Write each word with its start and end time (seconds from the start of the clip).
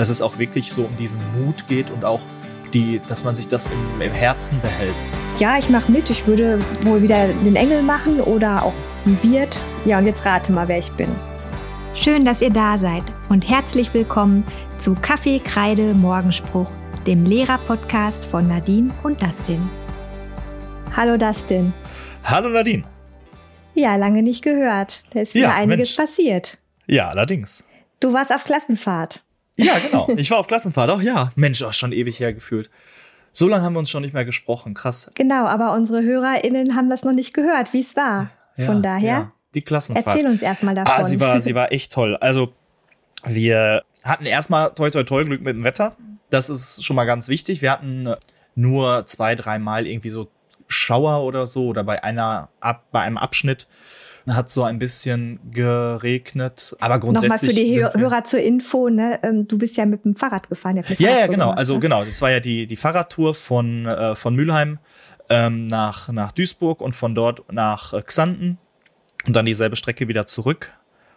dass 0.00 0.08
es 0.08 0.22
auch 0.22 0.38
wirklich 0.38 0.72
so 0.72 0.84
um 0.86 0.96
diesen 0.96 1.20
Mut 1.38 1.66
geht 1.66 1.90
und 1.90 2.06
auch 2.06 2.22
die, 2.72 3.02
dass 3.06 3.22
man 3.22 3.36
sich 3.36 3.48
das 3.48 3.66
im, 3.66 4.00
im 4.00 4.12
Herzen 4.12 4.58
behält. 4.62 4.94
Ja, 5.38 5.58
ich 5.58 5.68
mache 5.68 5.92
mit. 5.92 6.08
Ich 6.08 6.26
würde 6.26 6.58
wohl 6.84 7.02
wieder 7.02 7.28
den 7.28 7.54
Engel 7.54 7.82
machen 7.82 8.18
oder 8.18 8.62
auch 8.62 8.72
ein 9.04 9.22
Wirt. 9.22 9.60
Ja, 9.84 9.98
und 9.98 10.06
jetzt 10.06 10.24
rate 10.24 10.52
mal, 10.52 10.68
wer 10.68 10.78
ich 10.78 10.90
bin. 10.92 11.10
Schön, 11.94 12.24
dass 12.24 12.40
ihr 12.40 12.48
da 12.48 12.78
seid 12.78 13.02
und 13.28 13.50
herzlich 13.50 13.92
willkommen 13.92 14.42
zu 14.78 14.94
Kaffee, 14.94 15.38
Kreide, 15.38 15.92
Morgenspruch, 15.92 16.70
dem 17.06 17.26
Lehrer-Podcast 17.26 18.24
von 18.24 18.48
Nadine 18.48 18.94
und 19.02 19.20
Dustin. 19.20 19.68
Hallo 20.96 21.18
Dustin. 21.18 21.74
Hallo 22.24 22.48
Nadine. 22.48 22.84
Ja, 23.74 23.96
lange 23.96 24.22
nicht 24.22 24.42
gehört. 24.42 25.04
Da 25.12 25.20
ist 25.20 25.34
wieder 25.34 25.48
Ja, 25.48 25.54
einiges 25.56 25.94
Mensch. 25.94 25.96
passiert. 25.96 26.56
Ja, 26.86 27.10
allerdings. 27.10 27.66
Du 28.00 28.14
warst 28.14 28.34
auf 28.34 28.44
Klassenfahrt. 28.44 29.22
Ja, 29.64 29.78
genau. 29.78 30.08
Ich 30.16 30.30
war 30.30 30.38
auf 30.38 30.46
Klassenfahrt. 30.46 30.90
Auch 30.90 31.00
ja. 31.02 31.30
Mensch, 31.36 31.62
auch 31.62 31.72
schon 31.72 31.92
ewig 31.92 32.20
her 32.20 32.32
gefühlt. 32.32 32.70
So 33.32 33.48
lange 33.48 33.64
haben 33.64 33.74
wir 33.74 33.78
uns 33.78 33.90
schon 33.90 34.02
nicht 34.02 34.14
mehr 34.14 34.24
gesprochen. 34.24 34.74
Krass. 34.74 35.10
Genau, 35.14 35.46
aber 35.46 35.72
unsere 35.72 36.02
HörerInnen 36.02 36.74
haben 36.74 36.90
das 36.90 37.04
noch 37.04 37.12
nicht 37.12 37.32
gehört, 37.32 37.72
wie 37.72 37.80
es 37.80 37.96
war. 37.96 38.30
Ja, 38.56 38.66
Von 38.66 38.82
daher, 38.82 39.08
ja. 39.08 39.32
Die 39.54 39.62
Klassenfahrt. 39.62 40.06
erzähl 40.06 40.26
uns 40.30 40.42
erstmal 40.42 40.74
davon. 40.74 40.92
Ah, 40.94 41.04
sie 41.04 41.20
war, 41.20 41.40
sie 41.40 41.54
war 41.54 41.72
echt 41.72 41.92
toll. 41.92 42.16
Also, 42.16 42.52
wir 43.24 43.82
hatten 44.04 44.26
erstmal 44.26 44.74
toi 44.74 44.90
toi 44.90 45.02
toi 45.04 45.24
Glück 45.24 45.42
mit 45.42 45.56
dem 45.56 45.64
Wetter. 45.64 45.96
Das 46.30 46.48
ist 46.48 46.84
schon 46.84 46.96
mal 46.96 47.04
ganz 47.04 47.28
wichtig. 47.28 47.62
Wir 47.62 47.70
hatten 47.72 48.14
nur 48.54 49.06
zwei, 49.06 49.34
dreimal 49.34 49.86
irgendwie 49.86 50.10
so 50.10 50.28
Schauer 50.68 51.24
oder 51.24 51.46
so 51.46 51.66
oder 51.66 51.82
bei 51.82 52.02
einer, 52.04 52.48
ab, 52.60 52.84
bei 52.92 53.00
einem 53.00 53.18
Abschnitt 53.18 53.66
hat 54.28 54.50
so 54.50 54.64
ein 54.64 54.78
bisschen 54.78 55.40
geregnet. 55.50 56.74
Aber 56.80 56.96
Nochmal 56.98 57.00
grundsätzlich. 57.00 57.50
für 57.50 57.56
die 57.64 57.82
Hör- 57.82 57.94
Hörer 57.94 58.24
zur 58.24 58.40
Info, 58.40 58.88
ne? 58.88 59.18
ähm, 59.22 59.46
du 59.48 59.58
bist 59.58 59.76
ja 59.76 59.86
mit 59.86 60.04
dem 60.04 60.14
Fahrrad 60.14 60.48
gefahren. 60.48 60.76
Ja, 60.76 60.82
ja, 60.82 60.86
Fahrradtour 60.96 61.28
genau. 61.28 61.44
gemacht, 61.46 61.58
Also 61.58 61.74
ne? 61.74 61.80
genau, 61.80 62.04
das 62.04 62.22
war 62.22 62.30
ja 62.30 62.40
die, 62.40 62.66
die 62.66 62.76
Fahrradtour 62.76 63.34
von, 63.34 63.86
äh, 63.86 64.14
von 64.16 64.34
Mülheim 64.34 64.78
ähm, 65.28 65.66
nach, 65.68 66.08
nach 66.10 66.32
Duisburg 66.32 66.80
und 66.80 66.94
von 66.96 67.14
dort 67.14 67.50
nach 67.52 67.92
äh, 67.92 68.02
Xanten 68.02 68.58
und 69.26 69.36
dann 69.36 69.46
dieselbe 69.46 69.76
Strecke 69.76 70.08
wieder 70.08 70.26
zurück. 70.26 70.72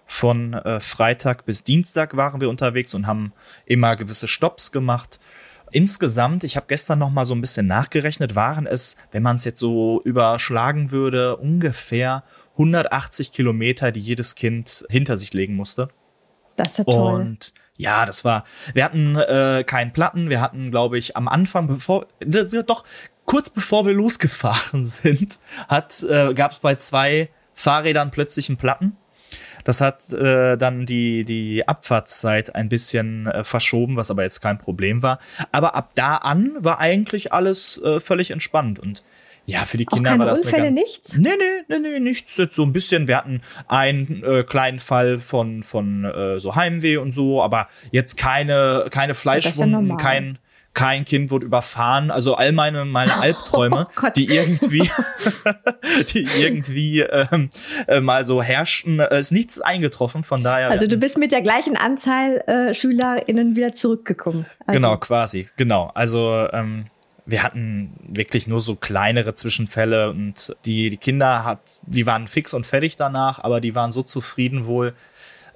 Von 0.06 0.54
äh, 0.54 0.80
Freitag 0.82 1.46
bis 1.46 1.64
Dienstag 1.64 2.16
waren 2.18 2.42
wir 2.42 2.50
unterwegs 2.50 2.94
und 2.94 3.08
haben 3.08 3.32
immer 3.66 3.96
gewisse 3.96 4.28
Stops 4.28 4.72
gemacht. 4.72 5.20
Insgesamt, 5.72 6.44
ich 6.44 6.56
habe 6.56 6.68
gestern 6.70 7.00
noch 7.00 7.10
mal 7.10 7.26
so 7.26 7.34
ein 7.34 7.42
bisschen 7.42 7.66
nachgerechnet, 7.66 8.36
waren 8.36 8.68
es, 8.68 8.96
wenn 9.12 9.24
man 9.24 9.38
es 9.38 9.46
jetzt 9.46 9.60
so 9.60 10.02
überschlagen 10.04 10.92
würde, 10.92 11.38
ungefähr 11.38 12.24
180 12.54 13.32
Kilometer, 13.32 13.92
die 13.92 14.00
jedes 14.00 14.36
Kind 14.36 14.86
hinter 14.90 15.18
sich 15.18 15.34
legen 15.34 15.56
musste. 15.56 15.90
Das 16.56 16.72
ist 16.72 16.78
ja 16.80 16.84
toll. 16.84 17.14
Und 17.14 17.54
ja, 17.78 18.06
das 18.06 18.24
war, 18.24 18.44
wir 18.74 18.84
hatten 18.84 19.16
äh, 19.16 19.64
keinen 19.66 19.94
Platten, 19.94 20.30
wir 20.30 20.42
hatten, 20.42 20.70
glaube 20.70 20.98
ich, 20.98 21.18
am 21.18 21.28
Anfang, 21.28 21.68
bevor, 21.68 22.08
doch, 22.20 22.84
kurz 23.26 23.50
bevor 23.50 23.86
wir 23.86 23.94
losgefahren 23.94 24.86
sind, 24.86 25.40
hat, 25.68 26.04
äh, 26.04 26.34
gab 26.34 26.52
es 26.52 26.60
bei 26.60 26.76
zwei 26.76 27.30
Fahrrädern 27.54 28.12
plötzlich 28.12 28.50
einen 28.50 28.58
Platten. 28.58 28.98
Das 29.64 29.80
hat 29.80 30.12
äh, 30.12 30.58
dann 30.58 30.86
die, 30.86 31.24
die 31.24 31.68
Abfahrtszeit 31.68 32.54
ein 32.54 32.68
bisschen 32.68 33.28
äh, 33.28 33.44
verschoben, 33.44 33.96
was 33.96 34.12
aber 34.12 34.24
jetzt 34.24 34.42
kein 34.42 34.58
Problem 34.58 35.02
war. 35.02 35.20
Aber 35.52 35.76
ab 35.76 35.92
da 35.96 36.18
an 36.18 36.52
war 36.60 36.80
eigentlich 36.80 37.32
alles 37.32 37.82
äh, 37.82 38.00
völlig 38.02 38.32
entspannt. 38.32 38.80
Und 38.80 39.06
ja, 39.46 39.66
für 39.66 39.78
die 39.78 39.88
Auch 39.88 39.96
Kinder 39.96 40.12
keine 40.12 40.20
war 40.20 40.28
das 40.28 40.42
Unfälle, 40.44 40.64
eine 40.64 40.76
ganz. 40.76 40.80
nichts? 40.80 41.18
Nee, 41.18 41.30
nee, 41.38 41.64
nee, 41.68 41.80
nee, 41.80 42.00
nichts. 42.00 42.38
Jetzt 42.38 42.56
so 42.56 42.64
ein 42.64 42.72
bisschen. 42.72 43.08
Wir 43.08 43.18
hatten 43.18 43.42
einen 43.68 44.24
äh, 44.24 44.44
kleinen 44.44 44.80
Fall 44.80 45.20
von, 45.20 45.64
von 45.64 46.06
äh, 46.06 46.40
so 46.40 46.56
Heimweh 46.56 46.98
und 46.98 47.12
so, 47.12 47.42
aber 47.42 47.68
jetzt 47.92 48.16
keine, 48.18 48.86
keine 48.90 49.12
ja 49.12 49.14
Fleischwunden, 49.16 49.72
normal. 49.72 49.98
kein, 49.98 50.40
kein 50.74 51.04
Kind 51.04 51.30
wurde 51.30 51.46
überfahren. 51.46 52.10
Also 52.10 52.36
all 52.36 52.54
meine, 52.54 52.86
meine 52.86 53.14
Albträume, 53.22 53.88
Oh 54.02 54.08
die 54.16 54.28
irgendwie, 54.28 54.90
die 56.14 56.26
irgendwie 56.40 57.02
ähm, 57.02 57.50
äh, 57.88 58.00
mal 58.00 58.24
so 58.24 58.42
herrschten, 58.42 59.02
äh, 59.02 59.20
ist 59.20 59.32
nichts 59.32 59.60
eingetroffen. 59.60 60.24
Von 60.24 60.42
daher. 60.42 60.70
Also 60.70 60.88
du 60.88 60.96
bist 60.96 61.18
mit 61.18 61.34
der 61.34 61.42
gleichen 61.42 61.76
Anzahl 61.76 62.44
äh, 62.48 62.74
SchülerInnen 62.74 63.58
wieder 63.58 63.74
zurückgekommen. 63.74 64.46
Also, 64.66 64.80
Genau, 64.80 64.98
quasi, 64.98 65.50
genau. 65.58 65.92
Also 65.94 66.48
ähm, 66.54 66.86
wir 67.26 67.44
hatten 67.44 67.94
wirklich 68.08 68.48
nur 68.48 68.62
so 68.62 68.76
kleinere 68.76 69.34
Zwischenfälle 69.36 70.10
und 70.10 70.56
die, 70.66 70.90
die 70.90 70.98
Kinder 70.98 71.44
hat, 71.44 71.80
die 71.84 72.06
waren 72.06 72.28
fix 72.28 72.54
und 72.54 72.66
fertig 72.66 72.96
danach, 72.96 73.40
aber 73.40 73.62
die 73.62 73.76
waren 73.76 73.92
so 73.92 74.04
zufrieden 74.04 74.66
wohl. 74.66 74.94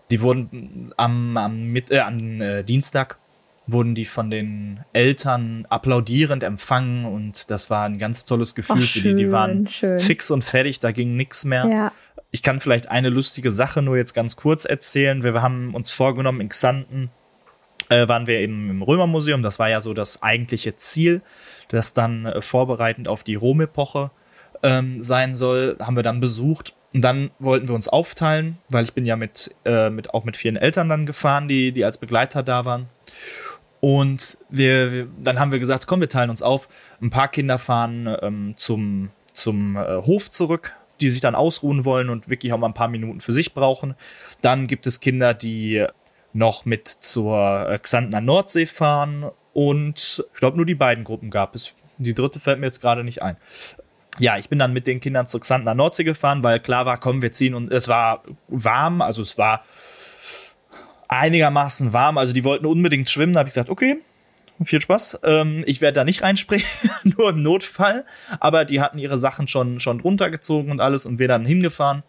Die 0.10 0.22
wurden 0.22 0.94
am, 0.96 1.36
am, 1.36 1.64
mit, 1.66 1.92
äh, 1.92 2.00
am 2.00 2.42
äh, 2.42 2.64
Dienstag 2.64 3.18
wurden 3.70 3.96
die 3.96 4.06
von 4.06 4.30
den 4.30 4.80
Eltern 4.94 5.66
applaudierend 5.70 6.42
empfangen 6.44 7.04
und 7.04 7.52
das 7.52 7.70
war 7.70 7.84
ein 7.84 7.98
ganz 7.98 8.24
tolles 8.24 8.56
Gefühl 8.56 8.78
Ach, 8.80 8.88
für 8.88 9.14
die. 9.14 9.16
Die 9.16 9.32
waren 9.32 9.68
schön. 9.68 10.00
fix 10.00 10.32
und 10.32 10.46
fertig, 10.46 10.80
da 10.80 10.92
ging 10.92 11.18
nichts 11.18 11.44
mehr. 11.44 11.66
Ja. 11.66 11.92
Ich 12.32 12.44
kann 12.44 12.62
vielleicht 12.62 12.90
eine 12.90 13.10
lustige 13.10 13.52
Sache 13.52 13.82
nur 13.82 13.98
jetzt 13.98 14.14
ganz 14.14 14.38
kurz 14.38 14.64
erzählen. 14.64 15.24
Wir 15.24 15.42
haben 15.42 15.76
uns 15.76 15.92
vorgenommen, 15.92 16.40
in 16.40 16.50
Xanten 16.50 17.10
äh, 17.90 18.08
waren 18.08 18.28
wir 18.28 18.40
eben 18.40 18.70
im 18.70 18.82
Römermuseum. 18.82 19.44
Das 19.44 19.60
war 19.60 19.70
ja 19.70 19.82
so 19.82 19.94
das 19.94 20.22
eigentliche 20.24 20.76
Ziel, 20.76 21.22
das 21.70 21.94
dann 21.94 22.26
äh, 22.26 22.42
vorbereitend 22.42 23.08
auf 23.08 23.24
die 23.24 23.36
Rom-Epoche 23.36 24.12
ähm, 24.64 25.02
sein 25.02 25.34
soll, 25.34 25.78
haben 25.80 25.96
wir 25.96 26.04
dann 26.04 26.20
besucht. 26.20 26.76
Und 26.94 27.02
dann 27.02 27.32
wollten 27.40 27.68
wir 27.68 27.76
uns 27.76 27.88
aufteilen, 27.88 28.58
weil 28.70 28.84
ich 28.84 28.94
bin 28.94 29.06
ja 29.06 29.16
mit, 29.16 29.54
äh, 29.66 29.90
mit 29.90 30.14
auch 30.14 30.24
mit 30.24 30.38
vielen 30.38 30.56
Eltern 30.56 30.90
dann 30.90 31.06
gefahren, 31.06 31.48
die, 31.48 31.72
die 31.72 31.84
als 31.84 31.98
Begleiter 31.98 32.44
da 32.44 32.66
waren. 32.66 32.88
Und 33.80 34.38
wir, 34.50 34.92
wir, 34.92 35.08
dann 35.22 35.40
haben 35.40 35.52
wir 35.52 35.60
gesagt, 35.60 35.86
komm, 35.86 36.00
wir 36.00 36.10
teilen 36.10 36.30
uns 36.30 36.42
auf. 36.42 36.68
Ein 37.02 37.10
paar 37.10 37.28
Kinder 37.28 37.60
fahren 37.60 38.16
ähm, 38.22 38.54
zum, 38.58 39.10
zum 39.34 39.76
äh, 39.76 39.98
Hof 39.98 40.32
zurück, 40.32 40.76
die 41.00 41.10
sich 41.10 41.22
dann 41.22 41.36
ausruhen 41.36 41.86
wollen 41.86 42.10
und 42.10 42.30
wirklich 42.30 42.54
auch 42.54 42.58
mal 42.58 42.68
ein 42.68 42.74
paar 42.74 42.88
Minuten 42.88 43.22
für 43.22 43.34
sich 43.34 43.54
brauchen. 43.54 43.96
Dann 44.42 44.66
gibt 44.66 44.88
es 44.88 45.00
Kinder, 45.00 45.34
die 45.34 45.86
noch 46.38 46.66
mit 46.66 46.88
zur 46.88 47.70
äh, 47.70 47.80
Xantener 47.80 48.22
Nordsee 48.22 48.68
fahren. 48.68 49.32
Und 49.54 50.24
ich 50.34 50.40
glaube, 50.40 50.58
nur 50.58 50.66
die 50.66 50.76
beiden 50.76 51.04
Gruppen 51.04 51.30
gab 51.30 51.56
es. 51.56 51.76
Die 51.98 52.14
dritte 52.14 52.40
fällt 52.40 52.60
mir 52.60 52.68
jetzt 52.68 52.80
gerade 52.80 53.04
nicht 53.04 53.24
ein. 53.24 53.38
Ja, 54.20 54.38
ich 54.38 54.50
bin 54.50 54.60
dann 54.60 54.74
mit 54.74 54.88
den 54.88 55.00
Kindern 55.00 55.28
zur 55.28 55.42
Xantener 55.42 55.74
Nordsee 55.74 56.04
gefahren, 56.04 56.44
weil 56.44 56.60
klar 56.60 56.86
war, 56.86 57.00
komm, 57.00 57.22
wir 57.22 57.32
ziehen 57.32 57.54
und 57.54 57.72
es 57.72 57.88
war 57.88 58.24
warm, 58.48 59.02
also 59.02 59.22
es 59.22 59.38
war 59.38 59.64
einigermaßen 61.08 61.94
warm, 61.94 62.18
also 62.18 62.34
die 62.34 62.44
wollten 62.44 62.66
unbedingt 62.66 63.10
schwimmen, 63.10 63.34
da 63.34 63.40
habe 63.40 63.50
ich 63.50 63.54
gesagt, 63.54 63.70
okay, 63.70 64.00
viel 64.64 64.82
Spaß. 64.82 65.20
Ähm, 65.24 65.64
ich 65.68 65.82
werde 65.82 65.96
da 65.96 66.04
nicht 66.04 66.24
reinspringen, 66.24 66.66
nur 67.04 67.30
im 67.30 67.44
Notfall. 67.44 68.06
Aber 68.40 68.66
die 68.66 68.82
hatten 68.82 68.98
ihre 68.98 69.18
Sachen 69.18 69.48
schon, 69.48 69.80
schon 69.80 70.00
runtergezogen 70.00 70.72
und 70.72 70.82
alles 70.82 71.06
und 71.06 71.20
wir 71.20 71.28
dann 71.28 71.46
hingefahren 71.46 72.04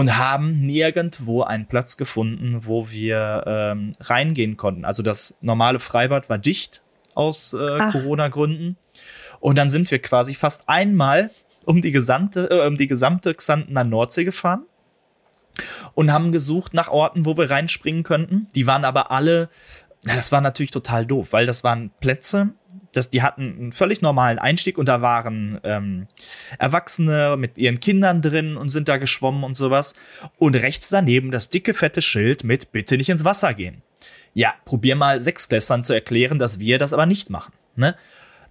und 0.00 0.16
haben 0.16 0.60
nirgendwo 0.60 1.42
einen 1.42 1.66
Platz 1.66 1.98
gefunden, 1.98 2.64
wo 2.64 2.88
wir 2.88 3.44
ähm, 3.46 3.92
reingehen 4.00 4.56
konnten. 4.56 4.86
Also 4.86 5.02
das 5.02 5.36
normale 5.42 5.78
Freibad 5.78 6.30
war 6.30 6.38
dicht 6.38 6.80
aus 7.12 7.52
äh. 7.52 7.90
Corona-Gründen. 7.92 8.78
Und 9.40 9.58
dann 9.58 9.68
sind 9.68 9.90
wir 9.90 9.98
quasi 9.98 10.34
fast 10.34 10.70
einmal 10.70 11.30
um 11.66 11.82
die 11.82 11.92
gesamte, 11.92 12.48
äh, 12.48 12.66
um 12.66 12.78
die 12.78 12.86
gesamte 12.86 13.34
Xantener 13.34 13.84
Nordsee 13.84 14.24
gefahren 14.24 14.64
und 15.92 16.10
haben 16.10 16.32
gesucht 16.32 16.72
nach 16.72 16.88
Orten, 16.88 17.26
wo 17.26 17.36
wir 17.36 17.50
reinspringen 17.50 18.02
könnten. 18.02 18.46
Die 18.54 18.66
waren 18.66 18.86
aber 18.86 19.10
alle, 19.10 19.50
ja, 20.06 20.16
das 20.16 20.32
war 20.32 20.40
natürlich 20.40 20.70
total 20.70 21.04
doof, 21.04 21.34
weil 21.34 21.44
das 21.44 21.62
waren 21.62 21.90
Plätze, 22.00 22.54
das, 22.92 23.10
die 23.10 23.22
hatten 23.22 23.42
einen 23.42 23.72
völlig 23.72 24.02
normalen 24.02 24.38
Einstieg 24.38 24.78
und 24.78 24.86
da 24.86 25.00
waren 25.00 25.60
ähm, 25.64 26.06
Erwachsene 26.58 27.36
mit 27.38 27.58
ihren 27.58 27.80
Kindern 27.80 28.22
drin 28.22 28.56
und 28.56 28.70
sind 28.70 28.88
da 28.88 28.96
geschwommen 28.96 29.44
und 29.44 29.56
sowas. 29.56 29.94
Und 30.38 30.56
rechts 30.56 30.88
daneben 30.88 31.30
das 31.30 31.50
dicke, 31.50 31.74
fette 31.74 32.02
Schild 32.02 32.44
mit 32.44 32.72
Bitte 32.72 32.96
nicht 32.96 33.08
ins 33.08 33.24
Wasser 33.24 33.54
gehen. 33.54 33.82
Ja, 34.34 34.54
probier 34.64 34.96
mal 34.96 35.20
Sechsklässlern 35.20 35.84
zu 35.84 35.92
erklären, 35.92 36.38
dass 36.38 36.58
wir 36.58 36.78
das 36.78 36.92
aber 36.92 37.06
nicht 37.06 37.30
machen. 37.30 37.52
Ne? 37.76 37.96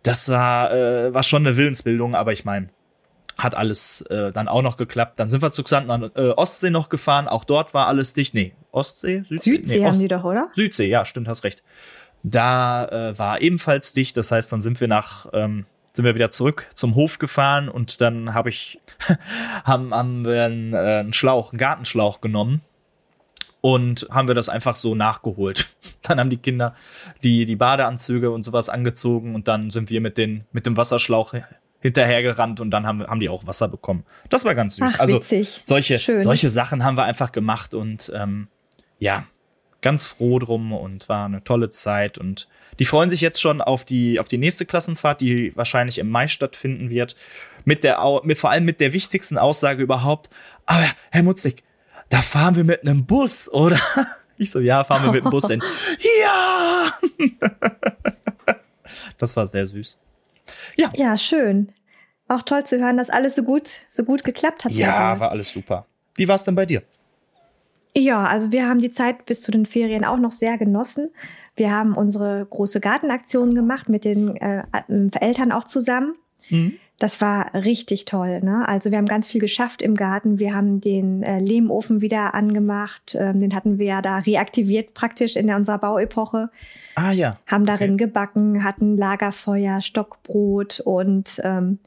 Das 0.03 0.29
war, 0.29 0.71
äh, 0.71 1.13
war 1.13 1.23
schon 1.23 1.45
eine 1.45 1.57
Willensbildung, 1.57 2.15
aber 2.15 2.33
ich 2.33 2.45
meine, 2.45 2.69
hat 3.37 3.55
alles 3.55 4.01
äh, 4.09 4.31
dann 4.31 4.47
auch 4.47 4.61
noch 4.61 4.77
geklappt. 4.77 5.19
Dann 5.19 5.29
sind 5.29 5.41
wir 5.41 5.51
zu 5.51 5.63
Xanten 5.63 6.11
äh, 6.15 6.29
Ostsee 6.31 6.69
noch 6.69 6.89
gefahren. 6.89 7.27
Auch 7.27 7.45
dort 7.45 7.73
war 7.73 7.87
alles 7.87 8.13
dicht. 8.13 8.33
Nee, 8.33 8.53
Ostsee? 8.71 9.23
Südsee? 9.27 9.51
Südsee 9.51 9.77
nee, 9.79 9.85
haben 9.85 9.91
Ost- 9.91 10.01
die 10.01 10.07
doch, 10.07 10.23
oder? 10.23 10.49
Südsee, 10.53 10.87
ja, 10.89 11.05
stimmt, 11.05 11.27
hast 11.27 11.43
recht. 11.43 11.63
Da 12.23 12.85
äh, 12.85 13.17
war 13.17 13.41
ebenfalls 13.41 13.93
dicht. 13.93 14.17
Das 14.17 14.31
heißt, 14.31 14.51
dann 14.51 14.61
sind 14.61 14.81
wir 14.81 14.87
nach, 14.87 15.27
ähm, 15.33 15.65
sind 15.93 16.05
wir 16.05 16.15
wieder 16.15 16.31
zurück 16.31 16.67
zum 16.75 16.95
Hof 16.95 17.19
gefahren 17.19 17.69
und 17.69 18.01
dann 18.01 18.33
habe 18.33 18.49
ich, 18.49 18.79
haben, 19.63 19.93
haben 19.93 20.25
wir 20.25 20.45
einen, 20.45 20.73
äh, 20.73 20.99
einen 20.99 21.13
Schlauch, 21.13 21.51
einen 21.51 21.59
Gartenschlauch 21.59 22.21
genommen 22.21 22.61
und 23.61 24.07
haben 24.11 24.27
wir 24.27 24.35
das 24.35 24.49
einfach 24.49 24.75
so 24.75 24.95
nachgeholt. 24.95 25.67
Dann 26.01 26.19
haben 26.19 26.29
die 26.29 26.37
Kinder 26.37 26.75
die, 27.23 27.45
die 27.45 27.55
Badeanzüge 27.55 28.31
und 28.31 28.43
sowas 28.43 28.69
angezogen 28.69 29.35
und 29.35 29.47
dann 29.47 29.69
sind 29.69 29.91
wir 29.91 30.01
mit, 30.01 30.17
den, 30.17 30.45
mit 30.51 30.65
dem 30.65 30.75
Wasserschlauch 30.75 31.35
hinterhergerannt 31.81 32.59
und 32.59 32.71
dann 32.71 32.87
haben, 32.87 33.05
haben 33.05 33.19
die 33.19 33.29
auch 33.29 33.45
Wasser 33.45 33.67
bekommen. 33.67 34.05
Das 34.29 34.43
war 34.43 34.55
ganz 34.55 34.77
süß. 34.77 34.95
Ach, 34.95 34.99
also 34.99 35.21
solche, 35.63 35.99
Schön. 35.99 36.21
solche 36.21 36.49
Sachen 36.49 36.83
haben 36.83 36.97
wir 36.97 37.03
einfach 37.03 37.31
gemacht 37.31 37.73
und 37.75 38.11
ähm, 38.15 38.47
ja, 38.97 39.25
ganz 39.81 40.07
froh 40.07 40.39
drum 40.39 40.73
und 40.73 41.09
war 41.09 41.25
eine 41.25 41.43
tolle 41.43 41.69
Zeit 41.69 42.17
und 42.17 42.47
die 42.79 42.85
freuen 42.85 43.09
sich 43.09 43.21
jetzt 43.21 43.41
schon 43.41 43.61
auf 43.61 43.83
die, 43.83 44.19
auf 44.19 44.27
die 44.27 44.37
nächste 44.37 44.65
Klassenfahrt, 44.65 45.19
die 45.19 45.55
wahrscheinlich 45.55 45.99
im 45.99 46.09
Mai 46.09 46.27
stattfinden 46.27 46.89
wird. 46.89 47.15
Mit 47.65 47.83
der, 47.83 47.99
mit, 48.23 48.37
vor 48.37 48.51
allem 48.51 48.63
mit 48.63 48.79
der 48.79 48.93
wichtigsten 48.93 49.37
Aussage 49.37 49.83
überhaupt. 49.83 50.29
Aber 50.65 50.85
Herr 51.11 51.23
Mutzig, 51.23 51.63
da 52.07 52.21
fahren 52.21 52.55
wir 52.55 52.63
mit 52.63 52.81
einem 52.83 53.05
Bus, 53.05 53.51
oder? 53.51 53.79
Ich 54.41 54.51
so, 54.51 54.61
ja, 54.61 54.85
fahren 54.85 55.03
wir 55.03 55.11
mit 55.11 55.25
dem 55.25 55.31
Bus 55.31 55.47
hin. 55.47 55.61
Ja! 56.21 56.93
das 59.17 59.35
war 59.35 59.45
sehr 59.45 59.65
süß. 59.65 59.97
Ja. 60.77 60.93
Ja, 60.95 61.17
schön. 61.17 61.73
Auch 62.29 62.43
toll 62.43 62.63
zu 62.63 62.79
hören, 62.79 62.95
dass 62.95 63.09
alles 63.09 63.35
so 63.35 63.43
gut, 63.43 63.81
so 63.89 64.05
gut 64.05 64.23
geklappt 64.23 64.63
hat. 64.63 64.71
Ja, 64.71 65.19
war 65.19 65.31
alles 65.31 65.51
super. 65.51 65.87
Wie 66.15 66.25
war 66.25 66.35
es 66.35 66.45
denn 66.45 66.55
bei 66.55 66.65
dir? 66.65 66.83
Ja, 67.95 68.25
also 68.25 68.51
wir 68.51 68.67
haben 68.67 68.79
die 68.79 68.91
Zeit 68.91 69.25
bis 69.25 69.41
zu 69.41 69.51
den 69.51 69.65
Ferien 69.65 70.05
auch 70.05 70.17
noch 70.17 70.31
sehr 70.31 70.57
genossen. 70.57 71.09
Wir 71.55 71.71
haben 71.71 71.95
unsere 71.95 72.45
große 72.49 72.79
Gartenaktion 72.79 73.53
gemacht 73.53 73.89
mit 73.89 74.05
den 74.05 74.35
äh, 74.37 74.63
Eltern 75.19 75.51
auch 75.51 75.65
zusammen. 75.65 76.13
Mhm. 76.49 76.73
Das 76.99 77.21
war 77.21 77.53
richtig 77.53 78.03
toll. 78.05 78.41
Ne? 78.41 78.67
Also 78.67 78.91
wir 78.91 78.97
haben 78.97 79.07
ganz 79.07 79.29
viel 79.29 79.39
geschafft 79.39 79.81
im 79.81 79.95
Garten. 79.95 80.37
Wir 80.37 80.53
haben 80.53 80.81
den 80.81 81.23
äh, 81.23 81.39
Lehmofen 81.39 82.01
wieder 82.01 82.33
angemacht. 82.33 83.15
Ähm, 83.17 83.39
den 83.39 83.55
hatten 83.55 83.79
wir 83.79 83.85
ja 83.85 84.01
da 84.01 84.19
reaktiviert 84.19 84.93
praktisch 84.93 85.37
in 85.37 85.51
unserer 85.53 85.77
Bauepoche. 85.77 86.49
Ah 86.95 87.11
ja. 87.11 87.37
Haben 87.47 87.65
darin 87.65 87.93
okay. 87.93 88.05
gebacken, 88.05 88.65
hatten 88.65 88.97
Lagerfeuer, 88.97 89.79
Stockbrot 89.79 90.81
und 90.81 91.41
ähm, 91.45 91.79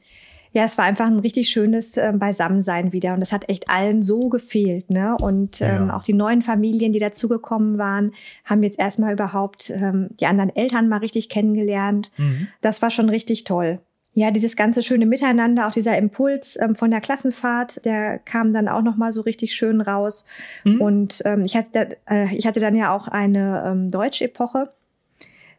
ja, 0.53 0.63
es 0.63 0.77
war 0.77 0.85
einfach 0.85 1.07
ein 1.07 1.19
richtig 1.19 1.49
schönes 1.49 1.97
äh, 1.97 2.13
Beisammensein 2.15 2.93
wieder. 2.93 3.15
Und 3.15 3.19
das 3.19 3.31
hat 3.31 3.49
echt 3.49 3.69
allen 3.69 4.03
so 4.03 4.29
gefehlt. 4.29 4.89
Ne? 4.91 5.17
Und 5.17 5.61
ähm, 5.61 5.87
ja. 5.87 5.97
auch 5.97 6.03
die 6.03 6.13
neuen 6.13 6.43
Familien, 6.43 6.93
die 6.93 6.99
dazugekommen 6.99 7.79
waren, 7.79 8.13
haben 8.45 8.61
jetzt 8.61 8.79
erstmal 8.79 9.13
überhaupt 9.13 9.71
ähm, 9.71 10.09
die 10.19 10.27
anderen 10.27 10.55
Eltern 10.55 10.87
mal 10.87 10.97
richtig 10.97 11.29
kennengelernt. 11.29 12.11
Mhm. 12.17 12.47
Das 12.61 12.81
war 12.83 12.91
schon 12.91 13.09
richtig 13.09 13.43
toll 13.43 13.79
ja, 14.15 14.29
dieses 14.29 14.55
ganze 14.55 14.83
schöne 14.83 15.07
Miteinander, 15.07 15.67
auch 15.67 15.71
dieser 15.71 15.97
Impuls 15.97 16.55
ähm, 16.61 16.75
von 16.75 16.91
der 16.91 17.01
Klassenfahrt, 17.01 17.83
der 17.83 18.19
kam 18.19 18.53
dann 18.53 18.67
auch 18.67 18.83
noch 18.83 18.95
mal 18.95 19.11
so 19.11 19.21
richtig 19.21 19.55
schön 19.55 19.81
raus. 19.81 20.25
Mhm. 20.63 20.81
Und 20.81 21.21
ähm, 21.25 21.43
ich, 21.45 21.55
hatte, 21.55 21.97
äh, 22.07 22.33
ich 22.35 22.45
hatte 22.45 22.59
dann 22.59 22.75
ja 22.75 22.93
auch 22.93 23.07
eine 23.07 23.63
ähm, 23.65 23.89
Deutsch-Epoche. 23.89 24.71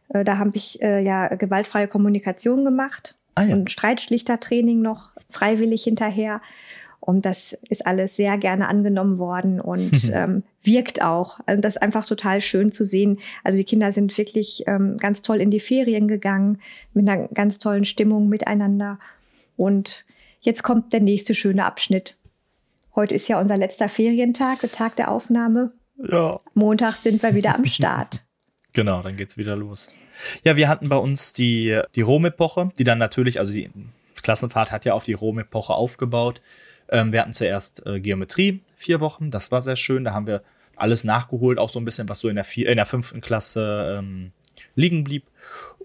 Äh, 0.07 0.23
da 0.23 0.37
habe 0.37 0.51
ich 0.53 0.81
äh, 0.81 1.03
ja 1.03 1.27
gewaltfreie 1.35 1.89
Kommunikation 1.89 2.63
gemacht 2.63 3.15
ah, 3.35 3.43
ja. 3.43 3.55
und 3.55 3.71
Streitschlichtertraining 3.71 4.81
noch 4.81 5.11
freiwillig 5.29 5.83
hinterher. 5.83 6.41
Und 6.99 7.25
das 7.25 7.55
ist 7.69 7.85
alles 7.85 8.15
sehr 8.15 8.37
gerne 8.39 8.67
angenommen 8.67 9.19
worden 9.19 9.61
und 9.61 10.09
ähm, 10.13 10.43
wirkt 10.63 11.03
auch. 11.03 11.39
Also 11.45 11.61
das 11.61 11.75
ist 11.75 11.81
einfach 11.81 12.05
total 12.05 12.41
schön 12.41 12.71
zu 12.71 12.83
sehen. 12.83 13.19
Also 13.43 13.57
die 13.57 13.63
Kinder 13.63 13.93
sind 13.93 14.17
wirklich 14.17 14.63
ähm, 14.65 14.97
ganz 14.97 15.21
toll 15.21 15.39
in 15.39 15.51
die 15.51 15.59
Ferien 15.59 16.07
gegangen, 16.07 16.59
mit 16.93 17.07
einer 17.07 17.27
ganz 17.27 17.59
tollen 17.59 17.85
Stimmung 17.85 18.27
miteinander. 18.27 18.97
Und 19.55 20.03
jetzt 20.41 20.63
kommt 20.63 20.93
der 20.93 21.01
nächste 21.01 21.35
schöne 21.35 21.65
Abschnitt. 21.65 22.17
Heute 22.95 23.13
ist 23.13 23.27
ja 23.27 23.39
unser 23.39 23.57
letzter 23.57 23.89
Ferientag, 23.89 24.61
der 24.61 24.71
Tag 24.71 24.95
der 24.95 25.11
Aufnahme. 25.11 25.73
Ja. 25.97 26.39
Montag 26.53 26.95
sind 26.95 27.21
wir 27.21 27.35
wieder 27.35 27.55
am 27.55 27.65
Start. 27.65 28.25
genau, 28.73 29.03
dann 29.03 29.15
geht's 29.15 29.37
wieder 29.37 29.55
los. 29.55 29.91
Ja, 30.43 30.55
wir 30.55 30.67
hatten 30.67 30.89
bei 30.89 30.97
uns 30.97 31.33
die, 31.33 31.79
die 31.95 32.01
Rom-Epoche, 32.01 32.71
die 32.77 32.83
dann 32.83 32.97
natürlich, 32.97 33.39
also 33.39 33.53
die 33.53 33.69
Klassenfahrt 34.21 34.71
hat 34.71 34.85
ja 34.85 34.93
auf 34.93 35.03
die 35.03 35.13
Rom-Epoche 35.13 35.73
aufgebaut. 35.73 36.41
Ähm, 36.89 37.11
wir 37.11 37.21
hatten 37.21 37.33
zuerst 37.33 37.85
äh, 37.85 37.99
Geometrie, 37.99 38.61
vier 38.75 38.99
Wochen, 38.99 39.29
das 39.29 39.51
war 39.51 39.61
sehr 39.61 39.75
schön. 39.75 40.03
Da 40.03 40.13
haben 40.13 40.27
wir 40.27 40.43
alles 40.75 41.03
nachgeholt, 41.03 41.57
auch 41.57 41.69
so 41.69 41.79
ein 41.79 41.85
bisschen, 41.85 42.09
was 42.09 42.19
so 42.19 42.29
in 42.29 42.35
der, 42.35 42.43
vier, 42.43 42.69
in 42.69 42.77
der 42.77 42.85
fünften 42.85 43.21
Klasse 43.21 43.97
ähm, 43.99 44.31
liegen 44.75 45.03
blieb. 45.03 45.25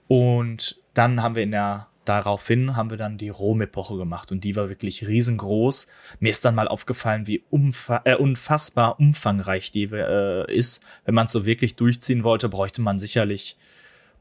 Und 0.09 0.81
dann 0.95 1.23
haben 1.23 1.37
wir 1.37 1.43
in 1.43 1.53
der 1.53 1.91
daraufhin 2.05 2.75
haben 2.77 2.91
wir 2.91 2.97
dann 2.97 3.19
die 3.19 3.29
Rom-Epoche 3.29 3.97
gemacht 3.97 4.33
und 4.33 4.43
die 4.43 4.57
war 4.57 4.69
wirklich 4.69 5.07
riesengroß. 5.07 5.87
Mir 6.19 6.31
ist 6.31 6.45
dann 6.45 6.55
mal 6.57 6.67
aufgefallen, 6.67 7.27
wie 7.27 7.45
umfa 7.51 8.01
äh, 8.05 8.17
unfassbar 8.17 8.99
umfangreich 8.99 9.71
die 9.71 9.85
äh, 9.93 10.53
ist. 10.53 10.83
Wenn 11.05 11.15
man 11.15 11.27
es 11.27 11.33
so 11.33 11.45
wirklich 11.45 11.77
durchziehen 11.77 12.25
wollte, 12.25 12.49
bräuchte 12.49 12.83
man 12.83 12.99
sicherlich 12.99 13.57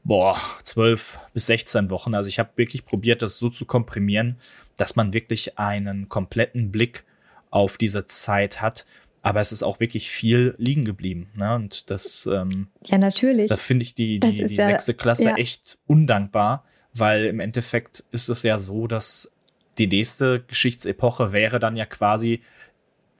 boah, 0.04 0.38
zwölf 0.62 1.18
bis 1.32 1.46
16 1.46 1.90
Wochen. 1.90 2.14
Also 2.14 2.28
ich 2.28 2.38
habe 2.38 2.50
wirklich 2.56 2.84
probiert, 2.84 3.22
das 3.22 3.38
so 3.38 3.48
zu 3.50 3.64
komprimieren, 3.64 4.36
dass 4.76 4.96
man 4.96 5.12
wirklich 5.12 5.58
einen 5.58 6.08
kompletten 6.08 6.70
Blick 6.70 7.04
auf 7.50 7.76
diese 7.76 8.06
Zeit 8.06 8.60
hat. 8.60 8.86
Aber 9.22 9.40
es 9.40 9.52
ist 9.52 9.62
auch 9.62 9.80
wirklich 9.80 10.10
viel 10.10 10.54
liegen 10.56 10.84
geblieben. 10.84 11.28
Ne? 11.34 11.54
Und 11.54 11.90
das, 11.90 12.26
ähm, 12.26 12.68
ja, 12.86 12.96
natürlich. 12.96 13.48
Da 13.48 13.56
finde 13.56 13.82
ich 13.82 13.94
die, 13.94 14.18
die, 14.18 14.44
die 14.44 14.54
ja, 14.54 14.64
sechste 14.64 14.94
Klasse 14.94 15.24
ja. 15.24 15.36
echt 15.36 15.78
undankbar, 15.86 16.64
weil 16.94 17.26
im 17.26 17.38
Endeffekt 17.38 18.04
ist 18.12 18.30
es 18.30 18.42
ja 18.42 18.58
so, 18.58 18.86
dass 18.86 19.30
die 19.76 19.86
nächste 19.86 20.40
Geschichtsepoche 20.40 21.32
wäre 21.32 21.60
dann 21.60 21.76
ja 21.76 21.84
quasi 21.84 22.40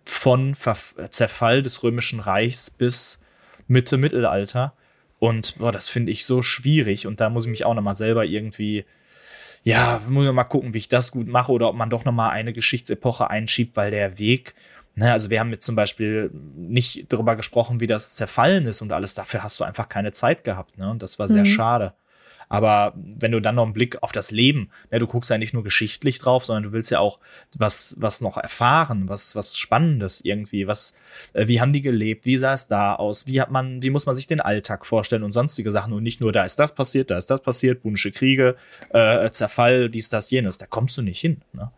von 0.02 0.54
Ver 0.54 0.76
Zerfall 1.10 1.62
des 1.62 1.82
Römischen 1.82 2.20
Reichs 2.20 2.70
bis 2.70 3.20
Mitte 3.68 3.98
Mittelalter. 3.98 4.74
Und 5.20 5.58
boah, 5.58 5.70
das 5.70 5.88
finde 5.88 6.10
ich 6.10 6.24
so 6.24 6.42
schwierig. 6.42 7.06
Und 7.06 7.20
da 7.20 7.28
muss 7.30 7.44
ich 7.44 7.50
mich 7.50 7.64
auch 7.64 7.74
nochmal 7.74 7.94
selber 7.94 8.24
irgendwie, 8.24 8.86
ja, 9.62 10.00
muss 10.08 10.26
ich 10.26 10.32
mal 10.32 10.44
gucken, 10.44 10.74
wie 10.74 10.78
ich 10.78 10.88
das 10.88 11.12
gut 11.12 11.28
mache 11.28 11.52
oder 11.52 11.68
ob 11.68 11.76
man 11.76 11.90
doch 11.90 12.04
nochmal 12.04 12.30
eine 12.30 12.54
Geschichtsepoche 12.54 13.28
einschiebt, 13.28 13.76
weil 13.76 13.90
der 13.90 14.18
Weg, 14.18 14.54
ne, 14.94 15.12
also 15.12 15.28
wir 15.28 15.38
haben 15.38 15.50
jetzt 15.50 15.66
zum 15.66 15.76
Beispiel 15.76 16.30
nicht 16.56 17.12
darüber 17.12 17.36
gesprochen, 17.36 17.80
wie 17.80 17.86
das 17.86 18.16
zerfallen 18.16 18.64
ist 18.64 18.80
und 18.80 18.92
alles. 18.92 19.14
Dafür 19.14 19.42
hast 19.42 19.60
du 19.60 19.64
einfach 19.64 19.90
keine 19.90 20.12
Zeit 20.12 20.42
gehabt, 20.42 20.78
ne? 20.78 20.90
Und 20.90 21.02
das 21.02 21.18
war 21.18 21.28
sehr 21.28 21.40
mhm. 21.40 21.46
schade. 21.46 21.92
Aber 22.50 22.92
wenn 22.96 23.30
du 23.30 23.40
dann 23.40 23.54
noch 23.54 23.64
einen 23.64 23.72
Blick 23.72 24.02
auf 24.02 24.10
das 24.10 24.32
Leben, 24.32 24.70
ne, 24.90 24.98
du 24.98 25.06
guckst 25.06 25.30
ja 25.30 25.38
nicht 25.38 25.54
nur 25.54 25.62
geschichtlich 25.62 26.18
drauf, 26.18 26.44
sondern 26.44 26.64
du 26.64 26.72
willst 26.72 26.90
ja 26.90 26.98
auch 26.98 27.20
was, 27.56 27.94
was 27.98 28.20
noch 28.20 28.36
erfahren, 28.36 29.08
was, 29.08 29.36
was 29.36 29.56
Spannendes 29.56 30.20
irgendwie, 30.20 30.66
was, 30.66 30.94
äh, 31.32 31.46
wie 31.46 31.60
haben 31.60 31.72
die 31.72 31.80
gelebt, 31.80 32.26
wie 32.26 32.36
sah 32.36 32.52
es 32.52 32.66
da 32.66 32.96
aus, 32.96 33.28
wie 33.28 33.40
hat 33.40 33.52
man, 33.52 33.82
wie 33.82 33.90
muss 33.90 34.04
man 34.04 34.16
sich 34.16 34.26
den 34.26 34.40
Alltag 34.40 34.84
vorstellen 34.84 35.22
und 35.22 35.32
sonstige 35.32 35.70
Sachen 35.70 35.92
und 35.92 36.02
nicht 36.02 36.20
nur, 36.20 36.32
da 36.32 36.42
ist 36.42 36.58
das 36.58 36.74
passiert, 36.74 37.12
da 37.12 37.16
ist 37.16 37.30
das 37.30 37.40
passiert, 37.40 37.82
Punische 37.82 38.10
Kriege, 38.10 38.56
äh, 38.90 39.30
Zerfall, 39.30 39.88
dies, 39.88 40.08
das, 40.08 40.30
jenes, 40.30 40.58
da 40.58 40.66
kommst 40.66 40.98
du 40.98 41.02
nicht 41.02 41.20
hin. 41.20 41.42
Ne? 41.52 41.70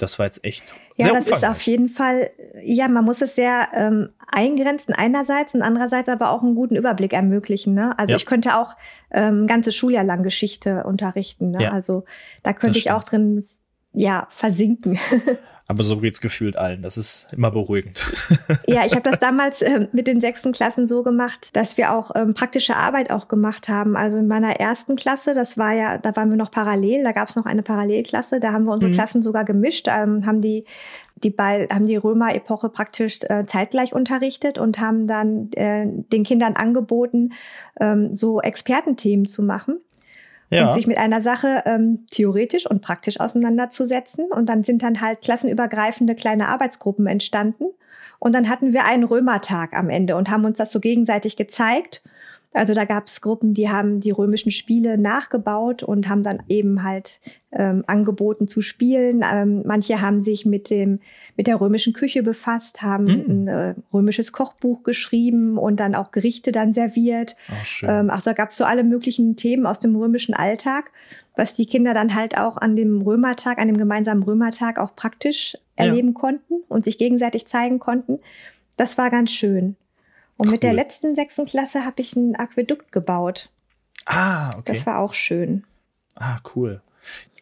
Das 0.00 0.18
war 0.18 0.26
jetzt 0.26 0.44
echt. 0.44 0.74
Ja, 0.96 1.12
das 1.12 1.26
ist 1.26 1.44
auf 1.44 1.60
jeden 1.62 1.88
Fall, 1.88 2.30
ja, 2.62 2.88
man 2.88 3.04
muss 3.04 3.20
es 3.20 3.34
sehr 3.34 3.68
ähm, 3.74 4.10
eingrenzen 4.30 4.94
einerseits 4.94 5.54
und 5.54 5.62
andererseits 5.62 6.08
aber 6.08 6.30
auch 6.30 6.42
einen 6.42 6.54
guten 6.54 6.76
Überblick 6.76 7.12
ermöglichen. 7.12 7.74
Ne? 7.74 7.98
Also 7.98 8.12
ja. 8.12 8.16
ich 8.16 8.26
könnte 8.26 8.56
auch 8.56 8.76
ähm, 9.10 9.46
ganze 9.46 9.72
Schuljahr 9.72 10.04
lang 10.04 10.22
Geschichte 10.22 10.84
unterrichten. 10.84 11.50
Ne? 11.50 11.64
Ja, 11.64 11.72
also 11.72 12.04
da 12.42 12.52
könnte 12.52 12.78
ich 12.78 12.90
auch 12.90 13.04
drin 13.04 13.46
ja 13.92 14.26
versinken. 14.30 14.98
Aber 15.70 15.84
so 15.84 15.98
geht's 15.98 16.20
gefühlt 16.20 16.56
allen. 16.56 16.82
Das 16.82 16.98
ist 16.98 17.32
immer 17.32 17.52
beruhigend. 17.52 18.12
Ja, 18.66 18.84
ich 18.84 18.92
habe 18.92 19.02
das 19.08 19.20
damals 19.20 19.62
äh, 19.62 19.86
mit 19.92 20.08
den 20.08 20.20
sechsten 20.20 20.50
Klassen 20.50 20.88
so 20.88 21.04
gemacht, 21.04 21.54
dass 21.54 21.76
wir 21.76 21.92
auch 21.92 22.10
ähm, 22.16 22.34
praktische 22.34 22.74
Arbeit 22.74 23.12
auch 23.12 23.28
gemacht 23.28 23.68
haben. 23.68 23.96
Also 23.96 24.18
in 24.18 24.26
meiner 24.26 24.56
ersten 24.56 24.96
Klasse, 24.96 25.32
das 25.32 25.56
war 25.58 25.72
ja, 25.72 25.96
da 25.96 26.16
waren 26.16 26.28
wir 26.28 26.36
noch 26.36 26.50
parallel, 26.50 27.04
da 27.04 27.12
gab 27.12 27.28
es 27.28 27.36
noch 27.36 27.46
eine 27.46 27.62
Parallelklasse, 27.62 28.40
da 28.40 28.52
haben 28.52 28.64
wir 28.64 28.72
unsere 28.72 28.90
mhm. 28.90 28.96
Klassen 28.96 29.22
sogar 29.22 29.44
gemischt, 29.44 29.86
ähm, 29.88 30.26
haben 30.26 30.40
die 30.40 30.64
die 31.22 31.30
bei, 31.30 31.68
haben 31.70 31.86
die 31.86 31.96
Römer-Epoche 31.96 32.70
praktisch 32.70 33.18
äh, 33.28 33.44
zeitgleich 33.46 33.94
unterrichtet 33.94 34.58
und 34.58 34.80
haben 34.80 35.06
dann 35.06 35.52
äh, 35.52 35.86
den 35.86 36.24
Kindern 36.24 36.54
angeboten, 36.54 37.34
ähm, 37.78 38.12
so 38.12 38.40
Expertenthemen 38.40 39.26
zu 39.26 39.42
machen 39.42 39.80
ja. 40.50 40.66
und 40.66 40.72
sich 40.72 40.86
mit 40.86 40.98
einer 40.98 41.22
Sache 41.22 41.62
ähm, 41.66 42.06
theoretisch 42.10 42.66
und 42.66 42.82
praktisch 42.82 43.20
auseinanderzusetzen. 43.20 44.26
Und 44.30 44.48
dann 44.48 44.64
sind 44.64 44.82
dann 44.82 45.00
halt 45.00 45.22
klassenübergreifende 45.22 46.14
kleine 46.14 46.48
Arbeitsgruppen 46.48 47.06
entstanden. 47.06 47.66
Und 48.18 48.34
dann 48.34 48.48
hatten 48.48 48.72
wir 48.72 48.84
einen 48.84 49.04
Römertag 49.04 49.72
am 49.72 49.88
Ende 49.88 50.16
und 50.16 50.30
haben 50.30 50.44
uns 50.44 50.58
das 50.58 50.72
so 50.72 50.80
gegenseitig 50.80 51.36
gezeigt 51.36 52.02
also 52.52 52.74
da 52.74 52.84
gab 52.84 53.06
es 53.06 53.20
Gruppen, 53.20 53.54
die 53.54 53.68
haben 53.68 54.00
die 54.00 54.10
römischen 54.10 54.50
Spiele 54.50 54.98
nachgebaut 54.98 55.84
und 55.84 56.08
haben 56.08 56.24
dann 56.24 56.42
eben 56.48 56.82
halt 56.82 57.20
ähm, 57.52 57.84
angeboten 57.86 58.48
zu 58.48 58.60
spielen. 58.60 59.24
Ähm, 59.30 59.62
manche 59.64 60.00
haben 60.00 60.20
sich 60.20 60.46
mit 60.46 60.68
dem 60.68 60.98
mit 61.36 61.46
der 61.46 61.60
römischen 61.60 61.92
Küche 61.92 62.24
befasst, 62.24 62.82
haben 62.82 63.04
mhm. 63.04 63.24
ein 63.28 63.48
äh, 63.48 63.74
römisches 63.92 64.32
Kochbuch 64.32 64.82
geschrieben 64.82 65.58
und 65.58 65.78
dann 65.78 65.94
auch 65.94 66.10
Gerichte 66.10 66.50
dann 66.50 66.72
serviert. 66.72 67.36
Ach, 67.48 67.64
schön. 67.64 67.88
Ähm, 67.88 68.10
also 68.10 68.30
da 68.30 68.34
gab 68.34 68.50
es 68.50 68.56
so 68.56 68.64
alle 68.64 68.82
möglichen 68.82 69.36
Themen 69.36 69.64
aus 69.64 69.78
dem 69.78 69.94
römischen 69.94 70.34
Alltag, 70.34 70.90
was 71.36 71.54
die 71.54 71.66
Kinder 71.66 71.94
dann 71.94 72.16
halt 72.16 72.36
auch 72.36 72.56
an 72.56 72.74
dem 72.74 73.00
Römertag, 73.02 73.58
an 73.58 73.68
dem 73.68 73.78
gemeinsamen 73.78 74.24
Römertag 74.24 74.80
auch 74.80 74.96
praktisch 74.96 75.56
erleben 75.76 76.08
ja. 76.08 76.14
konnten 76.14 76.54
und 76.68 76.84
sich 76.84 76.98
gegenseitig 76.98 77.46
zeigen 77.46 77.78
konnten. 77.78 78.18
Das 78.76 78.98
war 78.98 79.08
ganz 79.08 79.30
schön. 79.30 79.76
Und 80.40 80.46
cool. 80.46 80.52
mit 80.52 80.62
der 80.62 80.72
letzten 80.72 81.14
sechsten 81.14 81.44
Klasse 81.44 81.84
habe 81.84 82.00
ich 82.00 82.16
ein 82.16 82.34
Aquädukt 82.34 82.92
gebaut. 82.92 83.50
Ah, 84.06 84.56
okay. 84.56 84.72
Das 84.72 84.86
war 84.86 84.98
auch 84.98 85.12
schön. 85.12 85.64
Ah, 86.14 86.38
cool. 86.56 86.80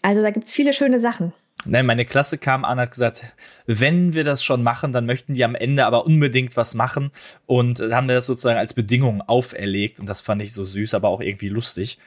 Also 0.02 0.20
da 0.20 0.32
gibt's 0.32 0.52
viele 0.52 0.72
schöne 0.72 0.98
Sachen. 0.98 1.32
Nein, 1.64 1.86
meine 1.86 2.04
Klasse 2.04 2.38
kam 2.38 2.64
an, 2.64 2.80
hat 2.80 2.90
gesagt, 2.90 3.36
wenn 3.66 4.14
wir 4.14 4.24
das 4.24 4.42
schon 4.42 4.64
machen, 4.64 4.90
dann 4.90 5.06
möchten 5.06 5.34
die 5.34 5.44
am 5.44 5.54
Ende 5.54 5.86
aber 5.86 6.06
unbedingt 6.06 6.56
was 6.56 6.74
machen 6.74 7.12
und 7.46 7.78
haben 7.78 8.08
mir 8.08 8.14
das 8.14 8.26
sozusagen 8.26 8.58
als 8.58 8.74
Bedingung 8.74 9.22
auferlegt 9.22 10.00
und 10.00 10.08
das 10.08 10.20
fand 10.20 10.42
ich 10.42 10.52
so 10.52 10.64
süß, 10.64 10.94
aber 10.94 11.08
auch 11.08 11.20
irgendwie 11.20 11.48
lustig, 11.48 11.98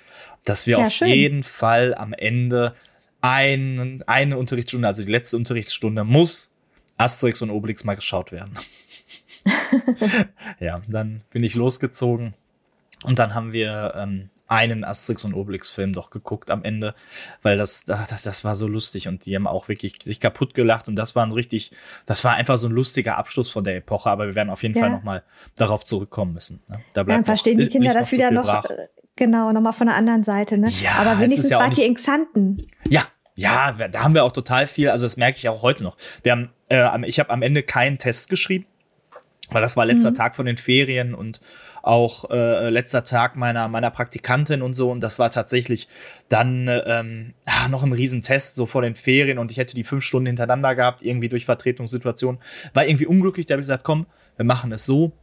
dass 0.43 0.67
wir 0.67 0.79
ja, 0.79 0.86
auf 0.86 0.91
schön. 0.91 1.07
jeden 1.07 1.43
Fall 1.43 1.95
am 1.95 2.12
Ende 2.12 2.75
ein, 3.21 4.03
eine 4.07 4.38
Unterrichtsstunde, 4.38 4.89
also 4.89 5.03
die 5.03 5.12
letzte 5.12 5.38
Unterrichtsstunde 5.38 6.03
muss 6.03 6.51
Asterix 6.98 7.41
und 7.41 7.50
Obelix 7.50 7.86
mal 7.86 7.95
geschaut 7.95 8.33
werden. 8.33 8.53
ja, 10.60 10.81
dann 10.88 11.21
bin 11.31 11.43
ich 11.43 11.55
losgezogen 11.55 12.33
und 13.03 13.19
dann 13.19 13.33
haben 13.33 13.53
wir 13.53 13.93
ähm, 13.95 14.29
einen 14.51 14.83
Asterix 14.83 15.24
und 15.24 15.33
Obelix-Film 15.33 15.93
doch 15.93 16.10
geguckt 16.10 16.51
am 16.51 16.63
Ende, 16.63 16.93
weil 17.41 17.57
das, 17.57 17.86
das, 17.86 18.24
das 18.24 18.43
war 18.43 18.55
so 18.55 18.67
lustig 18.67 19.07
und 19.07 19.25
die 19.25 19.33
haben 19.33 19.48
auch 19.48 19.69
wirklich 19.69 19.95
sich 20.03 20.19
kaputt 20.19 20.53
gelacht 20.53 20.89
und 20.89 20.98
das 20.98 21.15
war 21.15 21.25
ein 21.25 21.31
richtig, 21.31 21.71
das 22.05 22.24
war 22.25 22.33
einfach 22.33 22.57
so 22.57 22.67
ein 22.67 22.74
lustiger 22.74 23.17
Abschluss 23.17 23.50
von 23.50 23.63
der 23.63 23.77
Epoche, 23.77 24.10
aber 24.10 24.27
wir 24.27 24.36
werden 24.36 24.50
auf 24.50 24.62
jeden 24.62 24.75
ja. 24.75 24.81
Fall 24.81 24.91
nochmal 24.91 25.24
darauf 25.55 25.86
zurückkommen 25.86 26.33
müssen. 26.33 26.62
Ne? 26.69 26.79
Da 26.93 27.03
bleibt 27.03 27.21
ja, 27.21 27.25
verstehen 27.25 27.57
noch, 27.57 27.63
die 27.63 27.71
Kinder 27.71 27.93
das 27.93 28.12
wieder 28.12 28.29
noch, 28.29 28.43
brach. 28.43 28.69
Äh, 28.69 28.88
genau, 29.15 29.53
nochmal 29.53 29.74
von 29.74 29.88
der 29.88 29.95
anderen 29.95 30.24
Seite, 30.25 30.57
ne? 30.57 30.69
Ja, 30.81 30.95
aber 30.95 31.17
wenigstens 31.19 31.50
ja 31.50 31.57
wart 31.57 31.77
ihr 31.77 31.86
in 31.86 31.95
Xanten. 31.95 32.67
Ja, 32.89 33.03
ja, 33.36 33.71
da 33.71 34.03
haben 34.03 34.13
wir 34.13 34.25
auch 34.25 34.33
total 34.33 34.67
viel, 34.67 34.89
also 34.89 35.05
das 35.05 35.15
merke 35.15 35.38
ich 35.38 35.48
auch 35.48 35.62
heute 35.62 35.86
noch. 35.86 35.95
Wir 36.24 36.33
haben, 36.33 36.50
äh, 36.69 37.07
ich 37.07 37.21
habe 37.21 37.29
am 37.29 37.41
Ende 37.41 37.63
keinen 37.63 37.98
Test 38.00 38.29
geschrieben, 38.29 38.65
weil 39.51 39.62
das 39.62 39.77
war 39.77 39.86
letzter 39.86 40.12
mhm. 40.12 40.15
Tag 40.15 40.36
von 40.36 40.46
den 40.46 40.58
Ferien 40.58 41.13
und 41.13 41.41
auch 41.84 42.29
äh, 42.29 42.70
letzter 42.70 43.03
Tag 43.03 43.36
meiner 43.36 43.67
meiner 43.67 43.91
Praktikantin 43.91 44.62
und 44.62 44.74
so 44.74 44.91
und 44.91 45.01
das 45.01 45.20
war 45.20 45.31
tatsächlich 45.31 45.88
dann 46.29 46.67
ähm, 46.86 47.34
noch 47.70 47.84
ein 47.84 47.93
Riesentest 47.93 48.55
so 48.55 48.65
vor 48.65 48.81
den 48.81 48.96
Ferien 48.96 49.38
und 49.38 49.51
ich 49.51 49.58
hätte 49.58 49.75
die 49.75 49.84
fünf 49.84 50.03
Stunden 50.03 50.27
hintereinander 50.27 50.75
gehabt 50.75 51.01
irgendwie 51.01 51.29
durch 51.29 51.46
Vertretungssituation 51.46 52.39
war 52.74 52.86
irgendwie 52.86 53.08
unglücklich 53.08 53.46
da 53.46 53.53
habe 53.53 53.62
ich 53.62 53.67
gesagt 53.67 53.84
komm 53.84 54.05
wir 54.38 54.46
machen 54.46 54.72
es 54.72 54.86
so 54.86 55.13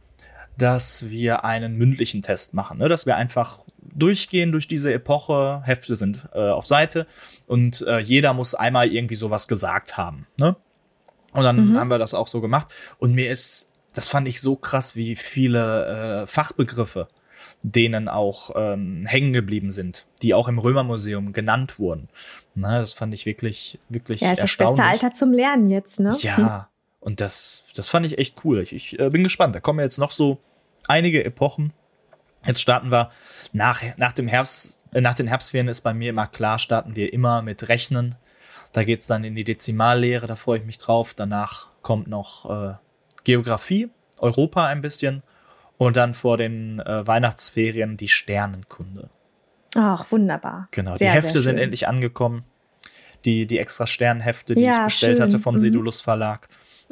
dass 0.57 1.09
wir 1.09 1.45
einen 1.45 1.77
mündlichen 1.77 2.21
Test 2.21 2.53
machen 2.53 2.79
ne? 2.79 2.89
dass 2.89 3.05
wir 3.05 3.15
einfach 3.15 3.59
durchgehen 3.81 4.51
durch 4.51 4.67
diese 4.67 4.93
Epoche 4.93 5.61
Hefte 5.63 5.95
sind 5.95 6.27
äh, 6.33 6.49
auf 6.49 6.65
Seite 6.65 7.07
und 7.47 7.85
äh, 7.87 7.99
jeder 7.99 8.33
muss 8.33 8.53
einmal 8.53 8.91
irgendwie 8.91 9.15
sowas 9.15 9.47
gesagt 9.47 9.97
haben 9.97 10.27
ne 10.37 10.57
und 11.31 11.43
dann 11.43 11.69
mhm. 11.69 11.79
haben 11.79 11.89
wir 11.89 11.99
das 11.99 12.13
auch 12.13 12.27
so 12.27 12.41
gemacht 12.41 12.67
und 12.97 13.13
mir 13.13 13.31
ist 13.31 13.68
das 13.99 14.07
fand 14.07 14.29
ich 14.29 14.39
so 14.39 14.55
krass, 14.55 14.95
wie 14.95 15.17
viele 15.17 16.21
äh, 16.21 16.27
Fachbegriffe 16.27 17.09
denen 17.63 18.07
auch 18.07 18.51
ähm, 18.55 19.05
hängen 19.05 19.33
geblieben 19.33 19.71
sind, 19.71 20.05
die 20.21 20.33
auch 20.33 20.47
im 20.47 20.57
Römermuseum 20.57 21.33
genannt 21.33 21.79
wurden. 21.79 22.07
Na, 22.55 22.79
das 22.79 22.93
fand 22.93 23.13
ich 23.13 23.25
wirklich, 23.25 23.77
wirklich 23.89 24.21
ja, 24.21 24.31
ist 24.31 24.37
erstaunlich. 24.39 24.77
das 24.77 24.91
beste 24.91 25.05
Alter 25.05 25.15
zum 25.17 25.33
Lernen 25.33 25.69
jetzt, 25.69 25.99
ne? 25.99 26.15
Ja, 26.21 26.69
und 27.01 27.19
das, 27.19 27.65
das 27.75 27.89
fand 27.89 28.05
ich 28.05 28.17
echt 28.17 28.45
cool. 28.45 28.61
Ich, 28.61 28.71
ich 28.71 28.97
äh, 28.99 29.09
bin 29.09 29.21
gespannt. 29.21 29.53
Da 29.53 29.59
kommen 29.59 29.81
jetzt 29.81 29.97
noch 29.97 30.11
so 30.11 30.37
einige 30.87 31.25
Epochen. 31.25 31.73
Jetzt 32.45 32.61
starten 32.61 32.93
wir 32.93 33.11
nach, 33.51 33.83
nach 33.97 34.13
dem 34.13 34.29
Herbst, 34.29 34.79
äh, 34.93 35.01
nach 35.01 35.15
den 35.15 35.27
Herbstferien 35.27 35.67
ist 35.67 35.81
bei 35.81 35.93
mir 35.93 36.11
immer 36.11 36.27
klar, 36.27 36.57
starten 36.57 36.95
wir 36.95 37.11
immer 37.11 37.41
mit 37.41 37.67
Rechnen. 37.67 38.15
Da 38.71 38.85
geht's 38.85 39.07
dann 39.07 39.25
in 39.25 39.35
die 39.35 39.43
Dezimallehre, 39.43 40.25
da 40.25 40.37
freue 40.37 40.59
ich 40.59 40.65
mich 40.65 40.77
drauf. 40.77 41.13
Danach 41.13 41.67
kommt 41.81 42.07
noch 42.07 42.49
äh, 42.49 42.75
Geografie, 43.23 43.89
Europa 44.17 44.67
ein 44.67 44.81
bisschen 44.81 45.23
und 45.77 45.95
dann 45.95 46.13
vor 46.13 46.37
den 46.37 46.79
äh, 46.79 47.07
Weihnachtsferien 47.07 47.97
die 47.97 48.07
Sternenkunde. 48.07 49.09
Ach, 49.75 50.11
wunderbar. 50.11 50.67
Genau, 50.71 50.97
sehr, 50.97 51.11
die 51.11 51.15
Hefte 51.15 51.41
sind 51.41 51.57
endlich 51.57 51.87
angekommen. 51.87 52.43
Die, 53.25 53.45
die 53.45 53.59
extra 53.59 53.85
Sternenhefte, 53.85 54.55
die 54.55 54.61
ja, 54.61 54.79
ich 54.79 54.83
bestellt 54.85 55.17
schön. 55.17 55.25
hatte 55.25 55.39
vom 55.39 55.55
mhm. 55.55 55.59
Sedulus 55.59 55.99
Verlag. 55.99 56.47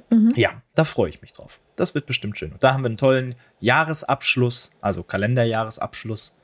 Mhm. 0.10 0.34
Ja, 0.36 0.62
da 0.76 0.84
freue 0.84 1.10
ich 1.10 1.22
mich 1.22 1.34
drauf. 1.34 1.62
Das 1.76 1.96
wird 1.96 2.06
bestimmt 2.06 2.38
schön. 2.38 2.52
Und 2.52 2.64
da 2.64 2.74
haben 2.74 2.84
wir 2.84 2.88
einen 2.88 2.98
tollen 2.98 3.36
Jahresabschluss, 3.60 4.72
also 4.82 5.04
Kalenderjahresabschluss. 5.04 6.36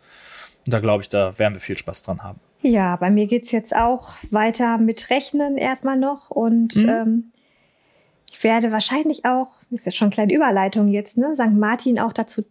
Und 0.65 0.73
da 0.73 0.79
glaube 0.79 1.03
ich, 1.03 1.09
da 1.09 1.37
werden 1.37 1.53
wir 1.53 1.61
viel 1.61 1.77
Spaß 1.77 2.03
dran 2.03 2.23
haben. 2.23 2.39
Ja, 2.61 2.95
bei 2.95 3.09
mir 3.09 3.27
geht 3.27 3.43
es 3.43 3.51
jetzt 3.51 3.75
auch 3.75 4.13
weiter 4.31 4.77
mit 4.77 5.09
Rechnen 5.09 5.57
erstmal 5.57 5.97
noch. 5.97 6.29
Und 6.29 6.75
mhm. 6.77 6.89
ähm, 6.89 7.32
ich 8.33 8.43
werde 8.43 8.71
wahrscheinlich 8.71 9.25
auch, 9.25 9.49
das 9.69 9.81
ist 9.81 9.85
ja 9.85 9.91
schon 9.91 10.07
eine 10.07 10.15
kleine 10.15 10.33
Überleitung 10.33 10.87
jetzt, 10.87 11.17
ne, 11.17 11.35
St. 11.35 11.53
Martin 11.53 11.99
auch 11.99 12.11
dazu 12.11 12.43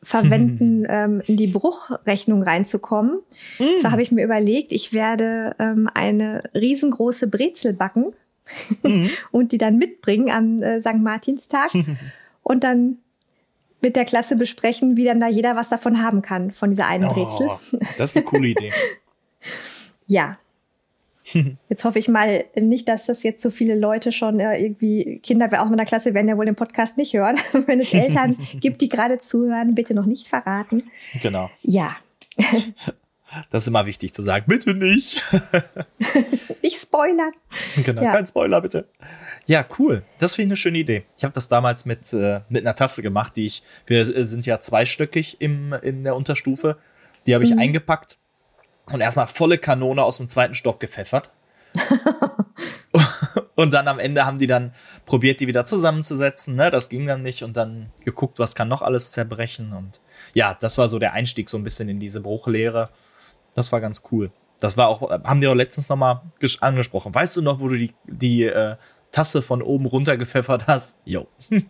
verwenden, 0.00 0.86
ähm, 0.88 1.20
in 1.26 1.36
die 1.36 1.48
Bruchrechnung 1.48 2.44
reinzukommen. 2.44 3.18
Mm. 3.58 3.64
So 3.82 3.90
habe 3.90 4.02
ich 4.02 4.12
mir 4.12 4.24
überlegt, 4.24 4.70
ich 4.70 4.92
werde 4.92 5.56
ähm, 5.58 5.90
eine 5.92 6.44
riesengroße 6.54 7.26
Brezel 7.26 7.72
backen 7.72 8.12
mm. 8.84 9.06
und 9.32 9.50
die 9.50 9.58
dann 9.58 9.78
mitbringen 9.78 10.30
am 10.30 10.62
äh, 10.62 10.80
St. 10.80 10.98
Martinstag 10.98 11.72
und 12.44 12.62
dann 12.62 12.98
mit 13.82 13.96
der 13.96 14.04
Klasse 14.04 14.36
besprechen, 14.36 14.96
wie 14.96 15.06
dann 15.06 15.18
da 15.18 15.26
jeder 15.26 15.56
was 15.56 15.68
davon 15.68 16.00
haben 16.00 16.22
kann, 16.22 16.52
von 16.52 16.70
dieser 16.70 16.86
einen 16.86 17.08
Brezel. 17.08 17.48
Oh, 17.50 17.78
das 17.98 18.10
ist 18.10 18.16
eine 18.16 18.26
coole 18.26 18.48
Idee. 18.48 18.70
ja, 20.06 20.38
Jetzt 21.68 21.84
hoffe 21.84 21.98
ich 21.98 22.08
mal 22.08 22.44
nicht, 22.56 22.88
dass 22.88 23.06
das 23.06 23.22
jetzt 23.22 23.42
so 23.42 23.50
viele 23.50 23.74
Leute 23.74 24.12
schon 24.12 24.40
äh, 24.40 24.58
irgendwie, 24.58 25.20
Kinder 25.22 25.46
auch 25.60 25.68
meiner 25.68 25.84
Klasse 25.84 26.14
werden 26.14 26.28
ja 26.28 26.36
wohl 26.36 26.46
den 26.46 26.54
Podcast 26.54 26.96
nicht 26.96 27.14
hören. 27.14 27.36
Wenn 27.66 27.80
es 27.80 27.92
Eltern 27.92 28.36
gibt, 28.60 28.80
die 28.80 28.88
gerade 28.88 29.18
zuhören, 29.18 29.74
bitte 29.74 29.94
noch 29.94 30.06
nicht 30.06 30.28
verraten. 30.28 30.84
Genau. 31.20 31.50
Ja. 31.62 31.96
Das 33.50 33.62
ist 33.62 33.68
immer 33.68 33.86
wichtig 33.86 34.14
zu 34.14 34.22
sagen. 34.22 34.44
Bitte 34.46 34.74
nicht. 34.74 35.22
ich 36.62 36.76
spoilern. 36.76 37.32
Genau, 37.82 38.02
ja. 38.02 38.12
kein 38.12 38.26
Spoiler, 38.26 38.60
bitte. 38.60 38.86
Ja, 39.46 39.66
cool. 39.78 40.02
Das 40.18 40.34
finde 40.34 40.46
ich 40.46 40.50
eine 40.50 40.56
schöne 40.56 40.78
Idee. 40.78 41.04
Ich 41.16 41.24
habe 41.24 41.34
das 41.34 41.48
damals 41.48 41.84
mit, 41.84 42.12
äh, 42.12 42.40
mit 42.48 42.64
einer 42.64 42.76
Tasse 42.76 43.02
gemacht, 43.02 43.36
die 43.36 43.46
ich, 43.46 43.62
wir 43.86 44.04
sind 44.24 44.46
ja 44.46 44.60
zweistöckig 44.60 45.40
im, 45.40 45.72
in 45.82 46.02
der 46.02 46.14
Unterstufe. 46.16 46.78
Die 47.26 47.34
habe 47.34 47.44
ich 47.44 47.52
mhm. 47.52 47.60
eingepackt 47.60 48.18
und 48.92 49.00
erstmal 49.00 49.26
volle 49.26 49.58
Kanone 49.58 50.02
aus 50.02 50.18
dem 50.18 50.28
zweiten 50.28 50.54
Stock 50.54 50.80
gepfeffert. 50.80 51.30
und 53.54 53.72
dann 53.72 53.88
am 53.88 53.98
Ende 53.98 54.24
haben 54.24 54.38
die 54.38 54.46
dann 54.46 54.72
probiert, 55.04 55.40
die 55.40 55.46
wieder 55.46 55.66
zusammenzusetzen. 55.66 56.56
Ne? 56.56 56.70
Das 56.70 56.88
ging 56.88 57.06
dann 57.06 57.22
nicht 57.22 57.42
und 57.42 57.56
dann 57.56 57.90
geguckt, 58.04 58.38
was 58.38 58.54
kann 58.54 58.68
noch 58.68 58.82
alles 58.82 59.10
zerbrechen. 59.10 59.72
Und 59.72 60.00
ja, 60.34 60.56
das 60.58 60.78
war 60.78 60.88
so 60.88 60.98
der 60.98 61.12
Einstieg 61.12 61.50
so 61.50 61.56
ein 61.56 61.64
bisschen 61.64 61.88
in 61.88 62.00
diese 62.00 62.20
Bruchlehre. 62.20 62.90
Das 63.54 63.72
war 63.72 63.80
ganz 63.80 64.02
cool. 64.10 64.30
Das 64.60 64.76
war 64.76 64.88
auch, 64.88 65.10
haben 65.10 65.40
die 65.40 65.48
auch 65.48 65.54
letztens 65.54 65.88
nochmal 65.88 66.22
angesprochen. 66.60 67.14
Weißt 67.14 67.36
du 67.36 67.42
noch, 67.42 67.60
wo 67.60 67.68
du 67.68 67.76
die, 67.76 67.92
die 68.04 68.44
äh, 68.44 68.76
Tasse 69.10 69.42
von 69.42 69.62
oben 69.62 69.86
runter 69.86 70.16
gepfeffert 70.16 70.66
hast? 70.66 71.00
Jo. 71.04 71.26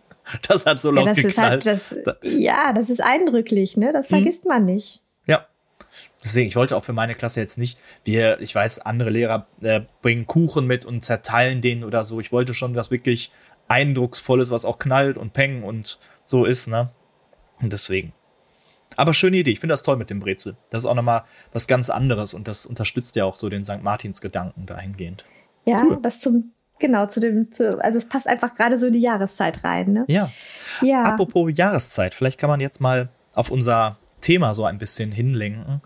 Das 0.48 0.66
hat 0.66 0.82
so 0.82 0.90
laut 0.90 1.06
ja, 1.06 1.14
das 1.14 1.22
geknallt. 1.22 1.66
Ist 1.66 1.92
halt 1.92 2.04
das, 2.04 2.22
ja, 2.24 2.72
das 2.72 2.90
ist 2.90 3.00
eindrücklich, 3.00 3.76
ne? 3.76 3.92
Das 3.92 4.06
hm. 4.06 4.16
vergisst 4.16 4.42
hm. 4.42 4.48
man 4.48 4.64
nicht. 4.64 5.00
Deswegen, 6.22 6.48
ich 6.48 6.56
wollte 6.56 6.76
auch 6.76 6.84
für 6.84 6.92
meine 6.92 7.14
Klasse 7.14 7.40
jetzt 7.40 7.58
nicht, 7.58 7.78
wir, 8.04 8.40
ich 8.40 8.54
weiß, 8.54 8.80
andere 8.80 9.10
Lehrer 9.10 9.46
äh, 9.60 9.82
bringen 10.02 10.26
Kuchen 10.26 10.66
mit 10.66 10.84
und 10.84 11.02
zerteilen 11.02 11.60
den 11.60 11.84
oder 11.84 12.04
so. 12.04 12.20
Ich 12.20 12.32
wollte 12.32 12.54
schon 12.54 12.74
was 12.74 12.90
wirklich 12.90 13.30
Eindrucksvolles, 13.68 14.50
was 14.50 14.64
auch 14.64 14.78
knallt 14.78 15.18
und 15.18 15.32
peng 15.32 15.62
und 15.62 15.98
so 16.24 16.44
ist, 16.44 16.68
ne? 16.68 16.90
Und 17.60 17.72
deswegen. 17.72 18.12
Aber 18.96 19.14
schöne 19.14 19.38
Idee. 19.38 19.52
Ich 19.52 19.60
finde 19.60 19.72
das 19.72 19.82
toll 19.82 19.96
mit 19.96 20.10
dem 20.10 20.20
Brezel. 20.20 20.56
Das 20.70 20.82
ist 20.82 20.86
auch 20.86 20.94
nochmal 20.94 21.24
was 21.52 21.66
ganz 21.66 21.90
anderes 21.90 22.34
und 22.34 22.48
das 22.48 22.66
unterstützt 22.66 23.16
ja 23.16 23.24
auch 23.24 23.36
so 23.36 23.48
den 23.48 23.64
St. 23.64 23.82
Martins 23.82 24.20
Gedanken 24.20 24.66
dahingehend. 24.66 25.24
Ja, 25.66 25.82
cool. 25.84 25.98
das 26.00 26.20
zum, 26.20 26.52
genau, 26.78 27.06
zu 27.06 27.20
dem, 27.20 27.50
zu, 27.50 27.82
also 27.82 27.98
es 27.98 28.08
passt 28.08 28.26
einfach 28.26 28.54
gerade 28.54 28.78
so 28.78 28.86
in 28.86 28.92
die 28.92 29.00
Jahreszeit 29.00 29.64
rein, 29.64 29.92
ne? 29.92 30.04
Ja. 30.06 30.30
Ja. 30.80 31.02
Apropos 31.02 31.50
Jahreszeit, 31.54 32.14
vielleicht 32.14 32.38
kann 32.38 32.48
man 32.48 32.60
jetzt 32.60 32.80
mal 32.80 33.08
auf 33.34 33.50
unser 33.50 33.98
Thema 34.20 34.54
so 34.54 34.64
ein 34.64 34.78
bisschen 34.78 35.12
hinlenken. 35.12 35.80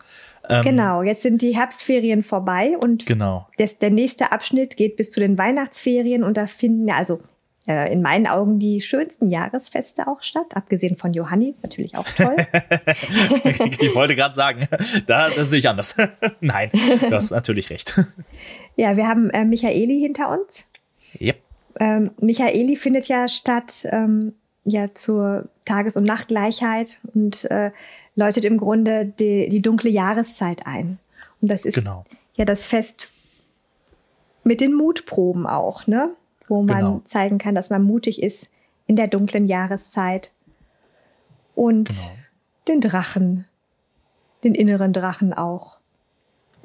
Ähm, 0.48 0.62
genau, 0.62 1.02
jetzt 1.02 1.22
sind 1.22 1.42
die 1.42 1.54
Herbstferien 1.54 2.22
vorbei 2.22 2.76
und 2.78 3.06
genau. 3.06 3.46
das, 3.58 3.78
der 3.78 3.90
nächste 3.90 4.32
Abschnitt 4.32 4.76
geht 4.76 4.96
bis 4.96 5.10
zu 5.10 5.20
den 5.20 5.38
Weihnachtsferien 5.38 6.24
und 6.24 6.36
da 6.36 6.46
finden 6.46 6.88
ja 6.88 6.96
also 6.96 7.20
äh, 7.68 7.92
in 7.92 8.02
meinen 8.02 8.26
Augen 8.26 8.58
die 8.58 8.80
schönsten 8.80 9.28
Jahresfeste 9.28 10.08
auch 10.08 10.22
statt, 10.22 10.46
abgesehen 10.54 10.96
von 10.96 11.12
Johanni, 11.12 11.50
ist 11.50 11.62
natürlich 11.62 11.96
auch 11.96 12.06
toll. 12.08 12.34
ich 13.78 13.94
wollte 13.94 14.16
gerade 14.16 14.34
sagen, 14.34 14.66
da, 15.06 15.28
das 15.28 15.50
sehe 15.50 15.60
ich 15.60 15.68
anders. 15.68 15.96
Nein, 16.40 16.70
du 16.72 17.10
hast 17.12 17.30
natürlich 17.30 17.70
recht. 17.70 18.00
Ja, 18.76 18.96
wir 18.96 19.06
haben 19.06 19.30
äh, 19.30 19.44
Michaeli 19.44 20.00
hinter 20.00 20.30
uns. 20.30 20.64
Yep. 21.20 21.36
Ähm, 21.78 22.10
Michaeli 22.20 22.76
findet 22.76 23.06
ja 23.08 23.28
statt 23.28 23.86
ähm, 23.90 24.34
ja 24.64 24.92
zur 24.94 25.48
Tages- 25.64 25.96
und 25.96 26.04
Nachtgleichheit 26.04 26.98
und 27.14 27.44
äh, 27.50 27.70
läutet 28.14 28.44
im 28.44 28.58
Grunde 28.58 29.06
die, 29.06 29.48
die 29.48 29.62
dunkle 29.62 29.90
Jahreszeit 29.90 30.66
ein. 30.66 30.98
Und 31.40 31.50
das 31.50 31.64
ist 31.64 31.74
genau. 31.74 32.04
ja 32.34 32.44
das 32.44 32.64
Fest 32.64 33.10
mit 34.44 34.60
den 34.60 34.74
Mutproben 34.74 35.46
auch, 35.46 35.86
ne? 35.86 36.10
Wo 36.46 36.62
man 36.62 36.76
genau. 36.78 37.02
zeigen 37.04 37.38
kann, 37.38 37.54
dass 37.54 37.70
man 37.70 37.82
mutig 37.82 38.22
ist 38.22 38.48
in 38.86 38.96
der 38.96 39.06
dunklen 39.06 39.46
Jahreszeit. 39.46 40.32
Und 41.54 41.88
genau. 41.88 42.10
den 42.68 42.80
Drachen, 42.80 43.44
den 44.42 44.54
inneren 44.54 44.92
Drachen 44.92 45.32
auch 45.32 45.76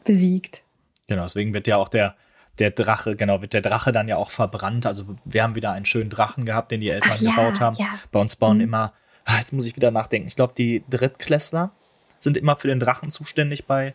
besiegt. 0.04 0.64
Genau, 1.08 1.24
deswegen 1.24 1.54
wird 1.54 1.68
ja 1.68 1.78
auch 1.78 1.90
der, 1.90 2.16
der 2.58 2.72
Drache, 2.72 3.16
genau, 3.16 3.42
wird 3.42 3.54
der 3.54 3.62
Drache 3.62 3.92
dann 3.92 4.08
ja 4.08 4.18
auch 4.18 4.32
verbrannt. 4.32 4.86
Also 4.86 5.06
wir 5.26 5.44
haben 5.44 5.56
wieder 5.56 5.72
einen 5.72 5.86
schönen 5.86 6.10
Drachen 6.10 6.46
gehabt, 6.46 6.72
den 6.72 6.82
die 6.82 6.90
Eltern 6.90 7.12
Ach, 7.16 7.22
ja, 7.22 7.30
gebaut 7.32 7.60
haben. 7.62 7.76
ja. 7.78 7.88
Bei 8.12 8.20
uns 8.20 8.36
bauen 8.36 8.58
Mhm. 8.58 8.64
immer, 8.64 8.94
jetzt 9.28 9.54
muss 9.54 9.66
ich 9.66 9.76
wieder 9.76 9.92
nachdenken. 9.92 10.28
Ich 10.28 10.36
glaube, 10.36 10.54
die 10.58 10.84
Drittklässler 10.90 11.72
sind 12.16 12.38
immer 12.38 12.56
für 12.56 12.68
den 12.68 12.80
Drachen 12.80 13.12
zuständig 13.12 13.66
bei, 13.66 13.94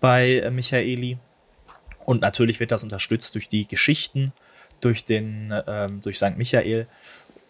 bei 0.00 0.38
äh, 0.38 0.50
Michaeli. 0.50 1.18
Und 2.04 2.20
natürlich 2.20 2.60
wird 2.60 2.72
das 2.72 2.84
unterstützt 2.84 3.34
durch 3.34 3.48
die 3.48 3.66
Geschichten, 3.66 4.32
durch 4.80 5.04
den, 5.04 5.52
ähm, 5.66 6.00
durch 6.00 6.18
St. 6.18 6.36
Michael. 6.36 6.86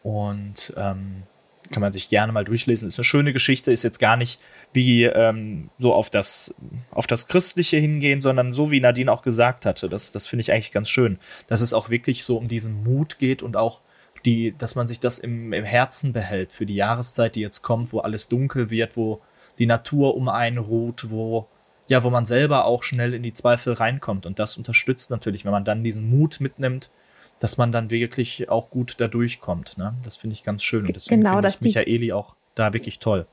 Und 0.02 0.72
ähm, 0.76 1.24
kann 1.70 1.80
man 1.80 1.92
sich 1.92 2.08
gerne 2.08 2.32
mal 2.32 2.44
durchlesen. 2.44 2.88
Ist 2.88 2.98
eine 2.98 3.04
schöne 3.04 3.32
Geschichte, 3.32 3.72
ist 3.72 3.82
jetzt 3.82 3.98
gar 3.98 4.16
nicht 4.16 4.40
wie 4.72 5.04
ähm, 5.04 5.70
so 5.78 5.92
auf 5.92 6.10
das, 6.10 6.54
auf 6.90 7.06
das 7.06 7.28
Christliche 7.28 7.76
hingehen, 7.76 8.22
sondern 8.22 8.54
so 8.54 8.70
wie 8.70 8.80
Nadine 8.80 9.10
auch 9.10 9.22
gesagt 9.22 9.66
hatte. 9.66 9.88
Das, 9.88 10.12
das 10.12 10.26
finde 10.26 10.42
ich 10.42 10.52
eigentlich 10.52 10.72
ganz 10.72 10.88
schön, 10.88 11.18
dass 11.48 11.60
es 11.60 11.74
auch 11.74 11.90
wirklich 11.90 12.24
so 12.24 12.36
um 12.36 12.48
diesen 12.48 12.84
Mut 12.84 13.18
geht 13.18 13.42
und 13.42 13.56
auch 13.56 13.80
die, 14.26 14.54
dass 14.58 14.74
man 14.74 14.86
sich 14.86 15.00
das 15.00 15.18
im, 15.18 15.52
im 15.52 15.64
Herzen 15.64 16.12
behält 16.12 16.52
für 16.52 16.66
die 16.66 16.74
Jahreszeit, 16.74 17.36
die 17.36 17.40
jetzt 17.40 17.62
kommt, 17.62 17.92
wo 17.92 18.00
alles 18.00 18.28
dunkel 18.28 18.68
wird, 18.70 18.96
wo 18.96 19.22
die 19.58 19.66
Natur 19.66 20.16
um 20.16 20.28
einen 20.28 20.58
ruht, 20.58 21.10
wo 21.10 21.48
ja, 21.88 22.02
wo 22.02 22.10
man 22.10 22.24
selber 22.24 22.64
auch 22.64 22.82
schnell 22.82 23.14
in 23.14 23.22
die 23.22 23.32
Zweifel 23.32 23.72
reinkommt. 23.72 24.26
Und 24.26 24.38
das 24.38 24.56
unterstützt 24.56 25.10
natürlich, 25.10 25.44
wenn 25.44 25.52
man 25.52 25.64
dann 25.64 25.84
diesen 25.84 26.10
Mut 26.10 26.40
mitnimmt, 26.40 26.90
dass 27.38 27.58
man 27.58 27.70
dann 27.70 27.90
wirklich 27.90 28.48
auch 28.48 28.70
gut 28.70 28.94
da 28.98 29.08
durchkommt. 29.08 29.78
Ne? 29.78 29.94
Das 30.02 30.16
finde 30.16 30.34
ich 30.34 30.42
ganz 30.42 30.62
schön. 30.62 30.86
Und 30.86 30.96
deswegen 30.96 31.20
Genau, 31.20 31.34
finde 31.34 31.48
ich 31.48 31.60
Michaeli 31.60 32.12
auch 32.12 32.34
da 32.54 32.72
wirklich 32.72 32.98
toll. 32.98 33.26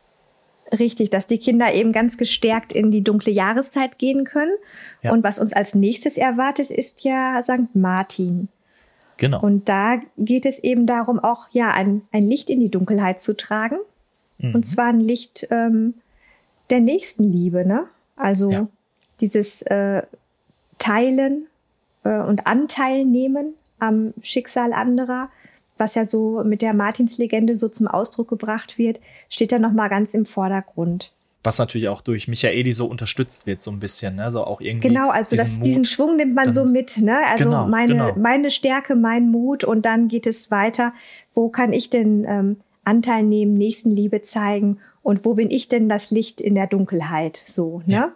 Richtig, 0.77 1.09
dass 1.09 1.27
die 1.27 1.37
Kinder 1.37 1.73
eben 1.73 1.91
ganz 1.91 2.17
gestärkt 2.17 2.71
in 2.71 2.91
die 2.91 3.03
dunkle 3.03 3.31
Jahreszeit 3.31 3.97
gehen 3.97 4.23
können. 4.23 4.55
Ja. 5.01 5.11
Und 5.11 5.23
was 5.23 5.39
uns 5.39 5.53
als 5.53 5.75
nächstes 5.75 6.17
erwartet, 6.17 6.71
ist 6.71 7.03
ja 7.03 7.41
St. 7.43 7.73
Martin. 7.75 8.49
Genau. 9.17 9.41
Und 9.41 9.69
da 9.69 9.99
geht 10.17 10.45
es 10.45 10.59
eben 10.59 10.85
darum, 10.85 11.19
auch 11.19 11.47
ja 11.51 11.71
ein, 11.71 12.01
ein 12.11 12.27
Licht 12.27 12.49
in 12.49 12.59
die 12.59 12.69
Dunkelheit 12.69 13.21
zu 13.21 13.35
tragen. 13.35 13.77
Mhm. 14.39 14.55
Und 14.55 14.65
zwar 14.65 14.85
ein 14.87 14.99
Licht 14.99 15.47
ähm, 15.51 15.95
der 16.69 16.79
Nächstenliebe, 16.79 17.65
ne? 17.65 17.85
Also 18.15 18.51
Ja. 18.51 18.67
dieses 19.19 19.61
äh, 19.63 20.03
Teilen 20.79 21.47
äh, 22.03 22.19
und 22.19 22.47
Anteil 22.47 23.05
nehmen 23.05 23.53
am 23.79 24.13
Schicksal 24.21 24.73
anderer, 24.73 25.29
was 25.77 25.95
ja 25.95 26.05
so 26.05 26.43
mit 26.43 26.61
der 26.61 26.73
Martinslegende 26.73 27.57
so 27.57 27.67
zum 27.67 27.87
Ausdruck 27.87 28.29
gebracht 28.29 28.77
wird, 28.77 28.99
steht 29.29 29.51
da 29.51 29.59
nochmal 29.59 29.89
ganz 29.89 30.13
im 30.13 30.25
Vordergrund. 30.25 31.11
Was 31.45 31.57
natürlich 31.59 31.89
auch 31.89 31.99
durch 32.01 32.27
Michaeli 32.29 32.71
so 32.71 32.85
unterstützt 32.85 33.45
wird, 33.45 33.61
so 33.61 33.69
ein 33.69 33.79
bisschen. 33.79 34.15
Ne? 34.15 34.31
So 34.31 34.45
auch 34.45 34.61
irgendwie 34.61 34.87
Genau, 34.87 35.09
also 35.09 35.35
das, 35.35 35.45
diesen 35.45 35.63
diesen 35.63 35.77
Mut. 35.81 35.87
Schwung 35.87 36.15
nimmt 36.15 36.35
man 36.35 36.45
dann- 36.45 36.53
so 36.53 36.65
mit, 36.65 36.97
ne? 36.97 37.17
Also 37.29 37.43
Genau, 37.43 37.67
meine, 37.67 37.91
genau. 37.93 38.15
meine 38.15 38.49
Stärke, 38.49 38.95
mein 38.95 39.29
Mut 39.29 39.63
und 39.65 39.85
dann 39.85 40.07
geht 40.07 40.25
es 40.25 40.51
weiter. 40.51 40.93
Wo 41.33 41.49
kann 41.49 41.73
ich 41.73 41.89
denn 41.89 42.25
ähm, 42.27 42.57
Anteil 42.85 43.23
nehmen, 43.23 43.55
Nächstenliebe 43.55 44.21
zeigen 44.21 44.79
und 45.01 45.25
wo 45.25 45.33
bin 45.33 45.51
ich 45.51 45.67
denn 45.67 45.89
das 45.89 46.11
Licht 46.11 46.39
in 46.39 46.55
der 46.55 46.67
Dunkelheit? 46.67 47.41
So, 47.45 47.81
ne? 47.85 47.93
Ja. 47.93 48.11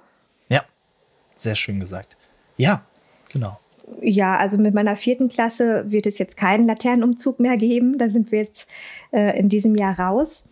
Ja, 0.49 0.61
sehr 1.35 1.55
schön 1.55 1.79
gesagt. 1.81 2.15
Ja, 2.55 2.83
genau. 3.31 3.59
Ja, 4.01 4.37
also 4.37 4.57
mit 4.57 4.73
meiner 4.73 4.95
vierten 4.95 5.27
Klasse 5.29 5.85
wird 5.87 6.05
es 6.05 6.17
jetzt 6.17 6.35
keinen 6.37 6.65
Laternenumzug 6.67 7.39
mehr 7.39 7.55
geben. 7.57 7.97
Da 7.97 8.09
sind 8.09 8.31
wir 8.31 8.39
jetzt 8.39 8.67
äh, 9.11 9.37
in 9.39 9.47
diesem 9.49 9.75
Jahr 9.75 9.97
raus. 9.99 10.45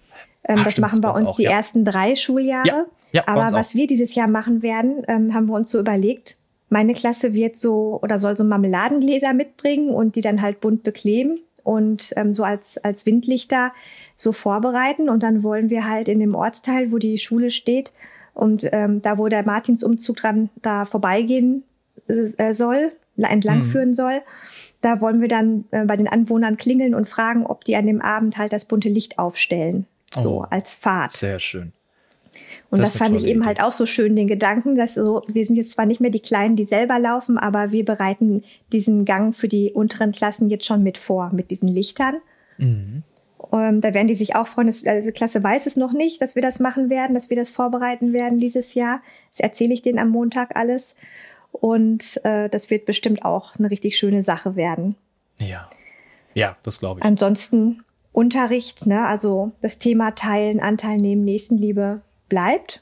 Ähm, 0.47 0.57
Ach, 0.59 0.63
das 0.63 0.73
stimmt, 0.73 0.87
machen 0.87 1.01
bei 1.01 1.09
uns 1.09 1.29
auch, 1.29 1.35
die 1.35 1.43
ja. 1.43 1.51
ersten 1.51 1.83
drei 1.85 2.15
Schuljahre. 2.15 2.67
Ja, 2.67 2.85
ja, 3.11 3.23
Aber 3.27 3.43
was 3.43 3.53
auch. 3.53 3.73
wir 3.73 3.87
dieses 3.87 4.15
Jahr 4.15 4.27
machen 4.27 4.61
werden, 4.61 5.03
ähm, 5.07 5.33
haben 5.33 5.47
wir 5.47 5.53
uns 5.55 5.71
so 5.71 5.79
überlegt. 5.79 6.37
Meine 6.69 6.93
Klasse 6.93 7.33
wird 7.33 7.55
so 7.55 7.99
oder 8.01 8.19
soll 8.19 8.35
so 8.35 8.43
Marmeladengläser 8.43 9.33
mitbringen 9.33 9.89
und 9.89 10.15
die 10.15 10.21
dann 10.21 10.41
halt 10.41 10.61
bunt 10.61 10.83
bekleben 10.83 11.39
und 11.63 12.13
ähm, 12.15 12.33
so 12.33 12.43
als, 12.43 12.77
als 12.79 13.05
Windlichter 13.05 13.71
so 14.17 14.31
vorbereiten. 14.31 15.09
Und 15.09 15.23
dann 15.23 15.43
wollen 15.43 15.69
wir 15.69 15.87
halt 15.87 16.07
in 16.07 16.19
dem 16.19 16.35
Ortsteil, 16.35 16.91
wo 16.91 16.97
die 16.97 17.17
Schule 17.17 17.49
steht 17.49 17.93
und 18.33 18.67
ähm, 18.71 19.01
da, 19.01 19.17
wo 19.17 19.27
der 19.27 19.45
Martinsumzug 19.45 20.17
dran 20.17 20.49
da 20.61 20.85
vorbeigehen 20.85 21.63
äh, 22.07 22.53
soll, 22.53 22.91
entlang 23.17 23.59
Mhm. 23.59 23.63
führen 23.65 23.93
soll, 23.93 24.21
da 24.81 25.01
wollen 25.01 25.21
wir 25.21 25.29
dann 25.29 25.65
äh, 25.71 25.85
bei 25.85 25.95
den 25.95 26.07
Anwohnern 26.07 26.57
klingeln 26.57 26.93
und 26.93 27.07
fragen, 27.07 27.45
ob 27.45 27.63
die 27.63 27.75
an 27.75 27.87
dem 27.87 28.01
Abend 28.01 28.37
halt 28.37 28.53
das 28.53 28.65
bunte 28.65 28.89
Licht 28.89 29.17
aufstellen. 29.17 29.87
So 30.19 30.41
Oh. 30.41 30.45
als 30.49 30.73
Fahrt. 30.73 31.13
Sehr 31.13 31.39
schön. 31.39 31.73
Und 32.69 32.79
Das 32.79 32.93
das, 32.93 33.01
fand 33.01 33.15
ich 33.15 33.25
eben 33.25 33.39
Idee. 33.41 33.47
halt 33.47 33.61
auch 33.61 33.71
so 33.71 33.85
schön, 33.85 34.15
den 34.15 34.27
Gedanken, 34.27 34.75
dass 34.75 34.95
so, 34.95 35.21
wir 35.27 35.45
sind 35.45 35.55
jetzt 35.55 35.71
zwar 35.71 35.85
nicht 35.85 36.01
mehr 36.01 36.09
die 36.09 36.19
Kleinen, 36.19 36.55
die 36.55 36.65
selber 36.65 36.99
laufen, 36.99 37.37
aber 37.37 37.71
wir 37.71 37.85
bereiten 37.85 38.43
diesen 38.73 39.05
Gang 39.05 39.35
für 39.35 39.47
die 39.47 39.71
unteren 39.71 40.11
Klassen 40.11 40.49
jetzt 40.49 40.65
schon 40.65 40.83
mit 40.83 40.97
vor, 40.97 41.31
mit 41.31 41.51
diesen 41.51 41.69
Lichtern. 41.69 42.15
Mhm. 42.57 43.03
Ähm, 43.53 43.79
da 43.79 43.93
werden 43.93 44.07
die 44.07 44.15
sich 44.15 44.35
auch 44.35 44.47
freuen. 44.47 44.67
Das, 44.67 44.85
also 44.85 45.05
die 45.07 45.13
Klasse 45.13 45.43
weiß 45.43 45.65
es 45.67 45.75
noch 45.77 45.93
nicht, 45.93 46.21
dass 46.21 46.35
wir 46.35 46.41
das 46.41 46.59
machen 46.59 46.89
werden, 46.89 47.13
dass 47.13 47.29
wir 47.29 47.37
das 47.37 47.49
vorbereiten 47.49 48.11
werden 48.11 48.37
dieses 48.39 48.73
Jahr. 48.73 49.01
Das 49.31 49.39
erzähle 49.39 49.73
ich 49.73 49.81
denen 49.81 49.99
am 49.99 50.09
Montag 50.09 50.55
alles. 50.57 50.95
Und 51.51 52.19
äh, 52.25 52.49
das 52.49 52.69
wird 52.69 52.85
bestimmt 52.85 53.23
auch 53.23 53.55
eine 53.55 53.71
richtig 53.71 53.97
schöne 53.97 54.23
Sache 54.23 54.55
werden. 54.57 54.95
Ja. 55.39 55.69
Ja, 56.33 56.57
das 56.63 56.79
glaube 56.79 56.99
ich. 56.99 57.05
Ansonsten 57.05 57.84
Unterricht, 58.15 58.85
ne? 58.85 59.05
also 59.05 59.51
das 59.61 59.77
Thema 59.77 60.11
Teilen, 60.11 60.61
Anteil 60.61 60.97
nehmen, 60.97 61.25
Nächstenliebe 61.25 62.01
bleibt. 62.29 62.81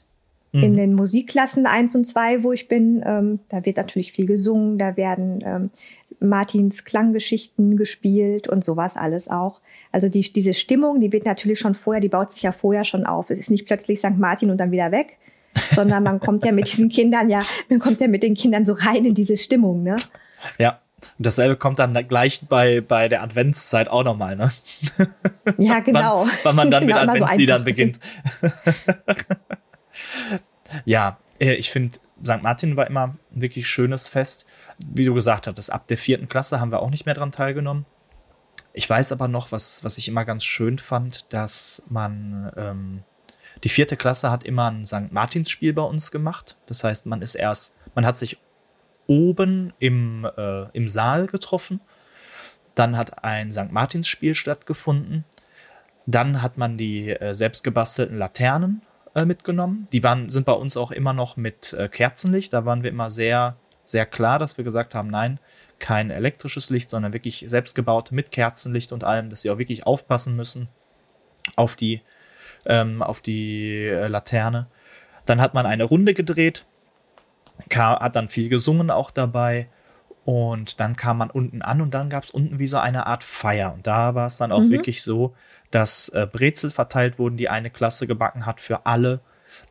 In 0.52 0.72
Mhm. 0.72 0.76
den 0.76 0.94
Musikklassen 0.94 1.66
eins 1.66 1.96
und 1.96 2.04
zwei, 2.04 2.44
wo 2.44 2.52
ich 2.52 2.68
bin, 2.68 3.02
ähm, 3.04 3.40
da 3.48 3.64
wird 3.64 3.76
natürlich 3.76 4.12
viel 4.12 4.26
gesungen, 4.26 4.78
da 4.78 4.96
werden 4.96 5.42
ähm, 5.44 5.70
Martins 6.20 6.84
Klanggeschichten 6.84 7.76
gespielt 7.76 8.46
und 8.46 8.62
sowas 8.62 8.96
alles 8.96 9.28
auch. 9.28 9.60
Also 9.90 10.08
die, 10.08 10.20
diese 10.20 10.54
Stimmung, 10.54 11.00
die 11.00 11.10
wird 11.10 11.26
natürlich 11.26 11.58
schon 11.58 11.74
vorher, 11.74 12.00
die 12.00 12.08
baut 12.08 12.30
sich 12.30 12.42
ja 12.42 12.52
vorher 12.52 12.84
schon 12.84 13.04
auf. 13.04 13.30
Es 13.30 13.40
ist 13.40 13.50
nicht 13.50 13.66
plötzlich 13.66 13.98
St. 13.98 14.16
Martin 14.16 14.50
und 14.50 14.58
dann 14.58 14.70
wieder 14.70 14.92
weg, 14.92 15.18
sondern 15.72 16.04
man 16.04 16.20
kommt 16.20 16.44
ja 16.44 16.52
mit 16.52 16.68
diesen 16.72 16.88
Kindern 16.88 17.28
ja, 17.28 17.42
man 17.68 17.80
kommt 17.80 18.00
ja 18.00 18.06
mit 18.06 18.22
den 18.22 18.34
Kindern 18.34 18.64
so 18.64 18.74
rein 18.74 19.04
in 19.04 19.14
diese 19.14 19.36
Stimmung, 19.36 19.82
ne? 19.82 19.96
Ja. 20.58 20.78
Und 21.18 21.26
dasselbe 21.26 21.56
kommt 21.56 21.78
dann 21.78 21.94
gleich 22.08 22.42
bei, 22.48 22.80
bei 22.80 23.08
der 23.08 23.22
Adventszeit 23.22 23.88
auch 23.88 24.04
nochmal, 24.04 24.36
ne? 24.36 24.50
Ja, 25.58 25.78
genau. 25.80 26.26
Wann, 26.26 26.30
wann 26.42 26.56
man 26.56 26.70
dann 26.70 26.86
Genau, 26.86 27.00
mit 27.00 27.06
so 27.06 27.12
Adventsliedern 27.24 27.56
einfach. 27.56 27.64
beginnt. 27.64 27.98
ja, 30.84 31.18
äh, 31.40 31.54
ich 31.54 31.70
finde, 31.70 31.98
St. 32.24 32.42
Martin 32.42 32.76
war 32.76 32.86
immer 32.86 33.16
ein 33.34 33.42
wirklich 33.42 33.68
schönes 33.68 34.08
Fest. 34.08 34.46
Wie 34.84 35.04
du 35.04 35.14
gesagt 35.14 35.46
hattest, 35.46 35.72
ab 35.72 35.86
der 35.88 35.98
vierten 35.98 36.28
Klasse 36.28 36.60
haben 36.60 36.72
wir 36.72 36.80
auch 36.80 36.90
nicht 36.90 37.06
mehr 37.06 37.14
dran 37.14 37.32
teilgenommen. 37.32 37.86
Ich 38.72 38.88
weiß 38.90 39.12
aber 39.12 39.28
noch, 39.28 39.52
was, 39.52 39.84
was 39.84 39.98
ich 39.98 40.08
immer 40.08 40.24
ganz 40.24 40.44
schön 40.44 40.78
fand, 40.78 41.32
dass 41.32 41.82
man, 41.88 42.50
ähm, 42.56 43.02
die 43.62 43.68
vierte 43.68 43.96
Klasse 43.96 44.30
hat 44.30 44.42
immer 44.42 44.70
ein 44.70 44.84
St. 44.84 45.12
Martins-Spiel 45.12 45.72
bei 45.72 45.82
uns 45.82 46.10
gemacht. 46.10 46.56
Das 46.66 46.82
heißt, 46.82 47.06
man 47.06 47.22
ist 47.22 47.36
erst, 47.36 47.76
man 47.94 48.04
hat 48.04 48.16
sich 48.16 48.38
oben 49.06 49.72
im, 49.78 50.28
äh, 50.36 50.64
im 50.72 50.88
Saal 50.88 51.26
getroffen. 51.26 51.80
Dann 52.74 52.96
hat 52.96 53.22
ein 53.24 53.52
St. 53.52 53.70
Martins-Spiel 53.70 54.34
stattgefunden. 54.34 55.24
Dann 56.06 56.42
hat 56.42 56.58
man 56.58 56.76
die 56.76 57.10
äh, 57.10 57.34
selbstgebastelten 57.34 58.18
Laternen 58.18 58.82
äh, 59.14 59.24
mitgenommen. 59.24 59.86
Die 59.92 60.02
waren, 60.02 60.30
sind 60.30 60.44
bei 60.44 60.52
uns 60.52 60.76
auch 60.76 60.90
immer 60.90 61.12
noch 61.12 61.36
mit 61.36 61.72
äh, 61.72 61.88
Kerzenlicht. 61.88 62.52
Da 62.52 62.64
waren 62.64 62.82
wir 62.82 62.90
immer 62.90 63.10
sehr, 63.10 63.56
sehr 63.84 64.06
klar, 64.06 64.38
dass 64.38 64.56
wir 64.56 64.64
gesagt 64.64 64.94
haben, 64.94 65.08
nein, 65.08 65.38
kein 65.78 66.10
elektrisches 66.10 66.70
Licht, 66.70 66.90
sondern 66.90 67.12
wirklich 67.12 67.44
selbstgebaut 67.46 68.12
mit 68.12 68.30
Kerzenlicht 68.30 68.92
und 68.92 69.04
allem, 69.04 69.30
dass 69.30 69.42
sie 69.42 69.50
auch 69.50 69.58
wirklich 69.58 69.86
aufpassen 69.86 70.36
müssen 70.36 70.68
auf 71.56 71.76
die, 71.76 72.02
ähm, 72.66 73.02
auf 73.02 73.20
die 73.20 73.86
äh, 73.86 74.08
Laterne. 74.08 74.66
Dann 75.26 75.40
hat 75.40 75.54
man 75.54 75.66
eine 75.66 75.84
Runde 75.84 76.14
gedreht, 76.14 76.66
ka- 77.70 78.00
hat 78.00 78.16
dann 78.16 78.28
viel 78.28 78.48
gesungen 78.48 78.90
auch 78.90 79.10
dabei. 79.10 79.68
Und 80.24 80.80
dann 80.80 80.96
kam 80.96 81.18
man 81.18 81.28
unten 81.30 81.60
an 81.60 81.82
und 81.82 81.92
dann 81.92 82.08
gab 82.08 82.24
es 82.24 82.30
unten 82.30 82.58
wie 82.58 82.66
so 82.66 82.78
eine 82.78 83.06
Art 83.06 83.22
Feier. 83.22 83.74
Und 83.74 83.86
da 83.86 84.14
war 84.14 84.26
es 84.26 84.38
dann 84.38 84.52
auch 84.52 84.60
Mhm. 84.62 84.70
wirklich 84.70 85.02
so, 85.02 85.34
dass 85.70 86.08
äh, 86.10 86.26
Brezel 86.30 86.70
verteilt 86.70 87.18
wurden, 87.18 87.36
die 87.36 87.50
eine 87.50 87.68
Klasse 87.68 88.06
gebacken 88.06 88.46
hat 88.46 88.60
für 88.60 88.86
alle. 88.86 89.20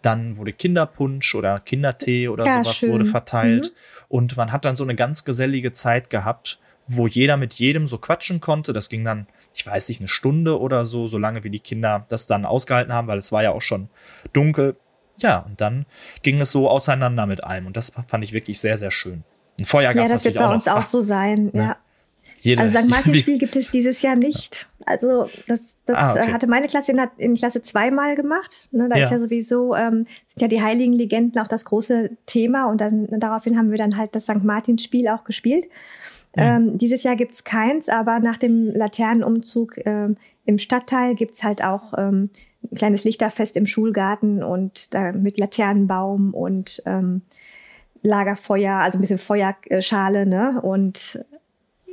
Dann 0.04 0.38
wurde 0.38 0.54
Kinderpunsch 0.54 1.34
oder 1.34 1.60
Kindertee 1.60 2.28
oder 2.28 2.46
Ja, 2.46 2.62
sowas 2.64 2.78
schön. 2.78 2.92
wurde 2.92 3.06
verteilt. 3.06 3.74
Und 4.10 4.38
man 4.38 4.52
hat 4.52 4.64
dann 4.66 4.76
so 4.76 4.84
eine 4.84 4.94
ganz 4.96 5.26
gesellige 5.26 5.72
Zeit 5.72 6.12
gehabt, 6.12 6.60
wo 6.86 7.08
jeder 7.08 7.36
mit 7.38 7.56
jedem 7.56 7.88
so 7.88 7.98
quatschen 7.98 8.40
konnte. 8.40 8.74
Das 8.74 8.90
ging 8.90 9.04
dann, 9.04 9.26
ich 9.56 9.66
weiß 9.66 9.88
nicht, 9.90 10.02
eine 10.02 10.08
Stunde 10.08 10.60
oder 10.60 10.86
so, 10.86 11.08
solange 11.08 11.44
wie 11.44 11.50
die 11.50 11.60
Kinder 11.62 12.06
das 12.10 12.28
dann 12.28 12.46
ausgehalten 12.46 12.94
haben, 12.94 13.08
weil 13.08 13.18
es 13.18 13.32
war 13.32 13.42
ja 13.42 13.52
auch 13.52 13.62
schon 13.62 13.90
dunkel. 14.34 14.76
Ja, 15.24 15.40
und 15.40 15.60
dann 15.62 15.86
ging 16.22 16.40
es 16.40 16.52
so 16.52 16.70
auseinander 16.70 17.26
mit 17.26 17.44
allem. 17.44 17.66
Und 17.66 17.78
das 17.78 17.94
fand 18.08 18.24
ich 18.24 18.34
wirklich 18.34 18.60
sehr, 18.60 18.78
sehr 18.78 18.92
schön. 18.92 19.24
Ein 19.60 19.66
Feuer 19.66 19.94
gab 19.94 19.96
Ja, 19.96 20.04
es 20.06 20.12
das 20.12 20.26
wird 20.26 20.36
natürlich 20.36 20.48
bei 20.48 20.52
auch 20.52 20.56
uns 20.56 20.66
noch. 20.66 20.76
auch 20.76 20.84
so 20.84 21.02
sein. 21.02 21.52
ne? 21.54 21.64
Ja. 21.64 21.78
Jede, 22.42 22.62
also 22.62 22.78
St. 22.78 22.90
Martin-Spiel 22.90 23.38
gibt 23.40 23.56
es 23.56 23.72
dieses 23.72 24.02
Jahr 24.02 24.18
nicht. 24.18 24.68
Also 24.86 25.30
das, 25.48 25.78
das 25.86 25.98
ah, 25.98 26.12
okay. 26.12 26.34
hatte 26.34 26.48
meine 26.48 26.68
Klasse 26.68 26.92
in, 26.92 27.00
in 27.18 27.36
Klasse 27.36 27.62
zweimal 27.62 28.16
gemacht. 28.16 28.68
Ne, 28.74 28.90
da 28.90 28.98
ja. 28.98 29.06
ist 29.06 29.12
ja 29.12 29.20
sowieso, 29.22 29.74
ähm, 29.76 30.08
sind 30.28 30.42
ja 30.42 30.48
die 30.50 30.62
heiligen 30.62 30.92
Legenden 30.92 31.42
auch 31.42 31.48
das 31.48 31.64
große 31.64 32.10
Thema 32.26 32.70
und 32.70 32.82
dann 32.82 33.08
daraufhin 33.18 33.58
haben 33.58 33.72
wir 33.72 33.78
dann 33.78 33.96
halt 33.96 34.14
das 34.14 34.24
St. 34.24 34.44
Martin-Spiel 34.44 35.08
auch 35.08 35.24
gespielt. 35.24 35.68
Mhm. 36.36 36.44
Ähm, 36.44 36.78
dieses 36.78 37.04
Jahr 37.04 37.16
gibt's 37.16 37.46
keins, 37.46 37.88
aber 37.88 38.20
nach 38.20 38.36
dem 38.36 38.74
Laternenumzug 38.76 39.78
ähm, 39.86 40.18
im 40.44 40.58
Stadtteil 40.58 41.16
gibt's 41.16 41.44
halt 41.44 41.64
auch 41.64 41.94
ähm, 41.98 42.30
ein 42.72 42.78
kleines 42.78 43.04
Lichterfest 43.04 43.58
im 43.58 43.66
Schulgarten 43.66 44.44
und 44.44 44.94
da 44.94 45.12
mit 45.12 45.40
Laternenbaum 45.40 46.34
und 46.34 46.82
ähm, 46.86 47.22
Lagerfeuer, 48.02 48.76
also 48.76 48.98
ein 48.98 49.02
bisschen 49.02 49.18
Feuerschale, 49.18 50.26
ne? 50.26 50.60
Und 50.62 51.24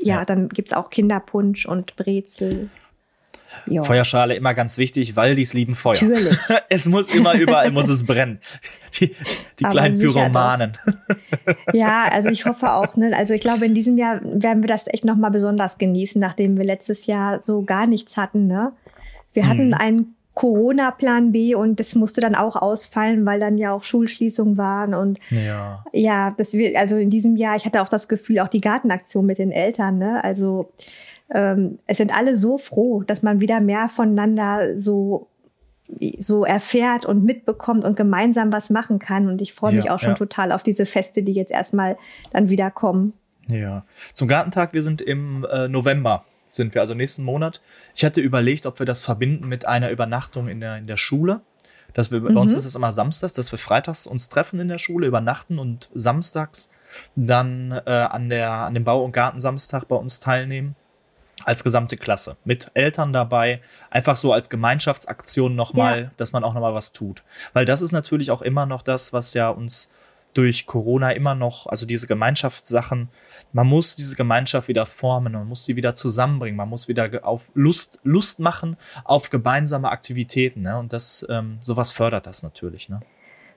ja, 0.03 0.17
ja. 0.17 0.25
dann 0.25 0.49
gibt's 0.49 0.73
auch 0.73 0.91
Kinderpunsch 0.91 1.67
und 1.67 1.97
Brezel. 1.97 2.69
Jo. 3.69 3.83
Feuerschale 3.83 4.35
immer 4.35 4.55
ganz 4.55 4.79
wichtig, 4.79 5.17
weil 5.17 5.35
die 5.35 5.43
es 5.43 5.55
lieben 5.55 5.75
Feuer. 5.75 6.03
Natürlich. 6.03 6.39
es 6.69 6.87
muss 6.87 7.13
immer 7.13 7.35
überall 7.35 7.71
muss 7.73 7.89
es 7.89 8.07
brennen. 8.07 8.39
Die, 8.99 9.15
die 9.59 9.65
kleinen 9.65 9.99
Pyromanen. 9.99 10.77
ja, 11.73 12.09
also 12.11 12.29
ich 12.29 12.47
hoffe 12.47 12.73
auch. 12.73 12.97
Ne? 12.97 13.13
Also 13.17 13.35
ich 13.35 13.41
glaube, 13.41 13.67
in 13.67 13.75
diesem 13.75 13.99
Jahr 13.99 14.21
werden 14.23 14.63
wir 14.63 14.69
das 14.69 14.87
echt 14.87 15.05
noch 15.05 15.17
mal 15.17 15.31
besonders 15.31 15.79
genießen, 15.79 16.21
nachdem 16.21 16.57
wir 16.57 16.65
letztes 16.65 17.07
Jahr 17.07 17.43
so 17.43 17.63
gar 17.63 17.87
nichts 17.87 18.17
hatten. 18.17 18.47
Ne? 18.47 18.73
Wir 19.33 19.49
hatten 19.49 19.69
mhm. 19.69 19.75
einen 19.75 20.15
Corona-Plan 20.35 21.33
B 21.33 21.55
und 21.55 21.81
das 21.81 21.95
musste 21.95 22.21
dann 22.21 22.35
auch 22.35 22.57
ausfallen, 22.57 23.27
weil 23.27 23.41
dann 23.41 23.59
ja 23.59 23.73
auch 23.73 23.83
Schulschließungen 23.83 24.57
waren 24.57 24.95
und 24.95 25.19
ja, 25.31 25.85
ja 25.93 26.35
das 26.37 26.53
wird 26.55 26.77
also 26.77 26.97
in 26.97 27.11
diesem 27.11 27.37
Jahr. 27.37 27.57
Ich 27.57 27.67
hatte 27.67 27.83
auch 27.83 27.89
das 27.89 28.09
Gefühl, 28.09 28.41
auch 28.41 28.49
die 28.49 28.61
Gartenaktion 28.61 29.27
mit 29.27 29.39
den 29.39 29.51
Eltern. 29.51 29.99
Ne? 29.99 30.23
Also 30.23 30.73
ähm, 31.35 31.79
es 31.87 31.99
sind 31.99 32.17
alle 32.17 32.37
so 32.37 32.59
froh, 32.59 33.03
dass 33.03 33.23
man 33.23 33.41
wieder 33.41 33.61
mehr 33.61 33.89
voneinander 33.89 34.79
so 34.79 35.27
so 36.19 36.45
erfährt 36.45 37.05
und 37.05 37.25
mitbekommt 37.25 37.85
und 37.85 37.97
gemeinsam 37.97 38.53
was 38.53 38.71
machen 38.71 38.99
kann. 38.99 39.29
Und 39.29 39.43
ich 39.43 39.53
freue 39.53 39.75
mich 39.75 39.87
ja, 39.87 39.95
auch 39.95 39.99
schon 39.99 40.11
ja. 40.11 40.17
total 40.17 40.53
auf 40.53 40.63
diese 40.63 40.87
Feste, 40.87 41.23
die 41.25 41.33
jetzt 41.33 41.51
erstmal 41.51 41.97
dann 42.33 42.49
wieder 42.49 42.71
kommen. 42.71 43.13
Ja. 43.49 43.85
Zum 44.15 44.29
Gartentag, 44.29 44.73
wir 44.73 44.83
sind 44.83 45.03
im 45.03 45.45
äh, 45.51 45.69
November, 45.69 46.25
sind 46.53 46.75
wir 46.75 46.81
also 46.81 46.95
nächsten 46.95 47.23
Monat. 47.25 47.61
Ich 47.95 48.05
hatte 48.05 48.21
überlegt, 48.21 48.67
ob 48.67 48.79
wir 48.79 48.87
das 48.87 49.01
verbinden 49.01 49.49
mit 49.49 49.67
einer 49.67 49.91
Übernachtung 49.91 50.49
in 50.49 50.61
der, 50.61 50.77
in 50.77 50.87
der 50.87 50.97
Schule. 50.97 51.41
Dass 51.95 52.11
wir, 52.11 52.21
mhm. 52.21 52.35
Bei 52.35 52.41
uns 52.41 52.53
mhm. 52.53 52.59
ist 52.59 52.65
es 52.65 52.77
immer 52.77 52.93
samstags, 52.93 53.33
dass 53.33 53.51
wir 53.51 53.59
freitags 53.59 54.07
uns 54.07 54.29
treffen 54.29 54.61
in 54.61 54.69
der 54.69 54.79
Schule, 54.79 55.07
übernachten 55.07 55.59
und 55.59 55.89
samstags 55.95 56.71
dann 57.17 57.73
äh, 57.87 57.91
an, 57.91 58.29
der, 58.29 58.51
an 58.51 58.75
dem 58.75 58.85
Bau- 58.85 59.05
und 59.05 59.13
Gartensamstag 59.13 59.89
bei 59.89 59.97
uns 59.97 60.21
teilnehmen 60.21 60.77
als 61.45 61.65
gesamte 61.65 61.97
Klasse 61.97 62.37
mit 62.45 62.71
Eltern 62.75 63.13
dabei, 63.13 63.63
einfach 63.91 64.17
so 64.17 64.33
als 64.33 64.51
Gemeinschaftsaktion 64.51 65.55
nochmal, 65.55 66.03
ja. 66.03 66.11
dass 66.17 66.33
man 66.33 66.45
auch 66.45 66.55
nochmal 66.55 66.75
was 66.75 66.93
tut. 66.93 67.23
Weil 67.55 67.65
das 67.65 67.83
ist 67.83 67.93
natürlich 67.93 68.31
auch 68.31 68.43
immer 68.43 68.67
noch 68.67 68.83
das, 68.83 69.13
was 69.13 69.35
ja 69.35 69.49
uns 69.49 69.91
durch 70.35 70.67
Corona 70.67 71.11
immer 71.13 71.35
noch, 71.35 71.67
also 71.67 71.87
diese 71.87 72.07
Gemeinschaftssachen, 72.07 73.09
man 73.53 73.67
muss 73.67 73.97
diese 73.97 74.17
Gemeinschaft 74.17 74.69
wieder 74.69 74.87
formen, 74.87 75.33
man 75.33 75.49
muss 75.49 75.65
sie 75.65 75.77
wieder 75.77 75.95
zusammenbringen, 75.95 76.57
man 76.57 76.69
muss 76.69 76.89
wieder 76.89 77.25
auf 77.27 77.51
Lust, 77.55 77.99
Lust 78.05 78.39
machen 78.39 78.77
auf 79.05 79.31
gemeinsame 79.31 79.91
Aktivitäten. 79.91 80.63
Ne? 80.63 80.79
Und 80.79 80.93
das, 80.93 81.27
ähm, 81.29 81.59
sowas 81.61 81.91
fördert 81.91 82.27
das 82.27 82.43
natürlich. 82.43 82.89
Ne? 82.89 83.01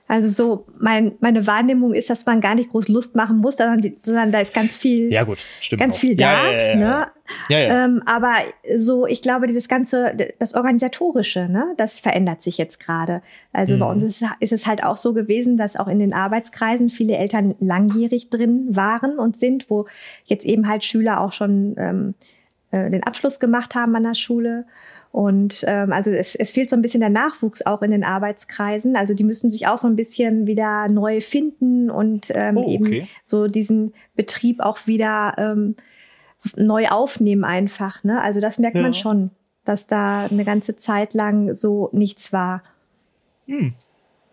Also 0.06 0.28
so 0.28 0.66
mein, 0.78 1.12
meine 1.20 1.46
Wahrnehmung 1.46 1.94
ist, 1.94 2.10
dass 2.10 2.26
man 2.26 2.42
gar 2.42 2.54
nicht 2.54 2.70
groß 2.70 2.88
Lust 2.88 3.16
machen 3.16 3.38
muss, 3.38 3.56
sondern, 3.56 3.80
die, 3.80 3.96
sondern 4.02 4.32
da 4.32 4.40
ist 4.40 4.52
ganz 4.52 4.76
viel, 4.76 5.10
ja 5.10 5.22
gut, 5.24 5.46
stimmt 5.60 5.80
ganz 5.80 5.94
auch. 5.94 5.98
viel 5.98 6.14
da. 6.14 6.44
Ja, 6.44 6.52
ja, 6.52 6.66
ja, 6.66 6.76
ne? 6.76 7.06
ja, 7.48 7.58
ja. 7.58 7.84
Ähm, 7.86 8.02
aber 8.04 8.34
so, 8.76 9.06
ich 9.06 9.22
glaube, 9.22 9.46
dieses 9.46 9.66
ganze, 9.66 10.14
das 10.38 10.54
organisatorische, 10.54 11.48
ne, 11.48 11.72
das 11.78 12.00
verändert 12.00 12.42
sich 12.42 12.58
jetzt 12.58 12.80
gerade. 12.80 13.22
Also 13.54 13.76
mhm. 13.76 13.78
bei 13.80 13.86
uns 13.86 14.04
ist, 14.04 14.24
ist 14.40 14.52
es 14.52 14.66
halt 14.66 14.84
auch 14.84 14.98
so 14.98 15.14
gewesen, 15.14 15.56
dass 15.56 15.74
auch 15.74 15.88
in 15.88 15.98
den 15.98 16.12
Arbeitskreisen 16.12 16.90
viele 16.90 17.16
Eltern 17.16 17.54
langjährig 17.60 18.28
drin 18.28 18.66
waren 18.76 19.18
und 19.18 19.38
sind, 19.38 19.70
wo 19.70 19.86
jetzt 20.26 20.44
eben 20.44 20.68
halt 20.68 20.84
Schüler 20.84 21.22
auch 21.22 21.32
schon 21.32 21.76
ähm, 21.78 22.14
äh, 22.72 22.90
den 22.90 23.04
Abschluss 23.04 23.40
gemacht 23.40 23.74
haben 23.74 23.96
an 23.96 24.02
der 24.02 24.14
Schule 24.14 24.66
und 25.14 25.64
ähm, 25.68 25.92
also 25.92 26.10
es, 26.10 26.34
es 26.34 26.50
fehlt 26.50 26.68
so 26.68 26.74
ein 26.74 26.82
bisschen 26.82 26.98
der 26.98 27.08
Nachwuchs 27.08 27.64
auch 27.64 27.82
in 27.82 27.92
den 27.92 28.02
Arbeitskreisen. 28.02 28.96
Also 28.96 29.14
die 29.14 29.22
müssen 29.22 29.48
sich 29.48 29.68
auch 29.68 29.78
so 29.78 29.86
ein 29.86 29.94
bisschen 29.94 30.48
wieder 30.48 30.88
neu 30.88 31.20
finden 31.20 31.88
und 31.88 32.32
ähm, 32.34 32.56
oh, 32.56 32.62
okay. 32.62 32.72
eben 32.72 33.08
so 33.22 33.46
diesen 33.46 33.94
Betrieb 34.16 34.58
auch 34.58 34.88
wieder 34.88 35.36
ähm, 35.38 35.76
neu 36.56 36.88
aufnehmen 36.88 37.44
einfach. 37.44 38.02
Ne? 38.02 38.20
Also 38.20 38.40
das 38.40 38.58
merkt 38.58 38.74
ja. 38.74 38.82
man 38.82 38.92
schon, 38.92 39.30
dass 39.64 39.86
da 39.86 40.24
eine 40.24 40.44
ganze 40.44 40.74
Zeit 40.74 41.14
lang 41.14 41.54
so 41.54 41.90
nichts 41.92 42.32
war. 42.32 42.64
Hm. 43.46 43.72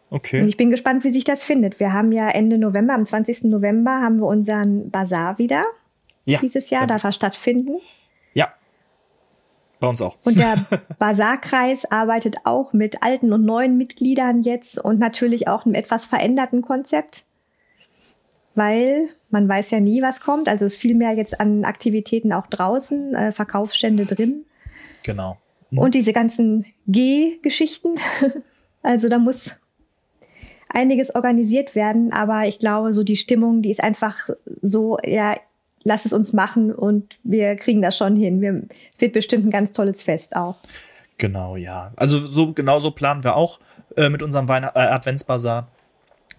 Okay. 0.10 0.42
Und 0.42 0.48
ich 0.48 0.58
bin 0.58 0.72
gespannt, 0.72 1.04
wie 1.04 1.12
sich 1.12 1.26
das 1.26 1.44
findet. 1.44 1.80
Wir 1.80 1.94
haben 1.94 2.12
ja 2.12 2.28
Ende 2.28 2.58
November, 2.58 2.96
am 2.96 3.06
20. 3.06 3.44
November, 3.44 4.02
haben 4.02 4.18
wir 4.18 4.26
unseren 4.26 4.90
Bazar 4.90 5.38
wieder. 5.38 5.64
Ja. 6.26 6.40
Dieses 6.40 6.72
Jahr 6.72 6.88
darf 6.88 7.04
er 7.04 7.12
stattfinden. 7.12 7.74
Bei 9.82 9.88
uns 9.88 10.00
auch. 10.00 10.18
Und 10.24 10.38
der 10.38 10.68
Basarkreis 11.00 11.86
arbeitet 11.86 12.38
auch 12.44 12.72
mit 12.72 13.02
alten 13.02 13.34
und 13.34 13.44
neuen 13.44 13.78
Mitgliedern 13.78 14.44
jetzt 14.44 14.78
und 14.78 15.00
natürlich 15.00 15.48
auch 15.48 15.66
einem 15.66 15.74
etwas 15.74 16.06
veränderten 16.06 16.62
Konzept, 16.62 17.26
weil 18.54 19.10
man 19.32 19.50
weiß 19.50 19.72
ja 19.72 19.80
nie, 19.80 20.04
was 20.04 20.22
kommt. 20.22 20.48
Also 20.48 20.66
es 20.66 20.74
ist 20.74 20.82
viel 20.82 20.94
mehr 20.94 21.14
jetzt 21.14 21.42
an 21.42 21.66
Aktivitäten 21.66 22.32
auch 22.32 22.46
draußen, 22.46 23.16
äh, 23.16 23.32
Verkaufsstände 23.32 24.06
drin. 24.06 24.46
Genau. 25.04 25.38
Mhm. 25.72 25.80
Und 25.80 25.96
diese 25.96 26.14
ganzen 26.14 26.64
G-Geschichten. 26.86 27.96
also 28.84 29.10
da 29.10 29.18
muss 29.18 29.56
einiges 30.70 31.16
organisiert 31.16 31.74
werden, 31.74 32.14
aber 32.14 32.46
ich 32.46 32.60
glaube, 32.60 32.94
so 32.94 33.04
die 33.04 33.16
Stimmung, 33.16 33.64
die 33.64 33.72
ist 33.72 33.84
einfach 33.84 34.30
so 34.62 35.00
ja 35.04 35.36
lass 35.84 36.06
es 36.06 36.14
uns 36.14 36.34
machen 36.34 36.74
und 36.74 37.18
wir 37.24 37.56
kriegen 37.56 37.82
das 37.82 37.98
schon 37.98 38.16
hin. 38.16 38.42
Wir, 38.42 38.64
es 38.94 39.02
wird 39.02 39.14
bestimmt 39.14 39.46
ein 39.46 39.52
ganz 39.52 39.72
tolles 39.72 40.02
Fest 40.02 40.36
auch. 40.36 40.58
Genau, 41.18 41.56
ja. 41.56 41.92
Also 41.96 42.26
so 42.26 42.54
genau 42.54 42.80
so 42.80 42.92
planen 42.92 43.24
wir 43.24 43.36
auch 43.36 43.60
äh, 43.96 44.10
mit 44.10 44.24
unserem 44.24 44.48
Weihn 44.48 44.64
äh, 44.64 44.70
Adventsbasar, 44.74 45.68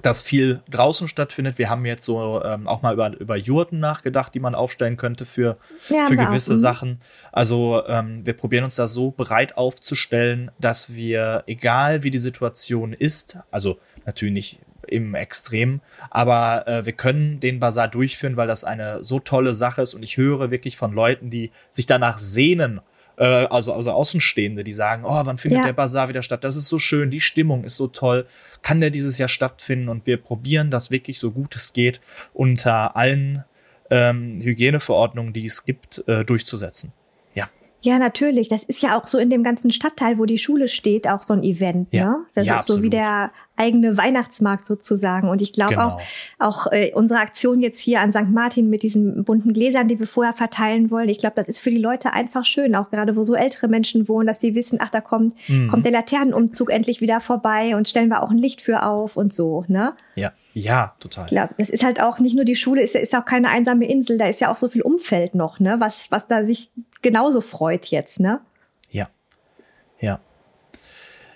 dass 0.01 0.23
viel 0.23 0.61
draußen 0.71 1.07
stattfindet. 1.07 1.59
Wir 1.59 1.71
haben 1.71 1.87
jetzt 1.87 2.05
so 2.05 2.43
ähm, 2.43 2.67
auch 2.67 2.83
mal 2.83 2.95
über, 2.95 3.17
über 3.19 3.37
Jurten 3.37 3.79
nachgedacht, 3.79 4.35
die 4.35 4.41
man 4.41 4.55
aufstellen 4.55 4.97
könnte 4.97 5.27
für, 5.27 5.59
ja, 5.89 6.07
für 6.09 6.17
gewisse 6.17 6.53
auch. 6.53 6.57
Mhm. 6.57 6.61
Sachen. 6.61 7.01
Also 7.31 7.83
ähm, 7.87 8.27
wir 8.27 8.33
probieren 8.33 8.65
uns 8.65 8.77
da 8.77 8.89
so 8.89 9.13
bereit 9.13 9.57
aufzustellen, 9.57 10.51
dass 10.59 10.95
wir, 10.95 11.45
egal 11.47 12.03
wie 12.03 12.11
die 12.11 12.19
Situation 12.19 12.93
ist, 12.93 13.39
also 13.53 13.79
natürlich 14.05 14.35
nicht 14.35 14.59
im 14.89 15.15
Extrem. 15.15 15.81
Aber 16.11 16.67
äh, 16.67 16.87
wir 16.87 16.93
können 16.93 17.41
den 17.41 17.61
Bazar 17.61 17.89
durchführen, 17.89 18.37
weil 18.37 18.49
das 18.49 18.65
eine 18.65 19.05
so 19.05 19.21
tolle 19.21 19.55
Sache 19.55 19.83
ist. 19.83 19.95
Und 19.95 20.03
ich 20.03 20.17
höre 20.17 20.51
wirklich 20.51 20.77
von 20.77 20.93
Leuten, 20.93 21.31
die 21.31 21.51
sich 21.71 21.87
danach 21.87 22.19
sehnen, 22.19 22.81
äh, 23.17 23.25
also, 23.25 23.73
also 23.73 23.93
Außenstehende, 23.93 24.65
die 24.65 24.73
sagen, 24.73 25.05
oh, 25.05 25.23
wann 25.25 25.39
findet 25.39 25.61
ja. 25.61 25.67
der 25.67 25.73
Bazar 25.73 26.09
wieder 26.09 26.23
statt? 26.23 26.45
Das 26.45 26.57
ist 26.57 26.69
so 26.69 26.79
schön, 26.79 27.11
die 27.11 27.21
Stimmung 27.21 27.65
ist 27.65 27.77
so 27.77 27.87
toll. 27.87 28.27
Kann 28.63 28.81
der 28.81 28.91
dieses 28.91 29.19
Jahr 29.19 29.29
stattfinden? 29.29 29.89
Und 29.89 30.07
wir 30.07 30.17
probieren 30.17 30.71
das 30.71 30.91
wirklich 30.91 31.19
so 31.19 31.31
gut 31.31 31.55
es 31.57 31.73
geht 31.73 32.01
unter 32.33 32.97
allen 32.97 33.45
ähm, 33.91 34.41
Hygieneverordnungen, 34.41 35.33
die 35.33 35.45
es 35.45 35.65
gibt, 35.65 36.03
äh, 36.07 36.25
durchzusetzen. 36.25 36.93
Ja, 37.85 37.99
natürlich. 37.99 38.49
Das 38.49 38.63
ist 38.63 38.81
ja 38.81 38.99
auch 38.99 39.07
so 39.07 39.19
in 39.19 39.29
dem 39.29 39.43
ganzen 39.43 39.71
Stadtteil, 39.71 40.19
wo 40.19 40.25
die 40.25 40.39
Schule 40.39 40.69
steht, 40.69 41.09
auch 41.09 41.23
so 41.23 41.35
ein 41.35 41.43
Event. 41.43 41.89
Ja, 41.93 42.05
ne? 42.05 42.17
Das 42.35 42.47
ja, 42.47 42.57
ist 42.57 42.67
so 42.67 42.75
absolut. 42.75 42.83
wie 42.85 42.91
der 42.91 43.33
eigene 43.57 43.97
Weihnachtsmarkt 43.97 44.67
sozusagen. 44.67 45.29
Und 45.29 45.43
ich 45.43 45.53
glaube 45.53 45.75
genau. 45.75 45.99
auch, 46.39 46.67
auch 46.67 46.73
äh, 46.73 46.93
unsere 46.95 47.21
Aktion 47.21 47.61
jetzt 47.61 47.79
hier 47.79 48.01
an 48.01 48.13
St. 48.13 48.31
Martin 48.31 48.71
mit 48.71 48.83
diesen 48.83 49.25
bunten 49.25 49.53
Gläsern, 49.53 49.89
die 49.89 49.99
wir 49.99 50.07
vorher 50.07 50.33
verteilen 50.33 50.91
wollen, 50.91 51.09
ich 51.09 51.19
glaube, 51.19 51.35
das 51.37 51.49
ist 51.49 51.59
für 51.59 51.71
die 51.71 51.79
Leute 51.79 52.13
einfach 52.13 52.45
schön, 52.45 52.75
auch 52.75 52.91
gerade 52.91 53.17
wo 53.17 53.25
so 53.25 53.35
ältere 53.35 53.69
Menschen 53.69 54.09
wohnen, 54.09 54.27
dass 54.27 54.41
sie 54.41 54.55
wissen, 54.55 54.79
ach, 54.81 54.91
da 54.91 55.01
kommt, 55.01 55.35
mhm. 55.49 55.69
kommt 55.69 55.85
der 55.85 55.93
Laternenumzug 55.93 56.71
endlich 56.71 57.01
wieder 57.01 57.21
vorbei 57.21 57.77
und 57.77 57.89
stellen 57.89 58.09
wir 58.09 58.23
auch 58.23 58.31
ein 58.31 58.39
Licht 58.39 58.61
für 58.61 58.85
auf 58.85 59.17
und 59.17 59.33
so, 59.33 59.65
ne? 59.69 59.95
Ja. 60.15 60.33
Ja, 60.55 60.95
total. 61.01 61.29
Ja, 61.31 61.49
es 61.57 61.71
ist 61.71 61.83
halt 61.83 62.03
auch 62.03 62.19
nicht 62.19 62.37
nur 62.37 62.45
die 62.45 62.57
Schule, 62.57 62.83
es 62.83 62.95
ist 62.95 63.15
auch 63.17 63.25
keine 63.25 63.49
einsame 63.49 63.89
Insel, 63.89 64.19
da 64.19 64.27
ist 64.27 64.41
ja 64.41 64.53
auch 64.53 64.57
so 64.57 64.69
viel 64.69 64.83
Umfeld 64.83 65.35
noch, 65.35 65.61
ne, 65.61 65.77
was, 65.79 66.11
was 66.11 66.29
da 66.29 66.47
sich 66.47 66.71
genauso 67.01 67.41
freut 67.41 67.87
jetzt, 67.87 68.21
ne? 68.21 68.41
Ja. 68.91 69.09
Ja. 69.99 70.21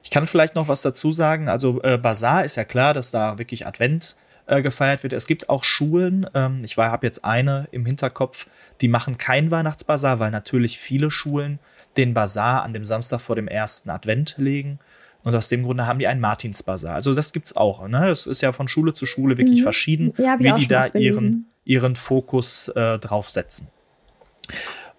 Ich 0.06 0.10
kann 0.10 0.28
vielleicht 0.28 0.54
noch 0.54 0.68
was 0.68 0.82
dazu 0.82 1.10
sagen. 1.10 1.48
Also 1.48 1.82
äh, 1.82 1.98
Bazar 1.98 2.44
ist 2.44 2.54
ja 2.54 2.62
klar, 2.62 2.94
dass 2.94 3.10
da 3.10 3.38
wirklich 3.38 3.66
Advent 3.66 4.14
äh, 4.46 4.62
gefeiert 4.62 5.02
wird. 5.02 5.12
Es 5.12 5.26
gibt 5.26 5.48
auch 5.48 5.64
Schulen, 5.64 6.30
ähm, 6.32 6.62
ich 6.64 6.76
habe 6.78 7.04
jetzt 7.04 7.24
eine 7.24 7.66
im 7.72 7.84
Hinterkopf, 7.84 8.46
die 8.80 8.86
machen 8.86 9.18
kein 9.18 9.50
Weihnachtsbazar, 9.50 10.20
weil 10.20 10.30
natürlich 10.30 10.78
viele 10.78 11.10
Schulen 11.10 11.58
den 11.96 12.14
Bazar 12.14 12.62
an 12.62 12.72
dem 12.72 12.84
Samstag 12.84 13.20
vor 13.20 13.34
dem 13.34 13.48
ersten 13.48 13.90
Advent 13.90 14.36
legen. 14.38 14.78
Und 15.24 15.34
aus 15.34 15.48
dem 15.48 15.64
Grunde 15.64 15.88
haben 15.88 15.98
die 15.98 16.06
einen 16.06 16.20
Martinsbazar. 16.20 16.94
Also 16.94 17.12
das 17.12 17.32
gibt's 17.32 17.56
auch. 17.56 17.88
Ne? 17.88 18.06
Das 18.06 18.28
ist 18.28 18.42
ja 18.42 18.52
von 18.52 18.68
Schule 18.68 18.94
zu 18.94 19.06
Schule 19.06 19.38
wirklich 19.38 19.58
mhm. 19.58 19.64
verschieden, 19.64 20.14
ja, 20.18 20.38
wie 20.38 20.52
die 20.52 20.68
da 20.68 20.86
ihren, 20.86 21.50
ihren 21.64 21.96
Fokus 21.96 22.68
äh, 22.68 23.00
draufsetzen. 23.00 23.66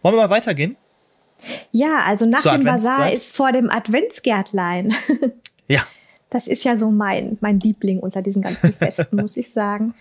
Wollen 0.01 0.15
wir 0.15 0.23
mal 0.23 0.29
weitergehen? 0.29 0.75
Ja, 1.71 2.03
also 2.05 2.25
nach 2.25 2.39
Zur 2.39 2.53
dem 2.53 2.63
Bazar 2.63 3.13
ist 3.13 3.35
vor 3.35 3.51
dem 3.51 3.69
Adventsgärtlein. 3.69 4.93
ja. 5.67 5.81
Das 6.29 6.47
ist 6.47 6.65
ja 6.65 6.75
so 6.75 6.91
mein, 6.91 7.37
mein 7.39 7.59
Liebling 7.61 7.99
unter 7.99 8.21
diesen 8.21 8.41
ganzen 8.41 8.73
Festen, 8.73 9.15
muss 9.15 9.37
ich 9.37 9.49
sagen. 9.49 9.93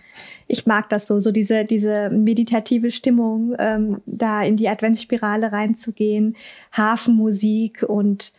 Ich 0.47 0.65
mag 0.65 0.89
das 0.89 1.07
so, 1.07 1.19
so 1.21 1.31
diese, 1.31 1.63
diese 1.63 2.09
meditative 2.09 2.91
Stimmung, 2.91 3.55
ähm, 3.57 4.01
da 4.05 4.43
in 4.43 4.57
die 4.57 4.67
Adventsspirale 4.67 5.53
reinzugehen, 5.53 6.35
Hafenmusik 6.73 7.83
und 7.87 8.33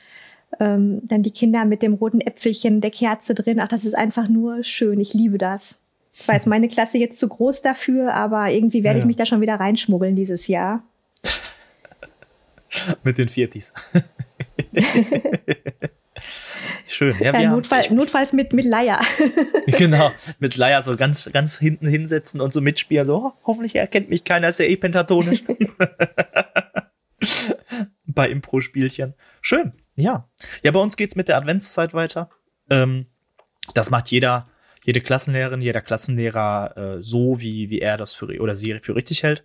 ähm, 0.60 1.00
dann 1.04 1.22
die 1.22 1.30
Kinder 1.30 1.64
mit 1.64 1.82
dem 1.82 1.94
roten 1.94 2.20
Äpfelchen, 2.20 2.82
der 2.82 2.90
Kerze 2.90 3.34
drin. 3.34 3.58
Ach, 3.60 3.68
das 3.68 3.86
ist 3.86 3.94
einfach 3.94 4.28
nur 4.28 4.64
schön. 4.64 5.00
Ich 5.00 5.14
liebe 5.14 5.38
das. 5.38 5.78
Ich 6.12 6.26
weiß, 6.26 6.46
meine 6.46 6.68
Klasse 6.68 6.98
jetzt 6.98 7.18
zu 7.18 7.28
groß 7.28 7.62
dafür, 7.62 8.12
aber 8.12 8.50
irgendwie 8.50 8.82
werde 8.82 8.98
ja. 8.98 9.02
ich 9.02 9.06
mich 9.06 9.16
da 9.16 9.24
schon 9.24 9.40
wieder 9.40 9.54
reinschmuggeln 9.54 10.16
dieses 10.16 10.48
Jahr. 10.48 10.82
mit 13.02 13.18
den 13.18 13.28
Viertis. 13.28 13.72
Schön. 16.86 17.14
Ja, 17.20 17.38
ja 17.38 17.50
Notfall, 17.50 17.82
haben, 17.82 17.96
notfalls 17.96 18.32
mit, 18.32 18.52
mit 18.52 18.64
Leier. 18.64 19.00
genau, 19.66 20.10
mit 20.38 20.56
Leier 20.56 20.82
so 20.82 20.96
ganz, 20.96 21.30
ganz 21.32 21.58
hinten 21.58 21.86
hinsetzen 21.86 22.40
und 22.40 22.52
so 22.52 22.60
mitspielen. 22.60 23.04
So, 23.04 23.16
oh, 23.16 23.32
hoffentlich 23.44 23.76
erkennt 23.76 24.08
mich 24.08 24.24
keiner, 24.24 24.48
ist 24.48 24.58
ja 24.58 24.64
eh 24.64 24.76
pentatonisch. 24.76 25.44
Bei 28.06 28.28
Impro-Spielchen. 28.28 29.14
Schön, 29.42 29.74
ja. 29.96 30.28
Ja, 30.62 30.70
bei 30.70 30.80
uns 30.80 30.96
geht's 30.96 31.14
mit 31.14 31.28
der 31.28 31.36
Adventszeit 31.36 31.92
weiter. 31.94 32.30
Ähm, 32.70 33.06
das 33.74 33.90
macht 33.90 34.10
jeder, 34.10 34.48
jede 34.84 35.00
Klassenlehrerin, 35.02 35.60
jeder 35.60 35.82
Klassenlehrer 35.82 36.76
äh, 36.76 37.02
so, 37.02 37.40
wie, 37.40 37.68
wie 37.68 37.80
er 37.80 37.98
das 37.98 38.14
für 38.14 38.40
oder 38.40 38.54
sie 38.54 38.78
für 38.80 38.96
richtig 38.96 39.22
hält. 39.22 39.44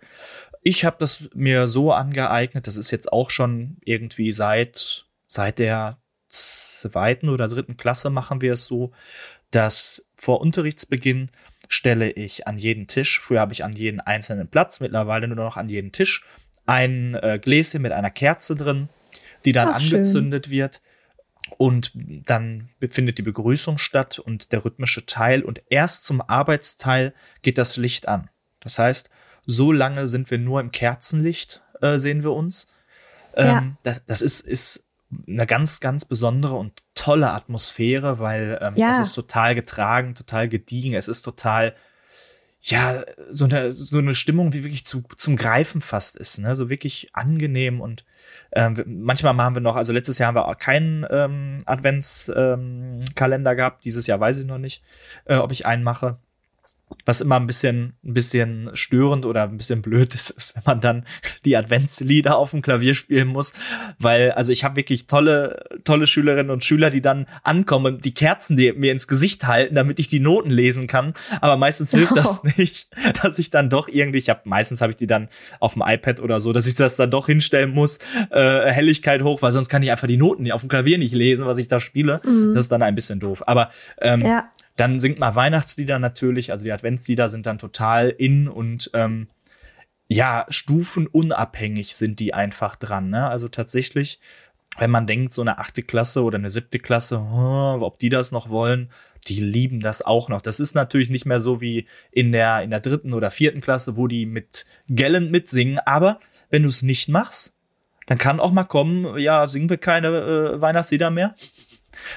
Ich 0.64 0.84
habe 0.84 0.96
das 0.98 1.28
mir 1.34 1.68
so 1.68 1.92
angeeignet, 1.92 2.66
das 2.66 2.76
ist 2.76 2.90
jetzt 2.90 3.12
auch 3.12 3.28
schon 3.30 3.76
irgendwie 3.84 4.32
seit, 4.32 5.06
seit 5.26 5.58
der 5.58 5.98
zweiten 6.28 7.28
oder 7.28 7.48
dritten 7.48 7.76
Klasse 7.76 8.08
machen 8.08 8.40
wir 8.40 8.54
es 8.54 8.64
so, 8.64 8.92
dass 9.50 10.08
vor 10.14 10.40
Unterrichtsbeginn 10.40 11.30
stelle 11.68 12.10
ich 12.10 12.46
an 12.46 12.56
jeden 12.56 12.86
Tisch, 12.86 13.20
früher 13.20 13.40
habe 13.40 13.52
ich 13.52 13.62
an 13.62 13.74
jeden 13.74 14.00
einzelnen 14.00 14.48
Platz, 14.48 14.80
mittlerweile 14.80 15.28
nur 15.28 15.36
noch 15.36 15.58
an 15.58 15.68
jeden 15.68 15.92
Tisch, 15.92 16.24
ein 16.64 17.14
äh, 17.16 17.38
Gläschen 17.40 17.82
mit 17.82 17.92
einer 17.92 18.10
Kerze 18.10 18.56
drin, 18.56 18.88
die 19.44 19.52
dann 19.52 19.68
Ach, 19.68 19.76
angezündet 19.76 20.46
schön. 20.46 20.52
wird. 20.52 20.82
Und 21.58 21.92
dann 21.94 22.70
befindet 22.80 23.18
die 23.18 23.22
Begrüßung 23.22 23.76
statt 23.76 24.18
und 24.18 24.50
der 24.50 24.64
rhythmische 24.64 25.04
Teil. 25.04 25.42
Und 25.42 25.62
erst 25.68 26.06
zum 26.06 26.22
Arbeitsteil 26.22 27.12
geht 27.42 27.58
das 27.58 27.76
Licht 27.76 28.08
an. 28.08 28.30
Das 28.60 28.78
heißt, 28.78 29.10
so 29.46 29.72
lange 29.72 30.08
sind 30.08 30.30
wir 30.30 30.38
nur 30.38 30.60
im 30.60 30.70
Kerzenlicht, 30.70 31.62
äh, 31.80 31.98
sehen 31.98 32.22
wir 32.22 32.32
uns. 32.32 32.68
Ähm, 33.36 33.46
ja. 33.46 33.76
das, 33.82 34.04
das 34.06 34.22
ist, 34.22 34.40
ist 34.40 34.84
eine 35.26 35.46
ganz, 35.46 35.80
ganz 35.80 36.04
besondere 36.04 36.54
und 36.54 36.72
tolle 36.94 37.32
Atmosphäre, 37.32 38.18
weil 38.18 38.58
ähm, 38.60 38.74
ja. 38.76 38.90
es 38.90 38.98
ist 38.98 39.14
total 39.14 39.54
getragen, 39.54 40.14
total 40.14 40.48
gediegen, 40.48 40.94
es 40.94 41.08
ist 41.08 41.22
total, 41.22 41.74
ja, 42.62 43.02
so 43.30 43.44
eine, 43.44 43.72
so 43.72 43.98
eine 43.98 44.14
Stimmung, 44.14 44.52
wie 44.52 44.64
wirklich 44.64 44.86
zu, 44.86 45.02
zum 45.16 45.36
Greifen 45.36 45.82
fast 45.82 46.16
ist, 46.16 46.38
ne? 46.38 46.56
So 46.56 46.70
wirklich 46.70 47.10
angenehm 47.12 47.80
und 47.80 48.04
ähm, 48.52 48.82
manchmal 48.86 49.34
machen 49.34 49.54
wir 49.54 49.60
noch, 49.60 49.76
also 49.76 49.92
letztes 49.92 50.18
Jahr 50.18 50.28
haben 50.28 50.36
wir 50.36 50.48
auch 50.48 50.58
keinen 50.58 51.06
ähm, 51.10 51.58
Adventskalender 51.66 53.50
ähm, 53.50 53.56
gehabt, 53.56 53.84
dieses 53.84 54.06
Jahr 54.06 54.20
weiß 54.20 54.38
ich 54.38 54.46
noch 54.46 54.58
nicht, 54.58 54.82
äh, 55.26 55.36
ob 55.36 55.52
ich 55.52 55.66
einen 55.66 55.82
mache 55.82 56.18
was 57.04 57.20
immer 57.20 57.36
ein 57.36 57.46
bisschen, 57.46 57.94
ein 58.04 58.14
bisschen 58.14 58.70
störend 58.74 59.26
oder 59.26 59.44
ein 59.44 59.56
bisschen 59.56 59.82
blöd 59.82 60.14
ist, 60.14 60.30
ist, 60.30 60.56
wenn 60.56 60.62
man 60.66 60.80
dann 60.80 61.06
die 61.44 61.56
Adventslieder 61.56 62.36
auf 62.36 62.52
dem 62.52 62.62
Klavier 62.62 62.94
spielen 62.94 63.28
muss, 63.28 63.52
weil, 63.98 64.32
also 64.32 64.52
ich 64.52 64.64
habe 64.64 64.76
wirklich 64.76 65.06
tolle, 65.06 65.64
tolle 65.84 66.06
Schülerinnen 66.06 66.50
und 66.50 66.64
Schüler, 66.64 66.90
die 66.90 67.00
dann 67.00 67.26
ankommen, 67.42 68.00
die 68.00 68.14
Kerzen 68.14 68.56
die 68.56 68.72
mir 68.72 68.92
ins 68.92 69.08
Gesicht 69.08 69.46
halten, 69.46 69.74
damit 69.74 69.98
ich 69.98 70.08
die 70.08 70.20
Noten 70.20 70.50
lesen 70.50 70.86
kann, 70.86 71.14
aber 71.40 71.56
meistens 71.56 71.90
hilft 71.94 72.16
das 72.16 72.42
oh. 72.44 72.48
nicht, 72.56 72.88
dass 73.22 73.38
ich 73.38 73.50
dann 73.50 73.70
doch 73.70 73.88
irgendwie, 73.88 74.18
ich 74.18 74.30
habe 74.30 74.40
meistens 74.44 74.80
habe 74.80 74.92
ich 74.92 74.96
die 74.96 75.06
dann 75.06 75.28
auf 75.60 75.74
dem 75.74 75.82
iPad 75.84 76.20
oder 76.20 76.40
so, 76.40 76.52
dass 76.52 76.66
ich 76.66 76.74
das 76.74 76.96
dann 76.96 77.10
doch 77.10 77.26
hinstellen 77.26 77.70
muss, 77.70 77.98
äh, 78.30 78.70
Helligkeit 78.70 79.22
hoch, 79.22 79.42
weil 79.42 79.52
sonst 79.52 79.68
kann 79.68 79.82
ich 79.82 79.90
einfach 79.90 80.08
die 80.08 80.16
Noten 80.16 80.50
auf 80.52 80.62
dem 80.62 80.68
Klavier 80.68 80.98
nicht 80.98 81.14
lesen, 81.14 81.46
was 81.46 81.58
ich 81.58 81.68
da 81.68 81.80
spiele. 81.80 82.20
Mhm. 82.24 82.54
Das 82.54 82.64
ist 82.64 82.72
dann 82.72 82.82
ein 82.82 82.94
bisschen 82.94 83.20
doof. 83.20 83.42
Aber 83.46 83.70
ähm, 84.00 84.20
ja. 84.20 84.50
Dann 84.76 84.98
singt 84.98 85.20
man 85.20 85.36
Weihnachtslieder 85.36 86.00
natürlich, 86.00 86.50
also 86.50 86.64
die 86.64 86.72
Adventslieder 86.74 87.28
sind 87.28 87.46
dann 87.46 87.58
total 87.58 88.10
in 88.10 88.48
und 88.48 88.90
ähm, 88.94 89.28
ja, 90.08 90.46
stufenunabhängig 90.48 91.96
sind 91.96 92.20
die 92.20 92.34
einfach 92.34 92.76
dran. 92.76 93.10
Ne? 93.10 93.28
Also 93.28 93.48
tatsächlich, 93.48 94.20
wenn 94.78 94.90
man 94.90 95.06
denkt, 95.06 95.32
so 95.32 95.40
eine 95.40 95.58
achte 95.58 95.82
Klasse 95.82 96.22
oder 96.22 96.36
eine 96.36 96.50
siebte 96.50 96.78
Klasse, 96.78 97.18
oh, 97.20 97.78
ob 97.80 97.98
die 97.98 98.10
das 98.10 98.32
noch 98.32 98.50
wollen, 98.50 98.90
die 99.26 99.40
lieben 99.40 99.80
das 99.80 100.02
auch 100.02 100.28
noch. 100.28 100.42
Das 100.42 100.60
ist 100.60 100.74
natürlich 100.74 101.08
nicht 101.08 101.24
mehr 101.24 101.40
so 101.40 101.62
wie 101.62 101.86
in 102.10 102.32
der, 102.32 102.62
in 102.62 102.70
der 102.70 102.80
dritten 102.80 103.14
oder 103.14 103.30
vierten 103.30 103.62
Klasse, 103.62 103.96
wo 103.96 104.06
die 104.06 104.26
mit 104.26 104.66
gellend 104.88 105.30
mitsingen. 105.30 105.78
Aber 105.86 106.20
wenn 106.50 106.62
du 106.62 106.68
es 106.68 106.82
nicht 106.82 107.08
machst, 107.08 107.56
dann 108.06 108.18
kann 108.18 108.38
auch 108.38 108.52
mal 108.52 108.64
kommen, 108.64 109.18
ja, 109.18 109.48
singen 109.48 109.70
wir 109.70 109.78
keine 109.78 110.08
äh, 110.08 110.60
Weihnachtslieder 110.60 111.10
mehr 111.10 111.34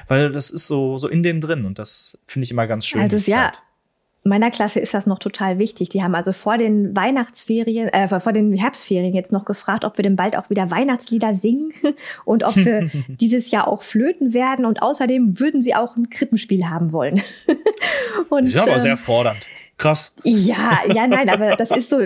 weil 0.07 0.31
das 0.31 0.49
ist 0.49 0.67
so, 0.67 0.97
so 0.97 1.07
in 1.07 1.23
denen 1.23 1.41
drin 1.41 1.65
und 1.65 1.79
das 1.79 2.17
finde 2.25 2.45
ich 2.45 2.51
immer 2.51 2.67
ganz 2.67 2.85
schön. 2.85 3.01
Also 3.01 3.17
ja, 3.17 3.53
meiner 4.27 4.51
Klasse 4.51 4.79
ist 4.79 4.93
das 4.93 5.05
noch 5.05 5.19
total 5.19 5.59
wichtig. 5.59 5.89
Die 5.89 6.03
haben 6.03 6.15
also 6.15 6.31
vor 6.31 6.57
den 6.57 6.95
Weihnachtsferien, 6.95 7.89
äh, 7.89 8.19
vor 8.19 8.33
den 8.33 8.53
Herbstferien 8.53 9.13
jetzt 9.13 9.31
noch 9.31 9.45
gefragt, 9.45 9.85
ob 9.85 9.97
wir 9.97 10.03
denn 10.03 10.15
bald 10.15 10.37
auch 10.37 10.49
wieder 10.49 10.69
Weihnachtslieder 10.71 11.33
singen 11.33 11.73
und 12.25 12.43
ob 12.43 12.55
wir 12.55 12.89
dieses 13.07 13.51
Jahr 13.51 13.67
auch 13.67 13.81
flöten 13.81 14.33
werden. 14.33 14.65
Und 14.65 14.81
außerdem 14.81 15.39
würden 15.39 15.61
sie 15.61 15.75
auch 15.75 15.95
ein 15.95 16.09
Krippenspiel 16.09 16.69
haben 16.69 16.91
wollen. 16.91 17.21
und, 18.29 18.45
ist 18.45 18.57
aber 18.57 18.73
ähm, 18.73 18.79
sehr 18.79 18.97
fordernd. 18.97 19.47
Krass. 19.77 20.13
Ja, 20.23 20.79
ja, 20.91 21.05
nein, 21.05 21.29
aber 21.29 21.55
das 21.55 21.69
ist 21.69 21.91
so, 21.91 21.99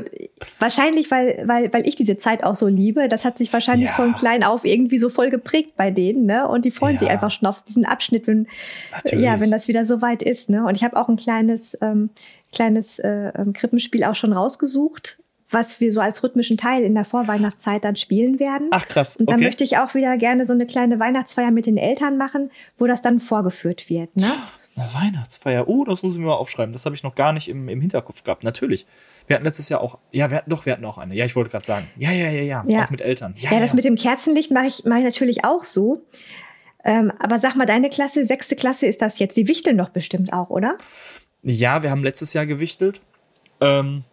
wahrscheinlich, 0.60 1.10
weil, 1.10 1.44
weil, 1.46 1.72
weil 1.72 1.88
ich 1.88 1.96
diese 1.96 2.18
Zeit 2.18 2.44
auch 2.44 2.56
so 2.56 2.68
liebe, 2.68 3.08
das 3.08 3.24
hat 3.24 3.38
sich 3.38 3.54
wahrscheinlich 3.54 3.88
ja. 3.88 3.96
von 3.96 4.14
klein 4.14 4.44
auf 4.44 4.66
irgendwie 4.66 4.98
so 4.98 5.08
voll 5.08 5.30
geprägt 5.30 5.78
bei 5.78 5.90
denen, 5.90 6.26
ne? 6.26 6.50
Und 6.50 6.66
die 6.66 6.72
freuen 6.72 6.96
ja. 6.96 7.00
sich 7.00 7.10
einfach 7.10 7.32
schon 7.32 7.48
auf 7.48 7.64
diesen 7.64 7.86
Abschnitt, 7.86 8.28
wenn, 8.28 8.48
Natürlich. 8.92 9.24
ja, 9.24 9.40
wenn 9.40 9.52
das 9.52 9.70
wieder 9.70 9.86
so 9.86 10.02
weit 10.02 10.22
ist, 10.22 10.50
ne? 10.50 10.66
Und 10.66 10.76
ich 10.76 10.84
habe 10.84 10.98
auch 10.98 11.08
ein 11.08 11.16
kleines, 11.16 11.78
ähm, 11.82 12.10
kleines 12.52 13.00
äh, 13.00 13.32
ähm, 13.38 13.54
Krippenspiel 13.54 14.04
auch 14.04 14.16
schon 14.16 14.34
rausgesucht, 14.34 15.18
was 15.50 15.80
wir 15.80 15.94
so 15.94 16.02
als 16.02 16.24
rhythmischen 16.24 16.58
Teil 16.58 16.84
in 16.84 16.94
der 16.94 17.06
Vorweihnachtszeit 17.06 17.86
dann 17.86 17.96
spielen 17.96 18.42
werden. 18.42 18.68
Ach 18.72 18.86
krass. 18.86 19.16
Und 19.16 19.30
dann 19.30 19.38
okay. 19.38 19.46
möchte 19.46 19.64
ich 19.64 19.78
auch 19.78 19.94
wieder 19.94 20.18
gerne 20.18 20.46
so 20.46 20.52
eine 20.52 20.66
kleine 20.66 21.00
Weihnachtsfeier 21.00 21.52
mit 21.52 21.66
den 21.68 21.78
Eltern 21.78 22.18
machen, 22.18 22.52
wo 22.78 22.86
das 22.86 23.02
dann 23.02 23.22
vorgeführt 23.22 23.90
wird, 23.90 24.18
ne? 24.18 24.30
Eine 24.76 24.94
Weihnachtsfeier. 24.94 25.68
Oh, 25.68 25.84
das 25.84 26.02
muss 26.02 26.14
ich 26.14 26.20
mir 26.20 26.28
mal 26.28 26.36
aufschreiben. 26.36 26.72
Das 26.72 26.86
habe 26.86 26.96
ich 26.96 27.04
noch 27.04 27.16
gar 27.16 27.34
nicht 27.34 27.50
im, 27.50 27.68
im 27.68 27.82
Hinterkopf 27.82 28.24
gehabt. 28.24 28.44
Natürlich. 28.44 28.86
Wir 29.28 29.36
hatten 29.36 29.46
letztes 29.46 29.68
Jahr 29.70 29.82
auch, 29.82 29.98
ja, 30.12 30.30
wir 30.30 30.38
hatten, 30.38 30.50
doch, 30.50 30.66
wir 30.66 30.74
hatten 30.74 30.86
auch 30.86 30.98
eine. 30.98 31.14
Ja, 31.14 31.26
ich 31.26 31.36
wollte 31.36 31.50
gerade 31.50 31.66
sagen. 31.66 31.88
Ja, 31.98 32.12
ja, 32.12 32.30
ja, 32.30 32.42
ja, 32.42 32.64
ja. 32.66 32.86
Auch 32.86 32.90
mit 32.90 33.02
Eltern. 33.02 33.34
Ja, 33.38 33.52
ja, 33.52 33.60
das 33.60 33.74
mit 33.74 33.84
dem 33.84 33.96
Kerzenlicht 33.96 34.52
mache 34.52 34.68
ich, 34.68 34.84
mach 34.86 34.98
ich 34.98 35.04
natürlich 35.04 35.44
auch 35.44 35.64
so. 35.64 36.04
Ähm, 36.84 37.12
aber 37.20 37.40
sag 37.40 37.56
mal, 37.56 37.66
deine 37.66 37.90
Klasse, 37.90 38.26
sechste 38.26 38.56
Klasse 38.56 38.88
ist 38.88 39.02
das 39.02 39.20
jetzt. 39.20 39.36
Die 39.36 39.48
wichteln 39.48 39.78
doch 39.78 39.90
bestimmt 39.90 40.32
auch, 40.34 40.50
oder? 40.50 40.78
Ja, 41.44 41.84
wir 41.84 41.92
haben 41.92 42.04
letztes 42.04 42.34
Jahr 42.34 42.46
gewichtelt. 42.46 43.02
Ähm, 43.60 44.04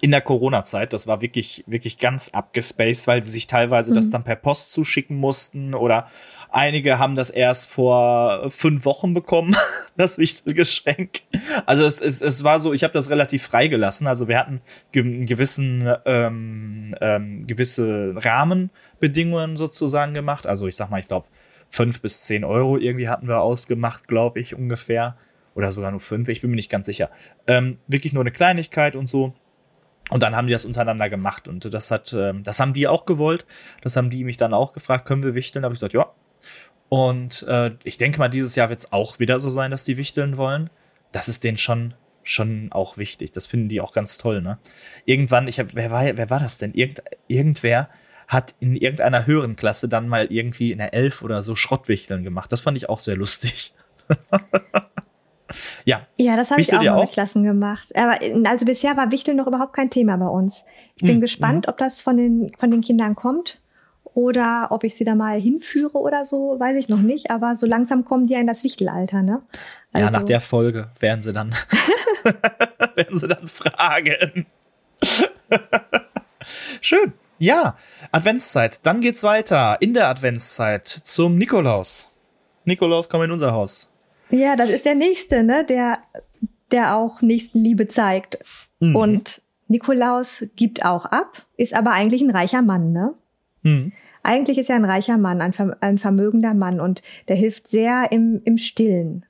in 0.00 0.10
der 0.10 0.20
Corona-Zeit, 0.20 0.92
das 0.92 1.06
war 1.06 1.20
wirklich, 1.20 1.64
wirklich 1.66 1.98
ganz 1.98 2.30
abgespaced, 2.30 3.06
weil 3.06 3.22
sie 3.22 3.30
sich 3.30 3.46
teilweise 3.46 3.90
mhm. 3.90 3.94
das 3.94 4.10
dann 4.10 4.24
per 4.24 4.36
Post 4.36 4.72
zuschicken 4.72 5.16
mussten 5.16 5.74
oder 5.74 6.08
einige 6.50 6.98
haben 6.98 7.14
das 7.14 7.30
erst 7.30 7.70
vor 7.70 8.50
fünf 8.50 8.84
Wochen 8.84 9.14
bekommen, 9.14 9.56
das 9.96 10.18
Wichtelgeschenk. 10.18 11.22
Also 11.66 11.84
es, 11.84 12.00
es, 12.00 12.22
es 12.22 12.44
war 12.44 12.60
so, 12.60 12.72
ich 12.72 12.84
habe 12.84 12.94
das 12.94 13.10
relativ 13.10 13.42
freigelassen. 13.42 14.06
Also 14.06 14.28
wir 14.28 14.38
hatten 14.38 14.60
einen 14.94 15.26
gewissen, 15.26 15.92
ähm, 16.04 16.94
ähm, 17.00 17.46
gewisse 17.46 18.14
Rahmenbedingungen 18.16 19.56
sozusagen 19.56 20.14
gemacht. 20.14 20.46
Also 20.46 20.66
ich 20.66 20.76
sag 20.76 20.90
mal, 20.90 21.00
ich 21.00 21.08
glaube, 21.08 21.26
fünf 21.68 22.00
bis 22.00 22.22
zehn 22.22 22.44
Euro 22.44 22.78
irgendwie 22.78 23.08
hatten 23.08 23.26
wir 23.26 23.40
ausgemacht, 23.40 24.06
glaube 24.06 24.40
ich, 24.40 24.54
ungefähr. 24.54 25.16
Oder 25.54 25.70
sogar 25.70 25.90
nur 25.92 26.00
fünf, 26.00 26.28
ich 26.28 26.40
bin 26.40 26.50
mir 26.50 26.56
nicht 26.56 26.70
ganz 26.70 26.86
sicher. 26.86 27.10
Ähm, 27.46 27.76
wirklich 27.86 28.12
nur 28.12 28.22
eine 28.22 28.32
Kleinigkeit 28.32 28.96
und 28.96 29.06
so. 29.06 29.34
Und 30.10 30.22
dann 30.22 30.36
haben 30.36 30.46
die 30.46 30.52
das 30.52 30.64
untereinander 30.64 31.08
gemacht 31.08 31.48
und 31.48 31.72
das 31.72 31.90
hat, 31.90 32.12
ähm, 32.12 32.42
das 32.42 32.60
haben 32.60 32.74
die 32.74 32.86
auch 32.86 33.06
gewollt. 33.06 33.46
Das 33.80 33.96
haben 33.96 34.10
die 34.10 34.24
mich 34.24 34.36
dann 34.36 34.52
auch 34.52 34.72
gefragt, 34.72 35.06
können 35.06 35.22
wir 35.22 35.34
wichteln? 35.34 35.62
Da 35.62 35.66
habe 35.66 35.74
ich 35.74 35.80
gesagt, 35.80 35.94
ja. 35.94 36.12
Und 36.90 37.42
äh, 37.48 37.70
ich 37.84 37.96
denke 37.96 38.18
mal, 38.18 38.28
dieses 38.28 38.54
Jahr 38.54 38.68
wird 38.68 38.80
es 38.80 38.92
auch 38.92 39.18
wieder 39.18 39.38
so 39.38 39.48
sein, 39.48 39.70
dass 39.70 39.84
die 39.84 39.96
wichteln 39.96 40.36
wollen. 40.36 40.68
Das 41.12 41.28
ist 41.28 41.42
denen 41.42 41.58
schon 41.58 41.94
schon 42.24 42.72
auch 42.72 42.96
wichtig. 42.96 43.32
Das 43.32 43.46
finden 43.46 43.68
die 43.68 43.80
auch 43.80 43.92
ganz 43.92 44.18
toll. 44.18 44.40
Ne? 44.40 44.58
Irgendwann, 45.04 45.46
ich 45.46 45.58
habe, 45.58 45.70
wer 45.74 45.90
war, 45.90 46.04
wer 46.04 46.30
war 46.30 46.40
das 46.40 46.58
denn? 46.58 46.72
Irgend, 46.72 47.02
irgendwer 47.28 47.88
hat 48.26 48.54
in 48.60 48.74
irgendeiner 48.74 49.26
höheren 49.26 49.56
Klasse 49.56 49.88
dann 49.88 50.08
mal 50.08 50.26
irgendwie 50.30 50.72
in 50.72 50.78
der 50.78 50.94
Elf 50.94 51.22
oder 51.22 51.42
so 51.42 51.54
Schrottwichteln 51.54 52.24
gemacht. 52.24 52.50
Das 52.50 52.62
fand 52.62 52.76
ich 52.76 52.88
auch 52.88 52.98
sehr 52.98 53.16
lustig. 53.16 53.74
Ja. 55.84 56.02
Ja, 56.16 56.36
das 56.36 56.50
habe 56.50 56.60
ich 56.60 56.72
auch 56.72 56.82
mal 56.82 57.00
mit 57.00 57.12
Klassen 57.12 57.44
gemacht. 57.44 57.94
Aber 57.96 58.18
also 58.48 58.64
bisher 58.64 58.96
war 58.96 59.10
Wichteln 59.10 59.36
noch 59.36 59.46
überhaupt 59.46 59.72
kein 59.72 59.90
Thema 59.90 60.16
bei 60.16 60.28
uns. 60.28 60.64
Ich 60.96 61.02
bin 61.02 61.14
hm. 61.14 61.20
gespannt, 61.20 61.66
hm. 61.66 61.70
ob 61.72 61.78
das 61.78 62.00
von 62.00 62.16
den, 62.16 62.52
von 62.58 62.70
den 62.70 62.80
Kindern 62.80 63.14
kommt 63.14 63.60
oder 64.14 64.68
ob 64.70 64.84
ich 64.84 64.94
sie 64.94 65.04
da 65.04 65.14
mal 65.14 65.40
hinführe 65.40 65.98
oder 65.98 66.24
so, 66.24 66.56
weiß 66.58 66.76
ich 66.76 66.88
noch 66.88 67.00
nicht. 67.00 67.30
Aber 67.30 67.56
so 67.56 67.66
langsam 67.66 68.04
kommen 68.04 68.26
die 68.26 68.34
ja 68.34 68.40
in 68.40 68.46
das 68.46 68.62
Wichtelalter, 68.62 69.22
ne? 69.22 69.40
Also 69.92 70.06
ja, 70.06 70.10
nach 70.10 70.14
also 70.14 70.26
der 70.26 70.40
Folge 70.40 70.90
werden 71.00 71.20
sie 71.20 71.32
dann, 71.32 71.50
werden 72.94 73.16
sie 73.16 73.28
dann 73.28 73.48
fragen. 73.48 74.46
Schön. 76.80 77.12
Ja, 77.38 77.76
Adventszeit. 78.12 78.80
Dann 78.84 79.00
geht's 79.00 79.22
weiter 79.24 79.78
in 79.80 79.94
der 79.94 80.08
Adventszeit 80.08 80.88
zum 80.88 81.36
Nikolaus. 81.36 82.10
Nikolaus, 82.64 83.08
komm 83.08 83.22
in 83.22 83.32
unser 83.32 83.52
Haus. 83.52 83.90
Ja, 84.30 84.56
das 84.56 84.70
ist 84.70 84.84
der 84.84 84.94
nächste, 84.94 85.42
ne, 85.42 85.64
der, 85.64 85.98
der 86.70 86.96
auch 86.96 87.22
Nächstenliebe 87.22 87.88
zeigt. 87.88 88.38
Mhm. 88.80 88.96
Und 88.96 89.42
Nikolaus 89.68 90.46
gibt 90.56 90.84
auch 90.84 91.06
ab, 91.06 91.46
ist 91.56 91.74
aber 91.74 91.92
eigentlich 91.92 92.22
ein 92.22 92.30
reicher 92.30 92.62
Mann, 92.62 92.92
ne? 92.92 93.14
Mhm. 93.62 93.92
Eigentlich 94.22 94.58
ist 94.58 94.70
er 94.70 94.76
ein 94.76 94.84
reicher 94.84 95.18
Mann, 95.18 95.42
ein, 95.42 95.52
ein 95.80 95.98
vermögender 95.98 96.54
Mann 96.54 96.80
und 96.80 97.02
der 97.28 97.36
hilft 97.36 97.68
sehr 97.68 98.10
im, 98.10 98.40
im 98.44 98.56
Stillen. 98.56 99.26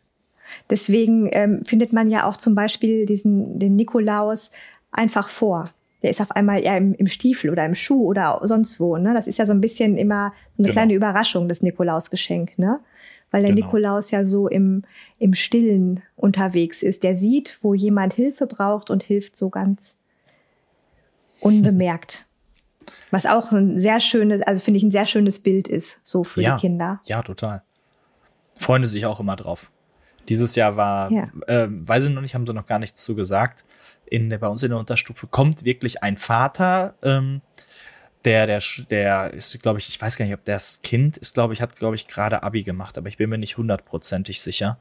Deswegen 0.70 1.28
ähm, 1.32 1.64
findet 1.64 1.92
man 1.92 2.10
ja 2.10 2.26
auch 2.26 2.36
zum 2.36 2.54
Beispiel 2.54 3.04
diesen, 3.06 3.58
den 3.58 3.74
Nikolaus 3.74 4.52
einfach 4.92 5.28
vor. 5.28 5.64
Der 6.02 6.10
ist 6.10 6.20
auf 6.20 6.30
einmal 6.30 6.62
eher 6.62 6.76
im, 6.76 6.94
im 6.94 7.06
Stiefel 7.08 7.50
oder 7.50 7.64
im 7.64 7.74
Schuh 7.74 8.04
oder 8.04 8.40
sonst 8.44 8.78
wo. 8.78 8.96
Ne? 8.96 9.14
Das 9.14 9.26
ist 9.26 9.38
ja 9.38 9.46
so 9.46 9.52
ein 9.52 9.60
bisschen 9.60 9.96
immer 9.96 10.32
so 10.56 10.62
eine 10.62 10.68
genau. 10.68 10.72
kleine 10.72 10.94
Überraschung, 10.94 11.48
das 11.48 11.62
Nikolausgeschenk. 11.62 12.58
Ne? 12.58 12.78
Weil 13.34 13.42
der 13.42 13.52
genau. 13.52 13.66
Nikolaus 13.66 14.12
ja 14.12 14.24
so 14.24 14.46
im, 14.46 14.84
im 15.18 15.34
Stillen 15.34 16.04
unterwegs 16.14 16.84
ist. 16.84 17.02
Der 17.02 17.16
sieht, 17.16 17.58
wo 17.62 17.74
jemand 17.74 18.12
Hilfe 18.12 18.46
braucht 18.46 18.90
und 18.90 19.02
hilft 19.02 19.34
so 19.34 19.50
ganz 19.50 19.96
unbemerkt. 21.40 22.26
Was 23.10 23.26
auch 23.26 23.50
ein 23.50 23.80
sehr 23.80 23.98
schönes, 23.98 24.40
also 24.42 24.62
finde 24.62 24.78
ich 24.78 24.84
ein 24.84 24.92
sehr 24.92 25.06
schönes 25.06 25.40
Bild 25.40 25.66
ist, 25.66 25.98
so 26.04 26.22
für 26.22 26.42
ja, 26.42 26.54
die 26.54 26.60
Kinder. 26.60 27.00
Ja, 27.06 27.22
total. 27.22 27.64
Freuen 28.56 28.86
sich 28.86 29.04
auch 29.04 29.18
immer 29.18 29.34
drauf. 29.34 29.72
Dieses 30.28 30.54
Jahr 30.54 30.76
war, 30.76 31.10
ja. 31.10 31.24
äh, 31.48 31.66
weiß 31.68 32.04
ich 32.04 32.14
noch 32.14 32.22
nicht, 32.22 32.36
haben 32.36 32.46
sie 32.46 32.54
noch 32.54 32.66
gar 32.66 32.78
nichts 32.78 33.02
zu 33.02 33.16
gesagt. 33.16 33.64
In 34.06 34.30
der, 34.30 34.38
bei 34.38 34.46
uns 34.46 34.62
in 34.62 34.70
der 34.70 34.78
Unterstufe 34.78 35.26
kommt 35.26 35.64
wirklich 35.64 36.04
ein 36.04 36.18
Vater, 36.18 36.94
ähm, 37.02 37.40
der, 38.24 38.46
der, 38.46 38.62
der 38.90 39.34
ist, 39.34 39.60
glaube 39.62 39.78
ich, 39.78 39.88
ich 39.88 40.00
weiß 40.00 40.16
gar 40.16 40.24
nicht, 40.24 40.34
ob 40.34 40.44
das 40.44 40.82
Kind 40.82 41.16
ist, 41.16 41.34
glaube 41.34 41.54
ich, 41.54 41.60
hat, 41.60 41.76
glaube 41.76 41.96
ich, 41.96 42.06
gerade 42.06 42.42
Abi 42.42 42.62
gemacht, 42.62 42.96
aber 42.96 43.08
ich 43.08 43.16
bin 43.16 43.30
mir 43.30 43.38
nicht 43.38 43.58
hundertprozentig 43.58 44.40
sicher. 44.40 44.78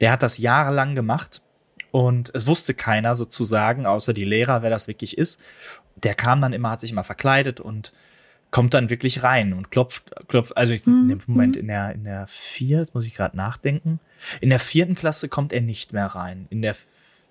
Der 0.00 0.12
hat 0.12 0.22
das 0.22 0.38
jahrelang 0.38 0.94
gemacht 0.94 1.42
und 1.90 2.30
es 2.34 2.46
wusste 2.46 2.74
keiner 2.74 3.14
sozusagen, 3.14 3.86
außer 3.86 4.12
die 4.12 4.24
Lehrer, 4.24 4.62
wer 4.62 4.70
das 4.70 4.88
wirklich 4.88 5.16
ist. 5.16 5.40
Der 5.96 6.14
kam 6.14 6.40
dann 6.40 6.52
immer, 6.52 6.70
hat 6.70 6.80
sich 6.80 6.90
immer 6.90 7.04
verkleidet 7.04 7.60
und 7.60 7.92
kommt 8.50 8.74
dann 8.74 8.90
wirklich 8.90 9.22
rein 9.22 9.52
und 9.52 9.70
klopft, 9.70 10.12
klopft, 10.28 10.56
also 10.56 10.72
ich, 10.72 10.86
mhm. 10.86 11.02
in 11.02 11.08
dem 11.08 11.20
Moment 11.26 11.56
in 11.56 11.68
der, 11.68 11.92
in 11.92 12.04
der 12.04 12.26
vier, 12.26 12.78
jetzt 12.78 12.94
muss 12.94 13.04
ich 13.04 13.14
gerade 13.14 13.36
nachdenken. 13.36 13.98
In 14.40 14.50
der 14.50 14.60
vierten 14.60 14.94
Klasse 14.94 15.28
kommt 15.28 15.52
er 15.52 15.60
nicht 15.60 15.92
mehr 15.92 16.06
rein. 16.06 16.46
In 16.50 16.62
der 16.62 16.76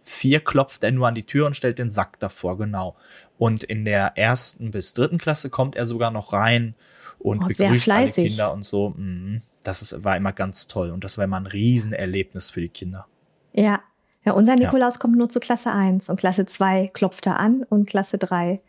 vier 0.04 0.42
klopft 0.42 0.84
er 0.84 0.92
nur 0.92 1.08
an 1.08 1.16
die 1.16 1.26
Tür 1.26 1.46
und 1.46 1.56
stellt 1.56 1.80
den 1.80 1.90
Sack 1.90 2.20
davor, 2.20 2.58
genau. 2.58 2.98
Und 3.44 3.66
in 3.66 3.84
der 3.84 4.18
ersten 4.18 4.72
bis 4.72 4.94
dritten 4.94 5.18
Klasse 5.18 5.50
kommt 5.50 5.76
er 5.76 5.86
sogar 5.86 6.12
noch 6.12 6.32
rein 6.32 6.76
und 7.20 7.44
oh, 7.44 7.48
begrüßt 7.48 7.92
alle 7.92 8.10
Kinder 8.10 8.54
und 8.54 8.64
so. 8.64 8.92
Mhm. 8.92 9.42
Das 9.66 9.82
ist, 9.82 10.02
war 10.06 10.16
immer 10.16 10.32
ganz 10.32 10.68
toll 10.68 10.92
und 10.92 11.04
das 11.04 11.18
war 11.18 11.26
immer 11.26 11.42
ein 11.42 11.48
Riesenerlebnis 11.48 12.52
für 12.52 12.62
die 12.62 12.70
Kinder. 12.70 13.06
Ja, 13.52 13.82
ja, 14.24 14.32
unser 14.32 14.56
Nikolaus 14.56 14.94
ja. 14.94 15.02
kommt 15.02 15.18
nur 15.18 15.28
zu 15.28 15.42
Klasse 15.42 15.74
1 15.74 16.08
und 16.08 16.22
Klasse 16.22 16.46
2 16.46 16.92
klopft 16.94 17.28
er 17.28 17.38
an 17.38 17.66
und 17.68 17.86
Klasse 17.86 18.18
3 18.18 18.62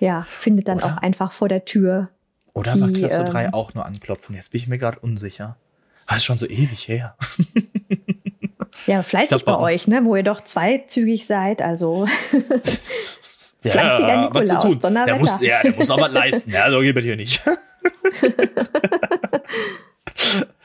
ja, 0.00 0.24
findet 0.24 0.66
dann 0.66 0.78
Oder? 0.78 0.86
auch 0.86 0.96
einfach 0.96 1.30
vor 1.30 1.48
der 1.48 1.64
Tür. 1.64 2.08
Oder 2.54 2.74
die, 2.74 2.80
war 2.80 2.90
Klasse 2.90 3.22
ähm, 3.22 3.30
3 3.30 3.54
auch 3.54 3.72
nur 3.74 3.86
anklopfen? 3.86 4.34
Jetzt 4.34 4.50
bin 4.50 4.62
ich 4.62 4.66
mir 4.66 4.78
gerade 4.78 4.98
unsicher. 4.98 5.58
Das 6.08 6.16
ist 6.16 6.24
schon 6.24 6.38
so 6.38 6.48
ewig 6.48 6.88
her. 6.88 7.16
Ja, 8.86 9.02
fleißig 9.02 9.28
glaub, 9.28 9.44
bei, 9.44 9.52
bei 9.66 9.74
euch, 9.74 9.88
ne? 9.88 10.04
wo 10.04 10.14
ihr 10.16 10.22
doch 10.22 10.42
zweizügig 10.42 11.26
seid, 11.26 11.60
also 11.60 12.06
fleißiger 13.62 14.08
ja, 14.08 14.22
Nikolaus, 14.22 14.80
Der 14.80 15.16
muss, 15.16 15.40
ja, 15.40 15.62
der 15.62 15.74
muss 15.74 15.90
aber 15.90 16.08
leisten, 16.08 16.52
ja, 16.52 16.70
so 16.70 16.80
geht 16.80 16.96
es 16.96 17.04
hier 17.04 17.16
nicht. 17.16 17.42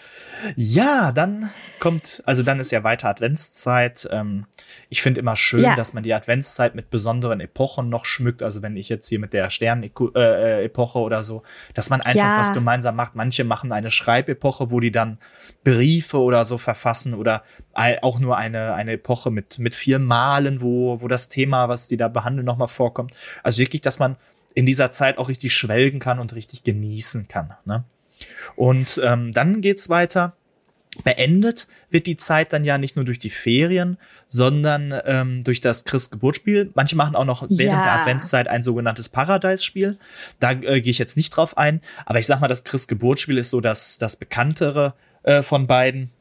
ja, 0.56 1.12
dann 1.12 1.52
kommt, 1.80 2.22
also 2.26 2.44
dann 2.44 2.60
ist 2.60 2.72
ja 2.72 2.84
weiter 2.84 3.10
Adventszeit. 3.10 4.08
Ähm, 4.12 4.46
ich 4.90 5.02
finde 5.02 5.20
immer 5.20 5.36
schön, 5.36 5.62
ja. 5.62 5.76
dass 5.76 5.94
man 5.94 6.04
die 6.04 6.14
Adventszeit 6.14 6.76
mit 6.76 6.90
besonderen 6.90 7.40
Epochen 7.40 7.90
noch 7.90 8.06
schmückt. 8.06 8.44
Also 8.44 8.62
wenn 8.62 8.78
ich 8.78 8.90
jetzt 8.90 9.08
hier 9.08 9.20
mit 9.20 9.34
der 9.34 9.50
Sternepoche 9.50 10.12
äh, 10.16 10.66
äh 10.66 11.02
oder 11.02 11.24
so, 11.24 11.44
dass 11.74 11.90
man 11.90 12.02
einfach 12.02 12.20
ja. 12.20 12.40
was 12.40 12.54
gemeinsam 12.54 12.96
macht. 12.96 13.16
Manche 13.16 13.44
machen 13.44 13.72
eine 13.72 13.92
Schreibepoche, 13.92 14.72
wo 14.72 14.80
die 14.80 14.92
dann 14.92 15.18
Briefe 15.64 16.20
oder 16.20 16.46
so 16.46 16.58
verfassen 16.58 17.14
oder 17.14 17.44
auch 18.02 18.20
nur 18.20 18.38
eine, 18.38 18.74
eine 18.74 18.94
Epoche 18.94 19.32
mit, 19.32 19.60
mit 19.60 19.76
vier 19.76 20.00
Malen, 20.00 20.62
wo, 20.62 21.02
wo 21.02 21.08
das 21.08 21.30
Thema, 21.30 21.70
was 21.70 21.88
die 21.88 21.98
da 21.98 22.08
behandeln, 22.08 22.46
nochmal 22.46 22.68
vorkommt. 22.68 23.14
Also 23.44 23.60
wirklich, 23.60 23.82
dass 23.82 24.00
man 24.00 24.18
in 24.54 24.66
dieser 24.66 24.92
Zeit 24.92 25.18
auch 25.18 25.30
richtig 25.30 25.54
schwelgen 25.54 26.00
kann 26.00 26.20
und 26.20 26.36
richtig 26.36 26.64
genießen 26.64 27.28
kann. 27.28 27.54
Ne? 27.66 27.86
Und 28.56 29.00
ähm, 29.04 29.32
dann 29.32 29.62
geht's 29.62 29.90
weiter 29.90 30.36
Beendet 31.06 31.68
wird 31.90 32.06
die 32.06 32.18
Zeit 32.18 32.52
dann 32.52 32.66
ja 32.66 32.78
nicht 32.78 32.98
nur 32.98 33.06
durch 33.06 33.18
die 33.18 33.30
Ferien, 33.30 33.98
sondern 34.28 34.94
ähm, 35.06 35.42
durch 35.42 35.62
das 35.62 35.86
Christgeburtsspiel. 35.86 36.72
Manche 36.76 36.98
machen 36.98 37.16
auch 37.16 37.24
noch 37.24 37.44
während 37.44 37.78
ja. 37.78 37.84
der 37.84 38.02
Adventszeit 38.02 38.50
ein 38.50 38.62
sogenanntes 38.62 39.08
Paradise-Spiel. 39.08 39.98
Da 40.40 40.52
äh, 40.52 40.82
gehe 40.82 40.92
ich 40.92 41.00
jetzt 41.00 41.16
nicht 41.16 41.30
drauf 41.30 41.58
ein, 41.58 41.80
aber 42.06 42.20
ich 42.20 42.28
sag 42.28 42.42
mal, 42.42 42.50
das 42.50 42.66
Christgeburtsspiel 42.66 43.38
ist 43.38 43.52
so 43.52 43.62
das, 43.62 44.00
das 44.00 44.18
bekanntere 44.18 44.94
äh, 45.24 45.42
von 45.44 45.66
beiden. 45.66 46.12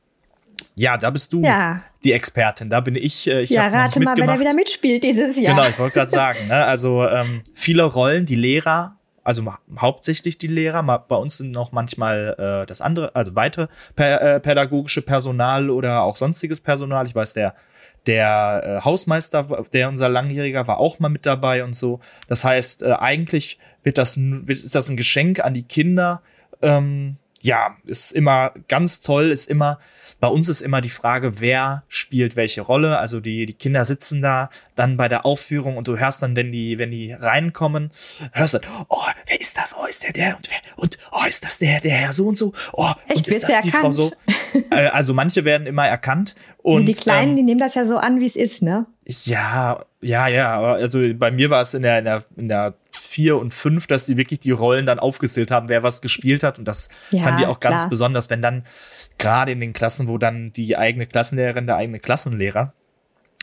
Ja, 0.77 0.97
da 0.97 1.11
bist 1.11 1.33
du 1.33 1.43
ja. 1.43 1.83
die 2.05 2.13
Expertin. 2.13 2.71
Da 2.71 2.81
bin 2.81 2.95
ich. 2.95 3.27
Äh, 3.27 3.43
ich 3.43 3.51
ja, 3.51 3.67
rate 3.67 3.99
mal, 4.01 4.17
wer 4.17 4.27
da 4.27 4.39
wieder 4.39 4.55
mitspielt 4.55 5.03
dieses 5.03 5.37
Jahr. 5.37 5.57
Genau, 5.57 5.69
ich 5.69 5.79
wollte 5.81 5.95
gerade 5.95 6.11
sagen. 6.11 6.47
Ne? 6.47 6.65
Also 6.65 7.07
ähm, 7.09 7.43
viele 7.55 7.83
Rollen, 7.83 8.25
die 8.25 8.37
Lehrer 8.37 9.00
also 9.25 9.53
hauptsächlich 9.79 10.39
die 10.39 10.47
Lehrer, 10.47 10.83
bei 10.83 11.17
uns 11.17 11.37
sind 11.39 11.51
noch 11.51 11.73
manchmal 11.73 12.35
äh, 12.39 12.67
das 12.67 12.81
andere, 12.81 13.15
also 13.15 13.35
weitere 13.35 13.69
äh, 13.97 14.41
pädagogische 14.41 15.03
Personal 15.03 15.71
oder 15.71 16.03
auch 16.03 16.17
sonstiges 16.17 16.61
Personal. 16.61 17.07
Ich 17.07 17.15
weiß, 17.15 17.35
der 17.35 17.55
der 18.07 18.63
äh, 18.65 18.85
Hausmeister, 18.85 19.67
der 19.73 19.89
unser 19.89 20.09
langjähriger 20.09 20.67
war, 20.67 20.79
auch 20.79 20.99
mal 20.99 21.09
mit 21.09 21.27
dabei 21.27 21.65
und 21.65 21.77
so. 21.77 22.01
Das 22.29 22.45
heißt, 22.45 22.83
äh, 22.83 22.93
eigentlich 22.93 23.59
wird 23.83 23.99
das, 23.99 24.17
wird, 24.19 24.59
ist 24.59 24.75
das 24.75 24.89
ein 24.89 24.97
Geschenk 24.97 25.41
an 25.41 25.55
die 25.55 25.65
Kinder. 25.65 26.23
Ähm, 26.63 27.17
ja, 27.43 27.77
ist 27.85 28.13
immer 28.13 28.53
ganz 28.69 29.01
toll, 29.01 29.31
ist 29.31 29.49
immer 29.49 29.79
bei 30.21 30.29
uns 30.29 30.49
ist 30.51 30.61
immer 30.61 30.83
die 30.83 30.91
Frage, 30.91 31.41
wer 31.41 31.83
spielt 31.89 32.37
welche 32.37 32.61
Rolle. 32.61 32.99
Also 32.99 33.21
die, 33.21 33.47
die 33.47 33.55
Kinder 33.55 33.85
sitzen 33.87 34.21
da 34.21 34.51
dann 34.75 34.99
bei 34.99 35.09
der 35.09 35.25
Aufführung 35.25 35.79
und 35.79 35.89
du 35.89 35.99
hörst 35.99 36.23
dann, 36.23 36.37
wenn 36.37 36.53
die, 36.53 36.79
wenn 36.79 36.91
die 36.91 37.13
reinkommen, 37.13 37.91
hörst 38.33 38.55
du, 38.55 38.59
oh, 38.89 38.99
wer 39.27 39.41
ist 39.41 39.57
das? 39.57 39.75
Oh, 39.79 39.87
ist 39.87 40.03
der 40.03 40.13
der 40.13 40.37
und 40.37 40.49
wer? 40.51 40.59
Und 40.77 40.99
oh, 41.13 41.27
ist 41.27 41.45
das 41.45 41.59
der, 41.59 41.81
der 41.81 41.93
Herr 41.93 42.13
so 42.13 42.29
und 42.29 42.37
so? 42.37 42.53
Oh, 42.75 42.91
Echt, 43.09 43.17
und 43.17 43.29
ist 43.29 43.43
das 43.43 43.51
erkannt? 43.51 43.65
die 43.65 43.71
Frau 43.71 43.93
so? 43.93 44.13
Äh, 44.73 44.89
also 44.89 45.15
manche 45.15 45.45
werden 45.45 45.67
immer 45.67 45.87
erkannt. 45.87 46.35
Und, 46.59 46.87
die 46.87 46.95
Kleinen, 46.95 47.31
ähm, 47.31 47.37
die 47.37 47.43
nehmen 47.45 47.61
das 47.61 47.75
ja 47.75 47.87
so 47.87 47.97
an, 47.97 48.21
wie 48.21 48.27
es 48.27 48.37
ist, 48.37 48.63
ne? 48.63 48.87
Ja, 49.07 49.85
ja, 50.03 50.29
ja. 50.29 50.61
Also 50.61 51.01
bei 51.15 51.31
mir 51.31 51.51
war 51.51 51.61
es 51.61 51.75
in 51.75 51.83
der, 51.83 51.99
in 51.99 52.05
der, 52.05 52.25
in 52.37 52.49
der 52.49 52.75
vier 52.91 53.37
und 53.37 53.53
fünf, 53.53 53.87
dass 53.87 54.07
die 54.07 54.17
wirklich 54.17 54.41
die 54.41 54.51
Rollen 54.51 54.87
dann 54.87 54.99
aufgezählt 54.99 55.51
haben, 55.51 55.69
wer 55.69 55.83
was 55.83 56.01
gespielt 56.01 56.43
hat. 56.43 56.59
Und 56.59 56.67
das 56.67 56.89
ja, 57.11 57.23
fand 57.23 57.41
die 57.41 57.47
auch 57.47 57.61
ganz 57.61 57.83
klar. 57.83 57.91
besonders, 57.91 58.31
wenn 58.31 58.41
dann 58.41 58.65
gerade 59.19 59.53
in 59.53 59.61
den 59.61 59.73
Klassen, 59.73 60.09
wo 60.09 60.17
dann 60.17 60.53
die 60.53 60.79
eigene 60.79 61.07
Klassenlehrerin, 61.07 61.67
der 61.67 61.77
eigene 61.77 61.99
Klassenlehrer 61.99 62.73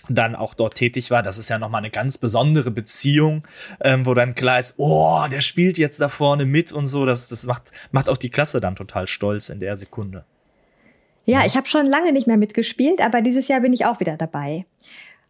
dann 0.09 0.35
auch 0.35 0.53
dort 0.53 0.75
tätig 0.75 1.11
war. 1.11 1.21
Das 1.21 1.37
ist 1.37 1.49
ja 1.49 1.59
nochmal 1.59 1.79
eine 1.79 1.89
ganz 1.89 2.17
besondere 2.17 2.71
Beziehung, 2.71 3.43
ähm, 3.81 4.05
wo 4.05 4.13
dann 4.13 4.35
klar 4.35 4.59
ist, 4.59 4.75
oh, 4.77 5.25
der 5.31 5.41
spielt 5.41 5.77
jetzt 5.77 5.99
da 5.99 6.09
vorne 6.09 6.45
mit 6.45 6.71
und 6.71 6.87
so. 6.87 7.05
Das, 7.05 7.27
das 7.27 7.45
macht, 7.45 7.71
macht 7.91 8.09
auch 8.09 8.17
die 8.17 8.29
Klasse 8.29 8.61
dann 8.61 8.75
total 8.75 9.07
stolz 9.07 9.49
in 9.49 9.59
der 9.59 9.75
Sekunde. 9.75 10.25
Ja, 11.25 11.45
ich 11.45 11.57
habe 11.57 11.67
schon 11.67 11.85
lange 11.85 12.13
nicht 12.13 12.25
mehr 12.25 12.37
mitgespielt, 12.37 13.01
aber 13.01 13.21
dieses 13.21 13.49
Jahr 13.49 13.59
bin 13.59 13.73
ich 13.73 13.85
auch 13.85 13.99
wieder 13.99 14.15
dabei. 14.15 14.65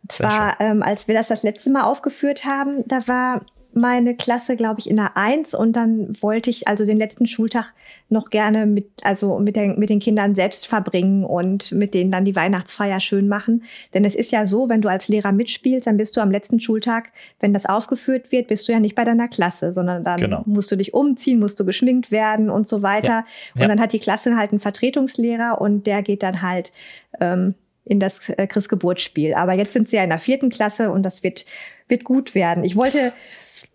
Zwar, 0.09 0.59
ähm, 0.59 0.83
als 0.83 1.07
wir 1.07 1.15
das 1.15 1.27
das 1.27 1.43
letzte 1.43 1.69
Mal 1.69 1.83
aufgeführt 1.83 2.45
haben, 2.45 2.83
da 2.87 3.07
war 3.07 3.41
meine 3.77 4.15
Klasse, 4.15 4.55
glaube 4.55 4.79
ich, 4.79 4.89
in 4.89 4.95
der 4.97 5.15
Eins 5.15 5.53
und 5.53 5.73
dann 5.73 6.21
wollte 6.21 6.49
ich 6.49 6.67
also 6.67 6.85
den 6.85 6.97
letzten 6.97 7.27
Schultag 7.27 7.73
noch 8.09 8.29
gerne 8.29 8.65
mit, 8.65 8.89
also 9.03 9.39
mit, 9.39 9.55
den, 9.55 9.77
mit 9.79 9.89
den 9.89 9.99
Kindern 9.99 10.35
selbst 10.35 10.67
verbringen 10.67 11.23
und 11.23 11.71
mit 11.71 11.93
denen 11.93 12.11
dann 12.11 12.25
die 12.25 12.35
Weihnachtsfeier 12.35 12.99
schön 12.99 13.27
machen. 13.27 13.63
Denn 13.93 14.03
es 14.03 14.15
ist 14.15 14.31
ja 14.31 14.45
so, 14.45 14.69
wenn 14.69 14.81
du 14.81 14.89
als 14.89 15.07
Lehrer 15.07 15.31
mitspielst, 15.31 15.87
dann 15.87 15.97
bist 15.97 16.17
du 16.17 16.21
am 16.21 16.31
letzten 16.31 16.59
Schultag, 16.59 17.11
wenn 17.39 17.53
das 17.53 17.65
aufgeführt 17.65 18.31
wird, 18.31 18.47
bist 18.47 18.67
du 18.67 18.71
ja 18.71 18.79
nicht 18.79 18.95
bei 18.95 19.03
deiner 19.03 19.27
Klasse, 19.27 19.71
sondern 19.71 20.03
dann 20.03 20.19
genau. 20.19 20.43
musst 20.45 20.71
du 20.71 20.75
dich 20.75 20.93
umziehen, 20.93 21.39
musst 21.39 21.59
du 21.59 21.65
geschminkt 21.65 22.11
werden 22.11 22.49
und 22.49 22.67
so 22.67 22.81
weiter. 22.81 23.07
Ja. 23.07 23.25
Ja. 23.55 23.63
Und 23.63 23.69
dann 23.69 23.79
hat 23.79 23.93
die 23.93 23.99
Klasse 23.99 24.37
halt 24.37 24.51
einen 24.51 24.59
Vertretungslehrer 24.59 25.61
und 25.61 25.85
der 25.85 26.01
geht 26.01 26.23
dann 26.23 26.41
halt 26.41 26.71
ähm, 27.19 27.55
in 27.87 27.99
das 27.99 28.29
äh, 28.29 28.47
Christgeburtsspiel. 28.47 29.33
Aber 29.33 29.53
jetzt 29.53 29.73
sind 29.73 29.89
sie 29.89 29.97
ja 29.97 30.03
in 30.03 30.09
der 30.09 30.19
vierten 30.19 30.49
Klasse 30.49 30.91
und 30.91 31.03
das 31.03 31.23
wird, 31.23 31.45
wird 31.87 32.03
gut 32.03 32.35
werden. 32.35 32.63
Ich 32.63 32.75
wollte, 32.75 33.13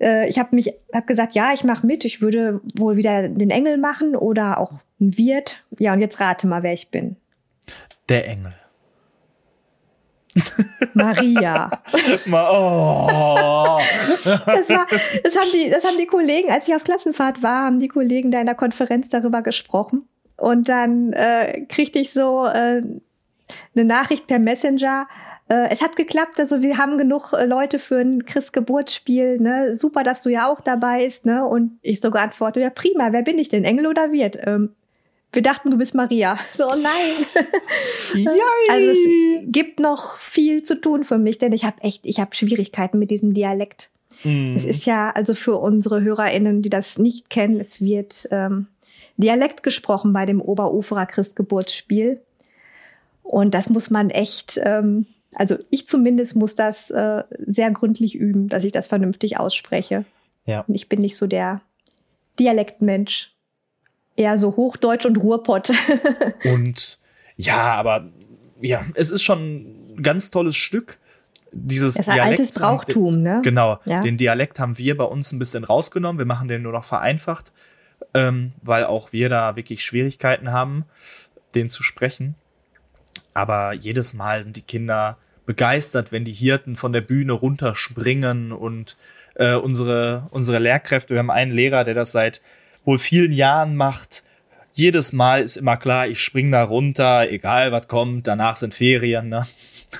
äh, 0.00 0.28
ich 0.28 0.38
habe 0.38 0.54
mich, 0.54 0.72
habe 0.94 1.06
gesagt, 1.06 1.34
ja, 1.34 1.52
ich 1.52 1.64
mache 1.64 1.86
mit. 1.86 2.04
Ich 2.04 2.20
würde 2.20 2.60
wohl 2.74 2.96
wieder 2.96 3.28
den 3.28 3.50
Engel 3.50 3.78
machen 3.78 4.16
oder 4.16 4.58
auch 4.58 4.72
ein 5.00 5.16
Wirt. 5.16 5.64
Ja, 5.78 5.92
und 5.92 6.00
jetzt 6.00 6.20
rate 6.20 6.46
mal, 6.46 6.62
wer 6.62 6.72
ich 6.72 6.90
bin. 6.90 7.16
Der 8.08 8.28
Engel. 8.28 8.54
Maria. 10.94 11.70
oh. 12.32 13.78
das, 14.24 14.68
war, 14.70 14.86
das, 15.22 15.36
haben 15.36 15.50
die, 15.52 15.70
das 15.70 15.84
haben 15.84 15.98
die 15.98 16.06
Kollegen, 16.06 16.50
als 16.50 16.68
ich 16.68 16.74
auf 16.74 16.84
Klassenfahrt 16.84 17.42
war, 17.42 17.66
haben 17.66 17.80
die 17.80 17.88
Kollegen 17.88 18.30
da 18.30 18.40
in 18.40 18.46
der 18.46 18.54
Konferenz 18.54 19.10
darüber 19.10 19.42
gesprochen. 19.42 20.08
Und 20.36 20.68
dann 20.68 21.12
äh, 21.12 21.66
kriegte 21.68 21.98
ich 21.98 22.12
so 22.12 22.46
äh, 22.46 22.82
eine 23.74 23.84
Nachricht 23.84 24.26
per 24.26 24.38
Messenger. 24.38 25.06
Äh, 25.48 25.68
es 25.70 25.82
hat 25.82 25.96
geklappt, 25.96 26.38
also 26.38 26.62
wir 26.62 26.78
haben 26.78 26.98
genug 26.98 27.32
äh, 27.32 27.44
Leute 27.46 27.78
für 27.78 27.98
ein 27.98 28.24
Chris-Geburtsspiel. 28.24 29.38
Ne? 29.38 29.76
Super, 29.76 30.02
dass 30.02 30.22
du 30.22 30.30
ja 30.30 30.50
auch 30.50 30.60
dabei 30.60 31.04
bist. 31.04 31.26
Ne? 31.26 31.44
Und 31.44 31.78
ich 31.82 32.00
so 32.00 32.10
geantwortet, 32.10 32.62
ja 32.62 32.70
prima, 32.70 33.12
wer 33.12 33.22
bin 33.22 33.38
ich 33.38 33.48
denn, 33.48 33.64
Engel 33.64 33.86
oder 33.86 34.12
Wirt? 34.12 34.38
Ähm, 34.44 34.70
wir 35.32 35.42
dachten, 35.42 35.70
du 35.70 35.78
bist 35.78 35.94
Maria. 35.94 36.38
So, 36.54 36.64
oh 36.64 36.76
nein. 36.76 36.86
also 38.70 38.90
es 38.90 38.98
gibt 39.46 39.80
noch 39.80 40.18
viel 40.18 40.62
zu 40.62 40.80
tun 40.80 41.04
für 41.04 41.18
mich, 41.18 41.38
denn 41.38 41.52
ich 41.52 41.64
habe 41.64 41.82
echt, 41.82 42.04
ich 42.04 42.20
habe 42.20 42.34
Schwierigkeiten 42.34 42.98
mit 42.98 43.10
diesem 43.10 43.32
Dialekt. 43.34 43.90
Mm. 44.24 44.54
Es 44.56 44.64
ist 44.64 44.84
ja 44.84 45.10
also 45.10 45.34
für 45.34 45.56
unsere 45.56 46.02
HörerInnen, 46.02 46.62
die 46.62 46.70
das 46.70 46.98
nicht 46.98 47.30
kennen, 47.30 47.60
es 47.60 47.80
wird 47.80 48.28
ähm, 48.30 48.66
Dialekt 49.16 49.62
gesprochen 49.62 50.12
bei 50.12 50.26
dem 50.26 50.40
Oberuferer 50.40 51.06
Christgeburtsspiel. 51.06 52.20
Und 53.22 53.54
das 53.54 53.68
muss 53.68 53.90
man 53.90 54.10
echt, 54.10 54.60
ähm, 54.62 55.06
also 55.34 55.56
ich 55.70 55.86
zumindest 55.86 56.36
muss 56.36 56.54
das 56.54 56.90
äh, 56.90 57.22
sehr 57.46 57.70
gründlich 57.70 58.14
üben, 58.14 58.48
dass 58.48 58.64
ich 58.64 58.72
das 58.72 58.86
vernünftig 58.86 59.38
ausspreche. 59.38 60.04
Ja. 60.44 60.64
Und 60.66 60.74
ich 60.74 60.88
bin 60.88 61.00
nicht 61.00 61.16
so 61.16 61.26
der 61.26 61.62
Dialektmensch. 62.38 63.30
Eher 64.14 64.36
so 64.36 64.56
Hochdeutsch 64.56 65.06
und 65.06 65.16
Ruhrpott. 65.16 65.70
und 66.44 66.98
ja, 67.36 67.74
aber 67.74 68.10
ja, 68.60 68.84
es 68.94 69.10
ist 69.10 69.22
schon 69.22 69.96
ein 69.96 70.02
ganz 70.02 70.30
tolles 70.30 70.56
Stück. 70.56 70.98
Dieses 71.52 71.94
das 71.94 72.02
ist 72.02 72.08
ein 72.08 72.16
Dialekt 72.16 72.40
altes 72.40 72.58
Brauchtum, 72.58 73.22
ne? 73.22 73.40
Genau. 73.42 73.78
Ja. 73.84 74.02
Den 74.02 74.16
Dialekt 74.16 74.58
haben 74.58 74.76
wir 74.78 74.96
bei 74.96 75.04
uns 75.04 75.32
ein 75.32 75.38
bisschen 75.38 75.64
rausgenommen. 75.64 76.18
Wir 76.18 76.26
machen 76.26 76.48
den 76.48 76.62
nur 76.62 76.72
noch 76.72 76.84
vereinfacht, 76.84 77.52
ähm, 78.14 78.52
weil 78.62 78.84
auch 78.84 79.12
wir 79.12 79.28
da 79.28 79.56
wirklich 79.56 79.84
Schwierigkeiten 79.84 80.52
haben, 80.52 80.84
den 81.54 81.68
zu 81.68 81.82
sprechen. 81.82 82.34
Aber 83.34 83.72
jedes 83.72 84.14
Mal 84.14 84.42
sind 84.42 84.56
die 84.56 84.62
Kinder 84.62 85.16
begeistert, 85.46 86.12
wenn 86.12 86.24
die 86.24 86.32
Hirten 86.32 86.76
von 86.76 86.92
der 86.92 87.00
Bühne 87.00 87.32
runterspringen 87.32 88.52
und 88.52 88.96
äh, 89.34 89.54
unsere, 89.54 90.28
unsere 90.30 90.58
Lehrkräfte, 90.58 91.14
wir 91.14 91.18
haben 91.18 91.30
einen 91.30 91.52
Lehrer, 91.52 91.84
der 91.84 91.94
das 91.94 92.12
seit 92.12 92.42
wohl 92.84 92.98
vielen 92.98 93.32
Jahren 93.32 93.76
macht. 93.76 94.24
Jedes 94.74 95.12
Mal 95.12 95.42
ist 95.42 95.56
immer 95.56 95.76
klar, 95.76 96.06
ich 96.06 96.20
spring 96.20 96.50
da 96.50 96.64
runter, 96.64 97.30
egal 97.30 97.72
was 97.72 97.88
kommt, 97.88 98.26
danach 98.26 98.56
sind 98.56 98.74
Ferien. 98.74 99.28
Ne? 99.28 99.46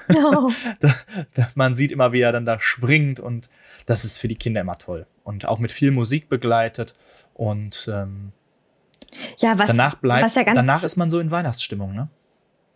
No. 0.09 0.51
da, 0.81 0.95
da, 1.35 1.49
man 1.55 1.75
sieht 1.75 1.93
immer, 1.93 2.15
wie 2.15 2.23
er 2.23 2.33
dann 2.33 2.47
da 2.47 2.59
springt 2.59 3.21
und 3.21 3.51
das 3.85 4.07
ist 4.07 4.19
für 4.19 4.27
die 4.27 4.37
Kinder 4.37 4.63
immer 4.63 4.79
toll. 4.79 5.07
Und 5.23 5.47
auch 5.47 5.59
mit 5.59 5.71
viel 5.71 5.91
Musik 5.91 6.31
begleitet. 6.31 6.95
Und 7.35 7.91
ähm, 7.93 8.33
ja, 9.37 9.59
was, 9.59 9.67
danach 9.67 9.97
bleibt, 9.97 10.25
was 10.25 10.35
ja 10.35 10.45
danach 10.45 10.83
ist 10.83 10.97
man 10.97 11.11
so 11.11 11.21
in 11.21 11.31
Weihnachtsstimmung, 11.31 11.95
ne? 11.95 12.09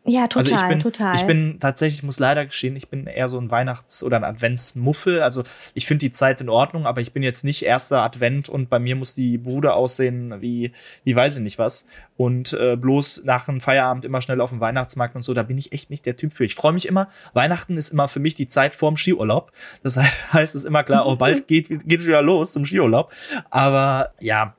Ja, 0.09 0.28
total, 0.28 0.52
also 0.52 0.64
ich 0.64 0.68
bin, 0.68 0.80
total. 0.80 1.16
Ich 1.16 1.24
bin 1.24 1.59
tatsächlich, 1.59 2.02
muss 2.04 2.20
leider 2.20 2.46
gestehen, 2.46 2.76
ich 2.76 2.88
bin 2.88 3.07
eher 3.07 3.28
so 3.28 3.38
ein 3.38 3.50
Weihnachts- 3.50 4.04
oder 4.04 4.16
ein 4.16 4.24
Adventsmuffel. 4.24 5.20
Also 5.20 5.42
ich 5.74 5.86
finde 5.86 6.07
die 6.07 6.11
Zeit 6.12 6.40
in 6.40 6.48
Ordnung, 6.48 6.86
aber 6.86 7.00
ich 7.00 7.12
bin 7.12 7.24
jetzt 7.24 7.44
nicht 7.44 7.62
erster 7.62 8.02
Advent 8.02 8.48
und 8.48 8.70
bei 8.70 8.78
mir 8.78 8.94
muss 8.94 9.14
die 9.14 9.36
Bude 9.36 9.74
aussehen 9.74 10.40
wie, 10.40 10.72
wie 11.02 11.16
weiß 11.16 11.36
ich 11.36 11.42
nicht 11.42 11.59
was. 11.59 11.86
Und 12.16 12.52
äh, 12.52 12.76
bloß 12.76 13.24
nach 13.24 13.48
einem 13.48 13.61
Feierabend 13.61 14.04
immer 14.04 14.22
schnell 14.22 14.40
auf 14.40 14.50
dem 14.50 14.61
Weihnachtsmarkt 14.61 15.16
und 15.16 15.22
so, 15.22 15.34
da 15.34 15.42
bin 15.42 15.59
ich 15.59 15.72
echt 15.72 15.90
nicht 15.90 16.07
der 16.07 16.16
Typ 16.16 16.32
für. 16.32 16.44
Ich 16.44 16.54
freue 16.54 16.72
mich 16.72 16.86
immer, 16.86 17.09
Weihnachten 17.34 17.76
ist 17.76 17.90
immer 17.90 18.07
für 18.07 18.20
mich 18.20 18.34
die 18.34 18.46
Zeit 18.46 18.74
vorm 18.76 18.96
Skiurlaub. 18.96 19.50
Das 19.82 19.96
heißt, 20.32 20.54
es 20.54 20.62
ist 20.62 20.64
immer 20.64 20.84
klar, 20.84 21.07
oh, 21.07 21.16
bald 21.16 21.46
geht 21.48 21.66
geht's 21.88 22.07
wieder 22.07 22.22
los 22.22 22.52
zum 22.52 22.64
Skiurlaub. 22.64 23.12
Aber 23.50 24.12
ja, 24.20 24.54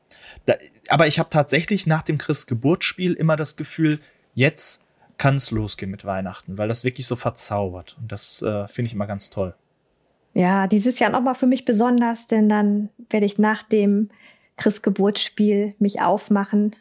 da, 0.45 0.55
aber 0.89 1.07
ich 1.07 1.19
habe 1.19 1.29
tatsächlich 1.29 1.87
nach 1.87 2.01
dem 2.01 2.17
Chris 2.17 2.47
Geburtsspiel 2.47 3.13
immer 3.13 3.37
das 3.37 3.55
Gefühl, 3.55 3.99
jetzt 4.35 4.81
kann 5.17 5.35
es 5.35 5.51
losgehen 5.51 5.91
mit 5.91 6.05
Weihnachten, 6.05 6.57
weil 6.57 6.67
das 6.67 6.83
wirklich 6.83 7.07
so 7.07 7.15
verzaubert. 7.15 7.97
Und 7.99 8.11
das 8.11 8.41
äh, 8.41 8.67
finde 8.67 8.87
ich 8.87 8.93
immer 8.93 9.07
ganz 9.07 9.29
toll. 9.29 9.55
Ja, 10.33 10.67
dieses 10.67 10.99
Jahr 10.99 11.09
nochmal 11.09 11.35
für 11.35 11.47
mich 11.47 11.65
besonders, 11.65 12.27
denn 12.27 12.47
dann 12.47 12.89
werde 13.09 13.25
ich 13.25 13.39
nach 13.39 13.63
dem 13.63 14.09
Christgeburtsspiel 14.57 15.73
mich 15.79 16.01
aufmachen 16.01 16.75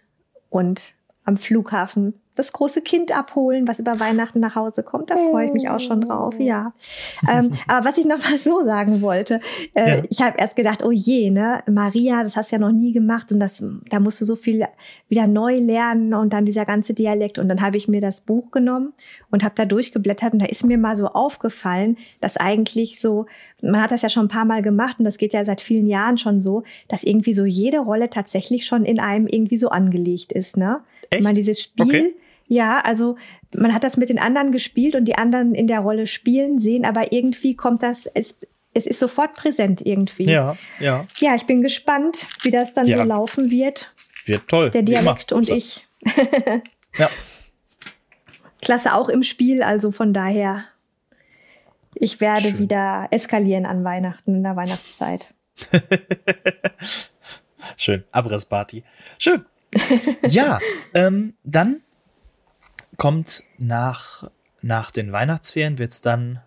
und 0.51 0.95
am 1.25 1.37
Flughafen 1.37 2.15
das 2.37 2.53
große 2.53 2.83
Kind 2.83 3.17
abholen, 3.17 3.67
was 3.67 3.79
über 3.79 3.99
Weihnachten 3.99 4.41
nach 4.41 4.55
Hause 4.55 4.83
kommt. 4.83 5.11
Da 5.11 5.17
freue 5.17 5.47
ich 5.47 5.53
mich 5.53 5.69
auch 5.71 5.81
schon 5.81 6.03
drauf, 6.03 6.39
ja. 6.39 6.73
ähm, 7.29 7.51
aber 7.67 7.89
was 7.89 7.99
ich 7.99 8.05
noch 8.05 8.19
mal 8.19 8.39
so 8.39 8.63
sagen 8.63 9.01
wollte, 9.01 9.41
äh, 9.75 9.99
ja. 9.99 10.03
ich 10.09 10.21
habe 10.21 10.37
erst 10.39 10.55
gedacht, 10.55 10.85
oh 10.85 10.93
je, 10.93 11.31
ne, 11.31 11.61
Maria, 11.67 12.23
das 12.23 12.37
hast 12.37 12.53
du 12.53 12.57
ja 12.57 12.61
noch 12.61 12.73
nie 12.73 12.93
gemacht 12.93 13.33
und 13.33 13.41
das, 13.41 13.63
da 13.91 14.01
musst 14.01 14.21
du 14.21 14.27
so 14.27 14.37
viel 14.37 14.67
wieder 15.09 15.27
neu 15.27 15.59
lernen 15.59 16.13
und 16.13 16.35
dann 16.35 16.45
dieser 16.45 16.67
ganze 16.67 16.93
Dialekt. 16.93 17.39
Und 17.39 17.49
dann 17.49 17.63
habe 17.63 17.79
ich 17.79 17.89
mir 17.89 18.03
das 18.03 18.21
Buch 18.21 18.51
genommen 18.51 18.93
und 19.31 19.43
habe 19.43 19.55
da 19.57 19.65
durchgeblättert 19.65 20.35
und 20.35 20.41
da 20.41 20.47
ist 20.47 20.65
mir 20.65 20.79
mal 20.79 20.97
so 20.97 21.09
aufgefallen, 21.09 21.97
dass 22.21 22.37
eigentlich 22.37 23.01
so, 23.01 23.27
man 23.63 23.81
hat 23.81 23.93
das 23.93 24.03
ja 24.03 24.11
schon 24.11 24.27
ein 24.27 24.29
paar 24.29 24.45
Mal 24.45 24.61
gemacht 24.61 24.99
und 24.99 25.07
das 25.07 25.17
geht 25.17 25.33
ja 25.33 25.45
seit 25.47 25.63
vielen 25.63 25.87
Jahren 25.87 26.19
schon 26.19 26.43
so, 26.43 26.65
dass 26.89 27.03
irgendwie 27.03 27.33
so 27.33 27.47
jede 27.47 27.79
Rolle 27.79 28.11
tatsächlich 28.11 28.67
schon 28.67 28.85
in 28.85 29.01
einem 29.01 29.27
irgendwie 29.27 29.57
so 29.57 29.71
angelegt 29.71 30.33
ist, 30.33 30.59
ne? 30.59 30.81
Echt? 31.09 31.13
Wenn 31.13 31.23
man 31.23 31.35
dieses 31.35 31.63
Spiel 31.63 31.87
okay 31.87 32.15
ja, 32.49 32.81
also 32.81 33.17
man 33.55 33.75
hat 33.75 33.85
das 33.85 33.97
mit 33.97 34.09
den 34.09 34.19
anderen 34.19 34.53
gespielt 34.53 34.95
und 34.95 35.05
die 35.07 35.17
anderen 35.17 35.55
in 35.55 35.67
der 35.67 35.81
Rolle 35.81 36.07
spielen 36.07 36.59
sehen, 36.59 36.85
aber 36.85 37.13
irgendwie 37.13 37.57
kommt 37.57 37.83
das, 37.83 38.07
es, 38.07 38.39
es 38.73 38.87
ist 38.87 38.99
sofort 38.99 39.35
präsent 39.35 39.85
irgendwie. 39.85 40.31
Ja, 40.31 40.57
ja. 40.79 41.07
Ja, 41.19 41.35
ich 41.35 41.47
bin 41.47 41.63
gespannt, 41.63 42.27
wie 42.43 42.51
das 42.51 42.73
dann 42.73 42.87
ja. 42.87 42.99
so 42.99 43.05
laufen 43.05 43.51
wird. 43.51 43.93
Wird 44.27 44.49
toll. 44.49 44.71
Der 44.71 44.83
Dialekt 44.83 45.33
und 45.33 45.49
ich. 45.49 45.87
ja. 46.97 47.11
Klasse 48.63 48.95
auch 48.95 49.09
im 49.09 49.23
Spiel, 49.23 49.63
also 49.63 49.93
von 49.93 50.13
daher, 50.13 50.65
ich 51.95 52.21
werde 52.21 52.49
Schön. 52.49 52.59
wieder 52.59 53.09
eskalieren 53.11 53.65
an 53.65 53.85
Weihnachten, 53.85 54.35
in 54.35 54.43
der 54.43 54.57
Weihnachtszeit. 54.57 55.35
Schön, 57.77 58.05
Abrissparty. 58.11 58.83
Schön. 59.19 59.45
ja, 60.29 60.59
ähm, 60.95 61.35
dann 61.45 61.83
kommt 62.97 63.43
nach, 63.59 64.31
nach 64.63 64.91
den 64.91 65.13
Weihnachtsferien, 65.13 65.79
wird 65.79 65.93
es 65.93 66.01
dann, 66.01 66.41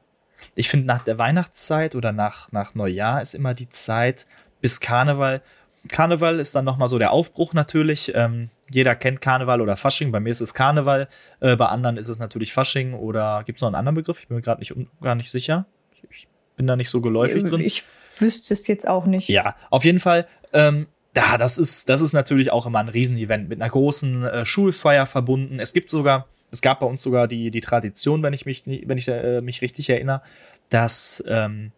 ich 0.55 0.69
finde, 0.69 0.87
nach 0.87 1.03
der 1.03 1.17
Weihnachtszeit 1.17 1.95
oder 1.95 2.11
nach, 2.11 2.51
nach 2.51 2.75
Neujahr 2.75 3.21
ist 3.21 3.33
immer 3.33 3.53
die 3.53 3.69
Zeit 3.69 4.27
bis 4.61 4.79
Karneval. 4.79 5.41
Karneval 5.87 6.39
ist 6.39 6.55
dann 6.55 6.65
nochmal 6.65 6.89
so 6.89 6.99
der 6.99 7.11
Aufbruch 7.11 7.53
natürlich. 7.53 8.11
Ähm, 8.13 8.49
jeder 8.69 8.95
kennt 8.95 9.21
Karneval 9.21 9.61
oder 9.61 9.77
Fasching. 9.77 10.11
Bei 10.11 10.19
mir 10.19 10.29
ist 10.29 10.41
es 10.41 10.53
Karneval. 10.53 11.07
Äh, 11.39 11.55
bei 11.55 11.67
anderen 11.67 11.97
ist 11.97 12.09
es 12.09 12.19
natürlich 12.19 12.53
Fasching 12.53 12.93
oder 12.93 13.43
gibt 13.45 13.57
es 13.57 13.61
noch 13.61 13.69
einen 13.69 13.75
anderen 13.75 13.95
Begriff? 13.95 14.19
Ich 14.19 14.27
bin 14.27 14.35
mir 14.35 14.43
gerade 14.43 14.59
nicht, 14.59 14.75
gar 15.01 15.15
nicht 15.15 15.31
sicher. 15.31 15.65
Ich 16.09 16.27
bin 16.57 16.67
da 16.67 16.75
nicht 16.75 16.89
so 16.89 16.99
geläufig 16.99 17.45
drin. 17.45 17.61
Ich 17.61 17.83
wüsste 18.17 18.53
es 18.53 18.67
jetzt 18.67 18.87
auch 18.87 19.05
nicht. 19.05 19.29
Ja, 19.29 19.55
auf 19.69 19.85
jeden 19.85 19.99
Fall. 19.99 20.27
Ähm, 20.51 20.87
ja, 21.15 21.37
das 21.37 21.57
ist, 21.57 21.89
das 21.89 22.01
ist 22.01 22.13
natürlich 22.13 22.51
auch 22.51 22.65
immer 22.65 22.79
ein 22.79 22.89
Riesenevent 22.89 23.49
mit 23.49 23.61
einer 23.61 23.69
großen 23.69 24.23
äh, 24.23 24.45
Schulfeier 24.45 25.05
verbunden. 25.05 25.59
Es 25.59 25.73
gibt 25.73 25.89
sogar 25.89 26.27
es 26.51 26.61
gab 26.61 26.79
bei 26.79 26.85
uns 26.85 27.03
sogar 27.03 27.27
die, 27.27 27.51
die 27.51 27.61
Tradition, 27.61 28.23
wenn 28.23 28.33
ich 28.33 28.45
mich, 28.45 28.63
wenn 28.65 28.97
ich 28.97 29.07
äh, 29.07 29.41
mich 29.41 29.61
richtig 29.61 29.89
erinnere, 29.89 30.21
dass 30.69 31.23
ähm, 31.27 31.71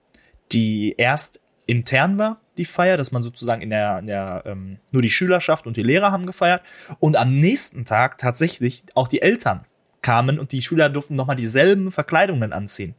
die 0.52 0.96
erst 0.98 1.40
intern 1.66 2.18
war, 2.18 2.42
die 2.58 2.66
Feier, 2.66 2.98
dass 2.98 3.12
man 3.12 3.24
sozusagen 3.24 3.62
in 3.62 3.70
der, 3.70 4.00
in 4.00 4.08
der 4.08 4.44
ähm, 4.46 4.78
nur 4.92 5.02
die 5.02 5.10
Schülerschaft 5.10 5.68
und 5.68 5.78
die 5.78 5.84
Lehrer 5.84 6.12
haben 6.12 6.26
gefeiert 6.26 6.62
und 7.00 7.16
am 7.16 7.30
nächsten 7.30 7.86
Tag 7.86 8.18
tatsächlich 8.18 8.84
auch 8.94 9.08
die 9.08 9.22
Eltern 9.22 9.66
kamen 10.02 10.40
und 10.40 10.52
die 10.52 10.62
Schüler 10.62 10.90
durften 10.90 11.16
nochmal 11.16 11.36
dieselben 11.36 11.92
Verkleidungen 11.92 12.54
anziehen. 12.54 12.96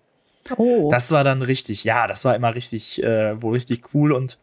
Oh. 0.57 0.89
Das 0.91 1.11
war 1.11 1.25
dann 1.25 1.43
richtig, 1.43 1.85
ja, 1.85 2.07
das 2.07 2.25
war 2.25 2.35
immer 2.35 2.55
richtig, 2.55 3.03
äh, 3.03 3.41
wohl 3.41 3.53
richtig 3.53 3.95
cool 3.95 4.12
und 4.12 4.39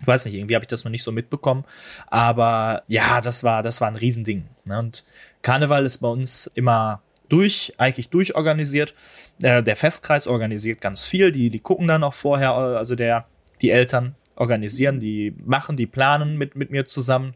ich 0.00 0.06
weiß 0.06 0.26
nicht, 0.26 0.34
irgendwie 0.34 0.54
habe 0.54 0.64
ich 0.64 0.68
das 0.68 0.84
noch 0.84 0.90
nicht 0.90 1.02
so 1.02 1.12
mitbekommen, 1.12 1.64
aber 2.08 2.82
ja, 2.86 3.20
das 3.20 3.44
war, 3.44 3.62
das 3.62 3.80
war 3.80 3.88
ein 3.88 3.96
Riesending. 3.96 4.44
Ne? 4.64 4.78
Und 4.78 5.04
Karneval 5.42 5.86
ist 5.86 5.98
bei 5.98 6.08
uns 6.08 6.50
immer 6.54 7.02
durch, 7.28 7.72
eigentlich 7.78 8.10
durchorganisiert. 8.10 8.94
Äh, 9.42 9.62
der 9.62 9.76
Festkreis 9.76 10.26
organisiert 10.26 10.80
ganz 10.80 11.04
viel, 11.04 11.32
die, 11.32 11.50
die 11.50 11.60
gucken 11.60 11.86
dann 11.86 12.04
auch 12.04 12.14
vorher, 12.14 12.52
also 12.52 12.94
der, 12.94 13.26
die 13.62 13.70
Eltern 13.70 14.14
organisieren, 14.36 15.00
die 15.00 15.34
machen, 15.44 15.76
die 15.76 15.86
planen 15.86 16.36
mit, 16.36 16.56
mit 16.56 16.70
mir 16.70 16.84
zusammen. 16.84 17.34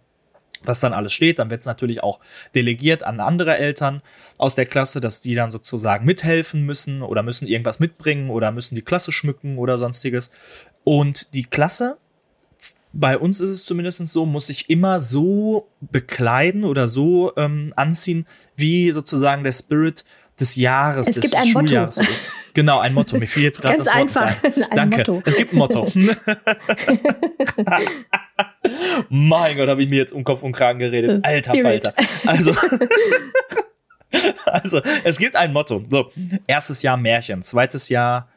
was 0.63 0.81
dann 0.81 0.93
alles 0.93 1.15
steht. 1.15 1.39
Dann 1.39 1.49
wird 1.51 1.61
es 1.61 1.67
natürlich 1.67 2.03
auch 2.03 2.21
delegiert 2.55 3.03
an 3.03 3.21
andere 3.21 3.57
Eltern 3.57 4.03
aus 4.37 4.55
der 4.55 4.67
Klasse, 4.67 5.01
dass 5.01 5.23
die 5.23 5.35
dann 5.35 5.51
sozusagen 5.51 6.05
mithelfen 6.05 6.67
müssen 6.67 7.03
oder 7.03 7.23
müssen 7.23 7.49
irgendwas 7.49 7.81
mitbringen 7.81 8.29
oder 8.29 8.53
müssen 8.53 8.75
die 8.75 8.83
Klasse 8.83 9.13
schmücken 9.13 9.57
oder 9.57 9.79
sonstiges. 9.79 10.31
Und 10.85 11.33
die 11.33 11.45
Klasse, 11.45 11.97
bei 12.93 13.16
uns 13.18 13.41
ist 13.41 13.51
es 13.51 13.64
zumindest 13.64 14.07
so, 14.09 14.26
muss 14.26 14.49
sich 14.49 14.68
immer 14.68 15.01
so 15.01 15.68
bekleiden 15.80 16.64
oder 16.64 16.88
so 16.88 17.32
ähm, 17.36 17.72
anziehen, 17.76 18.26
wie 18.57 18.91
sozusagen 18.91 19.45
der 19.45 19.53
Spirit 19.53 20.05
des 20.41 20.57
Jahres, 20.57 21.09
es 21.09 21.14
des, 21.14 21.22
gibt 21.22 21.34
des 21.34 21.41
ein 21.43 21.49
Schuljahres 21.49 21.97
Motto. 21.97 22.11
ist. 22.11 22.26
Genau, 22.55 22.80
ein 22.80 22.95
Motto. 22.95 23.18
Mir 23.18 23.26
fiel 23.26 23.45
jetzt 23.45 23.61
gerade 23.61 23.78
das 23.78 23.86
Wort 23.88 23.97
einfach. 23.97 24.36
Ein 24.43 24.55
Danke. 24.74 24.97
Motto. 24.99 25.22
Es 25.24 25.36
gibt 25.36 25.53
ein 25.53 25.59
Motto. 25.59 25.86
mein 29.09 29.57
Gott, 29.57 29.68
habe 29.68 29.82
ich 29.82 29.91
mir 29.91 29.99
jetzt 29.99 30.12
um 30.12 30.24
Kopf 30.24 30.43
und 30.43 30.53
Kragen 30.53 30.78
geredet. 30.80 31.22
Das 31.22 31.24
Alter 31.24 31.55
Spirit. 31.55 31.84
Falter. 31.84 31.95
Also, 32.26 32.55
also, 34.47 34.80
es 35.05 35.18
gibt 35.18 35.36
ein 35.36 35.53
Motto. 35.53 35.84
So, 35.88 36.11
erstes 36.47 36.82
Jahr 36.82 36.97
Märchen, 36.97 37.45
zweites 37.45 37.88
Jahr 37.91 38.30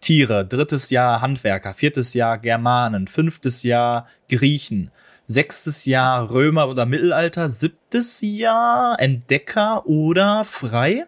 Tiere, 0.00 0.46
drittes 0.46 0.90
Jahr 0.90 1.20
Handwerker, 1.20 1.74
viertes 1.74 2.14
Jahr 2.14 2.38
Germanen, 2.38 3.06
fünftes 3.06 3.62
Jahr 3.62 4.06
Griechen, 4.28 4.90
sechstes 5.24 5.84
Jahr 5.84 6.32
Römer 6.32 6.68
oder 6.68 6.86
Mittelalter, 6.86 7.48
siebtes 7.48 8.20
Jahr 8.22 8.98
Entdecker 8.98 9.86
oder 9.86 10.44
frei. 10.44 11.06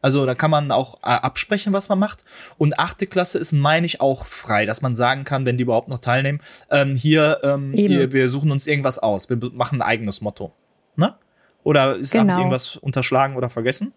Also 0.00 0.26
da 0.26 0.34
kann 0.34 0.50
man 0.50 0.72
auch 0.72 0.96
äh, 0.96 1.06
absprechen, 1.10 1.72
was 1.72 1.88
man 1.88 2.00
macht. 2.00 2.24
Und 2.58 2.78
achte 2.80 3.06
Klasse 3.06 3.38
ist, 3.38 3.52
meine 3.52 3.86
ich, 3.86 4.00
auch 4.00 4.26
frei, 4.26 4.66
dass 4.66 4.82
man 4.82 4.96
sagen 4.96 5.22
kann, 5.22 5.46
wenn 5.46 5.56
die 5.56 5.62
überhaupt 5.62 5.88
noch 5.88 6.00
teilnehmen, 6.00 6.40
ähm, 6.70 6.96
hier, 6.96 7.38
ähm, 7.44 7.72
hier, 7.72 8.10
wir 8.12 8.28
suchen 8.28 8.50
uns 8.50 8.66
irgendwas 8.66 8.98
aus. 8.98 9.30
Wir 9.30 9.38
machen 9.52 9.80
ein 9.80 9.86
eigenes 9.86 10.20
Motto. 10.20 10.52
Ne? 10.96 11.14
Oder 11.62 11.96
ist 11.96 12.10
Genau. 12.10 12.36
irgendwas 12.36 12.76
unterschlagen 12.76 13.36
oder 13.36 13.48
vergessen? 13.48 13.92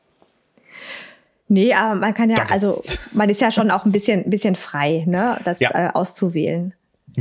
Nee, 1.48 1.74
aber 1.74 1.96
man 1.96 2.14
kann 2.14 2.30
ja, 2.30 2.38
Danke. 2.38 2.54
also 2.54 2.84
man 3.14 3.30
ist 3.30 3.40
ja 3.42 3.52
schon 3.52 3.70
auch 3.72 3.86
ein 3.86 3.92
bisschen, 3.92 4.24
ein 4.26 4.30
bisschen 4.30 4.56
frei, 4.56 5.04
ne, 5.08 5.40
das 5.46 5.60
Ja. 5.60 5.70
äh, 5.74 5.92
auszuwählen. 5.94 6.74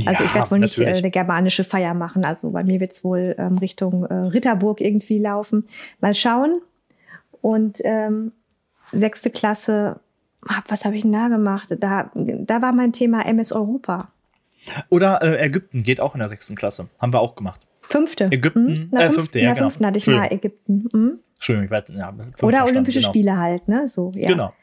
Also 0.05 0.23
ich 0.23 0.29
Ja, 0.31 0.35
werde 0.35 0.51
wohl 0.51 0.59
nicht 0.59 0.77
äh, 0.79 0.87
eine 0.87 1.11
germanische 1.11 1.63
Feier 1.63 1.93
machen. 1.93 2.25
Also 2.25 2.49
bei 2.49 2.63
mir 2.63 2.79
wird 2.79 2.91
es 2.91 3.03
wohl 3.03 3.35
ähm, 3.37 3.57
Richtung 3.59 4.03
äh, 4.05 4.13
Ritterburg 4.13 4.81
irgendwie 4.81 5.19
laufen. 5.19 5.65
Mal 6.01 6.13
schauen. 6.13 6.61
Und 7.41 7.79
ähm, 7.83 8.31
sechste 8.91 9.29
Klasse, 9.29 9.99
hab, 10.49 10.69
was 10.69 10.83
habe 10.85 10.95
ich 10.97 11.03
denn 11.03 11.13
da 11.13 11.27
gemacht? 11.29 11.75
Da, 11.79 12.11
da 12.15 12.61
war 12.61 12.73
mein 12.73 12.91
Thema 12.93 13.25
MS 13.25 13.51
Europa. 13.53 14.09
Oder 14.89 15.21
äh, 15.21 15.45
Ägypten 15.45 15.83
geht 15.83 16.01
auch 16.01 16.13
in 16.15 16.19
der 16.19 16.27
sechsten 16.29 16.55
Klasse. 16.55 16.87
Haben 16.99 17.13
wir 17.13 17.21
auch 17.21 17.35
gemacht. 17.35 17.61
Fünfte. 17.83 18.25
Ägypten, 18.31 18.75
Hm? 18.75 18.89
Na, 18.91 18.99
äh, 18.99 19.03
fünf- 19.05 19.15
fünfte, 19.15 19.39
in 19.39 19.45
ja, 19.45 19.53
genau. 19.53 19.65
fünften 19.67 19.85
hatte 19.85 19.97
ich 19.99 20.07
mal 20.07 20.25
Ägypten. 20.31 20.89
Hm? 20.91 21.19
Entschuldigung, 21.35 21.65
ich 21.65 21.71
werde, 21.71 21.93
ja, 21.93 22.13
Oder 22.41 22.65
Olympische 22.65 22.99
genau. 22.99 23.09
Spiele 23.09 23.37
halt, 23.37 23.67
ne? 23.67 23.87
So, 23.87 24.11
ja. 24.15 24.27
Genau. 24.27 24.53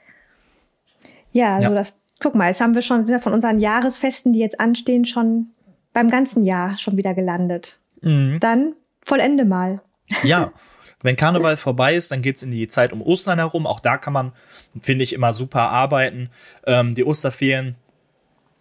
Ja, 1.32 1.60
Ja. 1.60 1.68
so 1.68 1.74
das, 1.74 2.00
guck 2.20 2.34
mal, 2.34 2.48
jetzt 2.48 2.60
haben 2.60 2.74
wir 2.74 2.82
schon, 2.82 3.04
sind 3.04 3.14
wir 3.14 3.20
von 3.20 3.32
unseren 3.32 3.60
Jahresfesten, 3.60 4.32
die 4.32 4.38
jetzt 4.40 4.60
anstehen, 4.60 5.04
schon 5.06 5.48
beim 5.92 6.10
ganzen 6.10 6.44
Jahr 6.44 6.78
schon 6.78 6.96
wieder 6.96 7.14
gelandet. 7.14 7.78
Mhm. 8.00 8.38
Dann 8.40 8.74
vollende 9.04 9.44
mal. 9.44 9.80
Ja, 10.22 10.52
wenn 11.02 11.16
Karneval 11.16 11.56
vorbei 11.56 11.94
ist, 11.94 12.10
dann 12.10 12.22
geht's 12.22 12.42
in 12.42 12.50
die 12.50 12.68
Zeit 12.68 12.92
um 12.92 13.02
Ostern 13.02 13.38
herum. 13.38 13.66
Auch 13.66 13.80
da 13.80 13.96
kann 13.98 14.12
man, 14.12 14.32
finde 14.80 15.04
ich, 15.04 15.12
immer 15.12 15.32
super 15.32 15.70
arbeiten. 15.70 16.30
Ähm, 16.66 16.94
die 16.94 17.04
Osterferien 17.04 17.76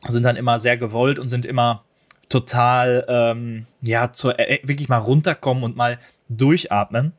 sind 0.07 0.23
dann 0.23 0.35
immer 0.35 0.59
sehr 0.59 0.77
gewollt 0.77 1.19
und 1.19 1.29
sind 1.29 1.45
immer 1.45 1.83
total, 2.29 3.05
ähm, 3.07 3.65
ja, 3.81 4.13
zur, 4.13 4.39
äh, 4.39 4.59
wirklich 4.63 4.89
mal 4.89 4.97
runterkommen 4.97 5.63
und 5.63 5.75
mal 5.75 5.99
durchatmen. 6.29 7.13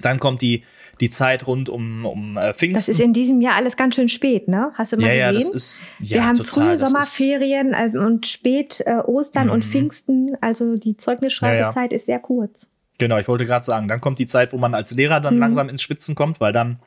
Dann 0.00 0.18
kommt 0.20 0.42
die, 0.42 0.64
die 1.00 1.10
Zeit 1.10 1.46
rund 1.46 1.68
um, 1.68 2.04
um 2.04 2.36
äh, 2.36 2.52
Pfingsten. 2.52 2.74
Das 2.74 2.88
ist 2.88 3.00
in 3.00 3.12
diesem 3.12 3.40
Jahr 3.40 3.54
alles 3.56 3.76
ganz 3.76 3.94
schön 3.94 4.08
spät, 4.08 4.48
ne? 4.48 4.70
Hast 4.74 4.92
du 4.92 4.96
mal 4.98 5.06
ja, 5.06 5.12
ja, 5.14 5.32
gesehen? 5.32 5.52
das 5.52 5.62
ist, 5.62 5.82
ja, 6.00 6.14
wir 6.16 6.26
haben 6.26 6.36
total, 6.36 6.52
frühe 6.52 6.78
Sommerferien 6.78 7.72
äh, 7.72 7.96
und 7.96 8.26
spät 8.26 8.82
äh, 8.86 8.96
Ostern 8.96 9.48
und 9.50 9.64
Mhm. 9.66 9.70
Pfingsten. 9.70 10.36
Also 10.40 10.76
die 10.76 10.96
Zeugnisschreibezeit 10.96 11.92
ist 11.92 12.06
sehr 12.06 12.18
kurz. 12.18 12.66
Genau, 12.98 13.16
ich 13.18 13.28
wollte 13.28 13.46
gerade 13.46 13.64
sagen, 13.64 13.88
dann 13.88 14.00
kommt 14.02 14.18
die 14.18 14.26
Zeit, 14.26 14.52
wo 14.52 14.58
man 14.58 14.74
als 14.74 14.90
Lehrer 14.92 15.20
dann 15.20 15.34
Mhm. 15.36 15.40
langsam 15.40 15.68
ins 15.70 15.80
Schwitzen 15.82 16.14
kommt, 16.14 16.38
weil 16.40 16.52
dann 16.52 16.80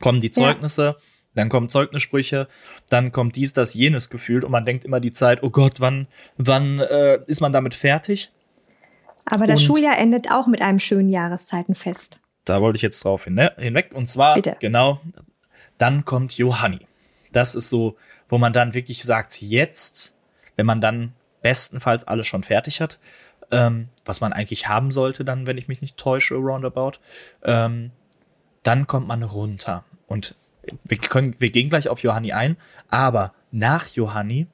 kommen 0.00 0.20
die 0.20 0.30
Zeugnisse, 0.30 0.96
dann 1.34 1.48
kommen 1.48 1.68
Zeugnissprüche, 1.68 2.46
dann 2.88 3.10
kommt 3.12 3.34
dies, 3.36 3.52
das, 3.52 3.74
jenes 3.74 4.10
gefühlt 4.10 4.44
und 4.44 4.52
man 4.52 4.64
denkt 4.64 4.84
immer 4.84 5.00
die 5.00 5.12
Zeit, 5.12 5.42
oh 5.42 5.50
Gott, 5.50 5.80
wann, 5.80 6.06
wann 6.36 6.78
äh, 6.78 7.18
ist 7.26 7.40
man 7.40 7.52
damit 7.52 7.74
fertig? 7.74 8.30
Aber 9.26 9.46
das 9.48 9.60
Und- 9.60 9.66
Schuljahr 9.66 9.98
endet 9.98 10.30
auch 10.30 10.46
mit 10.46 10.62
einem 10.62 10.78
schönen 10.78 11.08
Jahreszeitenfest. 11.08 12.18
Da 12.50 12.60
wollte 12.60 12.76
ich 12.76 12.82
jetzt 12.82 13.04
drauf 13.04 13.24
hin, 13.24 13.34
ne? 13.34 13.52
hinweg. 13.58 13.90
Und 13.94 14.08
zwar, 14.08 14.34
Bitte. 14.34 14.56
genau, 14.60 15.00
dann 15.78 16.04
kommt 16.04 16.36
Johanni. 16.36 16.80
Das 17.32 17.54
ist 17.54 17.70
so, 17.70 17.96
wo 18.28 18.38
man 18.38 18.52
dann 18.52 18.74
wirklich 18.74 19.02
sagt, 19.04 19.40
jetzt, 19.40 20.14
wenn 20.56 20.66
man 20.66 20.80
dann 20.80 21.12
bestenfalls 21.42 22.04
alles 22.04 22.26
schon 22.26 22.42
fertig 22.42 22.80
hat, 22.80 22.98
ähm, 23.52 23.88
was 24.04 24.20
man 24.20 24.32
eigentlich 24.32 24.68
haben 24.68 24.90
sollte, 24.90 25.24
dann, 25.24 25.46
wenn 25.46 25.58
ich 25.58 25.68
mich 25.68 25.80
nicht 25.80 25.96
täusche, 25.96 26.34
roundabout, 26.34 26.98
ähm, 27.44 27.92
dann 28.62 28.86
kommt 28.86 29.06
man 29.08 29.22
runter. 29.22 29.84
Und 30.06 30.34
wir, 30.84 30.98
können, 30.98 31.34
wir 31.40 31.50
gehen 31.50 31.68
gleich 31.68 31.88
auf 31.88 32.00
Johanni 32.02 32.32
ein, 32.32 32.56
aber 32.88 33.32
nach 33.50 33.86
Johanni 33.88 34.46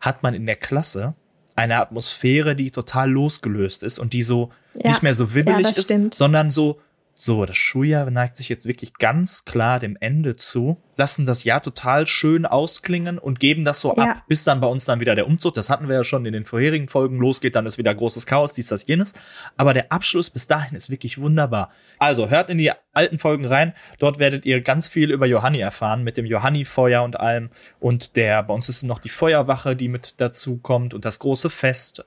hat 0.00 0.22
man 0.22 0.34
in 0.34 0.46
der 0.46 0.56
Klasse 0.56 1.14
eine 1.56 1.76
Atmosphäre, 1.76 2.54
die 2.56 2.70
total 2.70 3.10
losgelöst 3.10 3.82
ist 3.82 3.98
und 3.98 4.12
die 4.12 4.22
so 4.22 4.50
Ja. 4.74 4.90
nicht 4.90 5.02
mehr 5.02 5.12
so 5.14 5.24
Ja, 5.24 5.34
wibbelig 5.34 5.66
das 5.66 5.78
ist, 5.78 5.84
stimmt. 5.86 6.14
sondern 6.14 6.50
so, 6.50 6.80
so, 7.14 7.44
das 7.44 7.56
Schuljahr 7.56 8.10
neigt 8.10 8.36
sich 8.36 8.48
jetzt 8.48 8.66
wirklich 8.66 8.94
ganz 8.94 9.44
klar 9.44 9.78
dem 9.78 9.96
Ende 10.00 10.34
zu, 10.36 10.82
lassen 10.96 11.26
das 11.26 11.44
Jahr 11.44 11.62
total 11.62 12.06
schön 12.06 12.46
ausklingen 12.46 13.18
und 13.18 13.38
geben 13.38 13.64
das 13.64 13.80
so 13.80 13.94
Ja. 13.96 14.12
ab, 14.12 14.22
bis 14.28 14.44
dann 14.44 14.60
bei 14.60 14.66
uns 14.66 14.86
dann 14.86 14.98
wieder 14.98 15.14
der 15.14 15.26
Umzug, 15.26 15.54
das 15.54 15.70
hatten 15.70 15.88
wir 15.88 15.96
ja 15.96 16.04
schon 16.04 16.24
in 16.26 16.32
den 16.32 16.44
vorherigen 16.44 16.88
Folgen, 16.88 17.18
losgeht, 17.18 17.54
dann 17.54 17.66
ist 17.66 17.78
wieder 17.78 17.94
großes 17.94 18.26
Chaos, 18.26 18.54
dies, 18.54 18.68
das, 18.68 18.86
jenes. 18.86 19.12
Aber 19.56 19.74
der 19.74 19.92
Abschluss 19.92 20.30
bis 20.30 20.46
dahin 20.46 20.74
ist 20.74 20.90
wirklich 20.90 21.20
wunderbar. 21.20 21.70
Also 21.98 22.30
hört 22.30 22.50
in 22.50 22.58
die 22.58 22.72
alten 22.92 23.18
Folgen 23.18 23.44
rein, 23.44 23.74
dort 23.98 24.18
werdet 24.18 24.44
ihr 24.46 24.60
ganz 24.62 24.88
viel 24.88 25.10
über 25.10 25.26
Johanni 25.26 25.60
erfahren, 25.60 26.02
mit 26.02 26.16
dem 26.16 26.26
Johanni-Feuer 26.26 27.02
und 27.02 27.20
allem. 27.20 27.50
Und 27.78 28.16
der, 28.16 28.42
bei 28.42 28.54
uns 28.54 28.68
ist 28.68 28.82
noch 28.82 28.98
die 28.98 29.10
Feuerwache, 29.10 29.76
die 29.76 29.88
mit 29.88 30.20
dazu 30.20 30.58
kommt 30.58 30.94
und 30.94 31.04
das 31.04 31.18
große 31.18 31.50
Fest. 31.50 32.04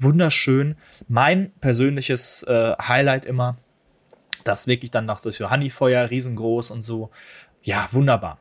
Wunderschön. 0.00 0.76
Mein 1.08 1.52
persönliches 1.60 2.42
äh, 2.44 2.74
Highlight 2.80 3.24
immer, 3.26 3.56
das 4.48 4.66
wirklich 4.66 4.90
dann 4.90 5.06
noch 5.06 5.20
das 5.20 5.38
Johanni-Feuer, 5.38 6.10
riesengroß 6.10 6.70
und 6.70 6.82
so. 6.82 7.10
Ja, 7.62 7.88
wunderbar. 7.92 8.38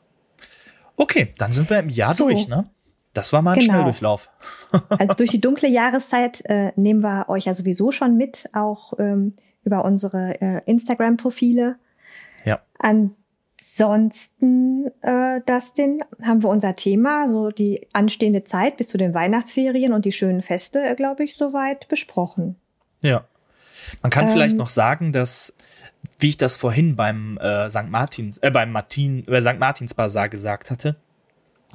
Okay, 0.95 1.33
dann 1.37 1.51
sind 1.51 1.69
wir 1.69 1.79
im 1.79 1.89
Jahr 1.89 2.13
So. 2.13 2.29
durch, 2.29 2.47
ne? 2.47 2.69
Das 3.13 3.33
war 3.33 3.41
mal 3.41 3.53
ein 3.53 3.59
Genau. 3.59 3.73
Schnelldurchlauf. 3.73 4.29
Also 4.89 5.13
durch 5.15 5.31
die 5.31 5.41
dunkle 5.41 5.67
Jahreszeit 5.69 6.43
äh, 6.45 6.71
nehmen 6.75 7.01
wir 7.01 7.29
euch 7.29 7.45
ja 7.45 7.53
sowieso 7.53 7.91
schon 7.91 8.17
mit, 8.17 8.49
auch 8.53 8.93
ähm, 8.99 9.33
über 9.63 9.85
unsere 9.85 10.39
äh, 10.41 10.61
Instagram-Profile. 10.65 11.77
Ja. 12.45 12.59
Ansonsten, 12.79 14.87
äh, 15.01 15.41
Dustin, 15.45 16.03
haben 16.23 16.43
wir 16.43 16.49
unser 16.49 16.75
Thema, 16.75 17.27
so 17.27 17.49
die 17.49 17.87
anstehende 17.93 18.43
Zeit 18.43 18.77
bis 18.77 18.87
zu 18.87 18.97
den 18.97 19.13
Weihnachtsferien 19.13 19.93
und 19.93 20.05
die 20.05 20.11
schönen 20.11 20.41
Feste, 20.41 20.83
äh, 20.83 20.95
glaube 20.95 21.23
ich, 21.23 21.35
soweit 21.37 21.87
besprochen. 21.87 22.55
Ja. 23.01 23.25
Man 24.01 24.09
kann 24.11 24.25
Ähm. 24.25 24.31
vielleicht 24.31 24.57
noch 24.57 24.69
sagen, 24.69 25.11
dass, 25.11 25.55
wie 26.19 26.29
ich 26.29 26.37
das 26.37 26.55
vorhin 26.55 26.95
beim 26.95 27.37
äh, 27.37 27.69
St. 27.69 27.89
Martins, 27.89 28.37
äh, 28.39 28.51
beim 28.51 28.71
Martin, 28.71 29.27
äh, 29.27 29.41
St. 29.41 29.59
Martins 29.59 29.93
Basar 29.93 30.29
gesagt 30.29 30.71
hatte, 30.71 30.95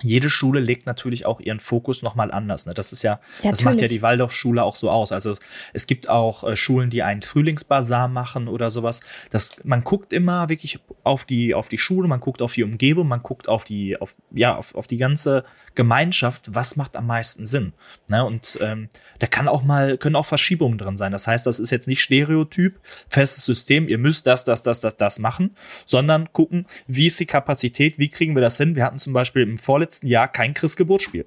jede 0.01 0.30
Schule 0.30 0.61
legt 0.61 0.86
natürlich 0.86 1.26
auch 1.26 1.40
ihren 1.40 1.61
Fokus 1.61 2.03
nochmal 2.03 2.32
anders. 2.32 2.66
Ne? 2.66 2.72
Das 2.72 2.93
ist 2.93 3.03
ja, 3.03 3.20
Ja, 3.43 3.51
das 3.51 3.61
macht 3.61 3.74
ja 3.74 3.82
natürlich. 3.82 3.93
die 3.93 4.03
Waldorfschule 4.03 4.62
auch 4.62 4.74
so 4.74 4.90
aus. 4.90 5.12
Also 5.12 5.36
es 5.74 5.86
gibt 5.86 6.09
auch 6.09 6.45
äh, 6.45 6.57
Schulen, 6.57 6.88
die 6.88 7.03
einen 7.03 7.22
Frühlingsbasar 7.22 8.09
machen 8.09 8.49
oder 8.49 8.70
sowas. 8.70 9.03
Das, 9.30 9.62
man 9.64 9.84
guckt 9.84 10.12
immer 10.12 10.49
wirklich 10.49 10.80
auf 11.05 11.24
die, 11.24 11.55
auf 11.55 11.68
die 11.68 11.78
Schule, 11.78 12.09
man 12.09 12.20
guckt 12.20 12.40
auf 12.40 12.55
die 12.55 12.64
Umgebung, 12.64 13.07
man 13.07 13.22
guckt 13.22 13.49
auf 13.49 13.64
die, 13.64 14.01
auf, 14.01 14.16
ja, 14.30 14.57
auf, 14.57 14.74
auf 14.74 14.86
die 14.86 14.97
ganze 14.97 15.45
Gemeinschaft, 15.74 16.55
was 16.55 16.76
macht 16.76 16.97
am 16.97 17.07
meisten 17.07 17.45
Sinn. 17.45 17.74
Ne? 18.09 18.24
Und 18.24 18.59
ähm, 18.62 18.88
da 19.18 19.26
kann 19.26 19.47
auch 19.47 19.62
mal, 19.62 19.99
können 19.99 20.16
auch 20.16 20.26
Verschiebungen 20.26 20.78
drin 20.78 20.97
sein. 20.97 21.12
Das 21.12 21.26
heißt, 21.26 21.47
das 21.47 21.59
ist 21.59 21.70
jetzt 21.70 21.86
nicht 21.86 22.03
Stereotyp, 22.03 22.80
festes 23.09 23.45
System, 23.45 23.88
ihr 23.88 23.99
müsst 23.99 24.26
das, 24.26 24.45
das, 24.45 24.62
das, 24.62 24.80
das, 24.80 24.97
das 24.97 25.18
machen, 25.18 25.55
sondern 25.84 26.32
gucken, 26.32 26.66
wie 26.86 27.07
ist 27.07 27.20
die 27.20 27.26
Kapazität, 27.26 27.99
wie 27.99 28.09
kriegen 28.09 28.34
wir 28.34 28.43
das 28.43 28.57
hin. 28.57 28.74
Wir 28.74 28.84
hatten 28.84 28.99
zum 28.99 29.12
Beispiel 29.12 29.43
im 29.43 29.59
vorletzten 29.83 30.07
Jahr 30.07 30.28
kein 30.28 30.55
Christgeburtsspiel. 30.55 31.26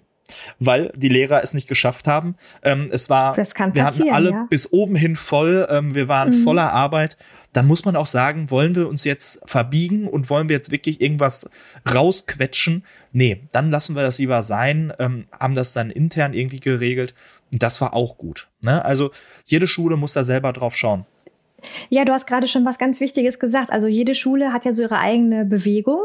Weil 0.60 0.92
die 0.96 1.10
Lehrer 1.10 1.44
es 1.44 1.54
nicht 1.54 1.68
geschafft 1.68 2.08
haben. 2.08 2.36
Ähm, 2.64 2.90
es 2.92 3.12
war, 3.12 3.36
Das 3.36 3.54
kann 3.54 3.76
wir 3.76 3.84
hatten 3.86 4.10
alle 4.10 4.32
ja. 4.32 4.48
bis 4.50 4.72
oben 4.74 4.96
hin 4.96 5.16
voll, 5.16 5.68
ähm, 5.70 5.94
wir 5.94 6.08
waren 6.08 6.30
Mhm. 6.30 6.44
voller 6.44 6.74
Arbeit. 6.74 7.16
Dann 7.54 7.68
muss 7.68 7.86
man 7.86 7.96
auch 7.96 8.08
sagen, 8.08 8.50
wollen 8.50 8.74
wir 8.76 8.90
uns 8.90 9.04
jetzt 9.04 9.42
verbiegen 9.46 10.08
und 10.08 10.30
wollen 10.30 10.50
wir 10.50 10.56
jetzt 10.56 10.72
wirklich 10.72 11.00
irgendwas 11.00 11.48
rausquetschen? 11.94 12.84
Nee, 13.14 13.44
dann 13.52 13.70
lassen 13.70 13.96
wir 13.96 14.02
das 14.02 14.18
lieber 14.18 14.42
sein, 14.42 14.92
ähm, 15.00 15.26
haben 15.40 15.54
das 15.54 15.74
dann 15.74 15.92
intern 15.92 16.34
irgendwie 16.34 16.60
geregelt. 16.60 17.14
Und 17.54 17.62
das 17.62 17.80
war 17.80 17.94
auch 17.94 18.18
gut. 18.18 18.48
Ne? 18.64 18.84
Also 18.84 19.12
jede 19.46 19.68
Schule 19.68 19.96
muss 19.96 20.14
da 20.14 20.24
selber 20.24 20.54
drauf 20.54 20.76
schauen. 20.76 21.06
Ja, 21.90 22.04
du 22.04 22.14
hast 22.14 22.28
gerade 22.28 22.48
schon 22.48 22.66
was 22.66 22.78
ganz 22.78 23.00
Wichtiges 23.00 23.40
gesagt. 23.40 23.72
Also 23.72 23.88
jede 23.88 24.16
Schule 24.16 24.54
hat 24.54 24.66
ja 24.66 24.74
so 24.74 24.82
ihre 24.84 25.00
eigene 25.00 25.46
Bewegung. 25.46 26.02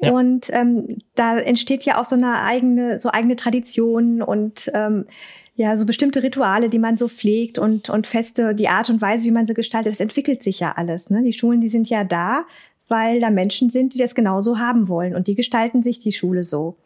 Ja. 0.00 0.12
Und 0.12 0.48
ähm, 0.52 0.98
da 1.14 1.38
entsteht 1.38 1.84
ja 1.84 2.00
auch 2.00 2.04
so 2.04 2.14
eine 2.14 2.40
eigene, 2.40 3.00
so 3.00 3.10
eigene 3.10 3.36
Tradition 3.36 4.22
und 4.22 4.70
ähm, 4.74 5.06
ja, 5.56 5.76
so 5.76 5.86
bestimmte 5.86 6.22
Rituale, 6.22 6.68
die 6.68 6.78
man 6.78 6.96
so 6.96 7.08
pflegt 7.08 7.58
und, 7.58 7.90
und 7.90 8.06
Feste, 8.06 8.54
die 8.54 8.68
Art 8.68 8.90
und 8.90 9.00
Weise, 9.00 9.24
wie 9.24 9.32
man 9.32 9.46
sie 9.46 9.54
gestaltet, 9.54 9.92
das 9.92 10.00
entwickelt 10.00 10.40
sich 10.40 10.60
ja 10.60 10.72
alles. 10.76 11.10
Ne? 11.10 11.22
Die 11.24 11.32
Schulen, 11.32 11.60
die 11.60 11.68
sind 11.68 11.90
ja 11.90 12.04
da, 12.04 12.44
weil 12.86 13.20
da 13.20 13.28
Menschen 13.30 13.68
sind, 13.68 13.92
die 13.94 13.98
das 13.98 14.14
genauso 14.14 14.58
haben 14.58 14.88
wollen 14.88 15.16
und 15.16 15.26
die 15.26 15.34
gestalten 15.34 15.82
sich 15.82 15.98
die 15.98 16.12
Schule 16.12 16.44
so. 16.44 16.76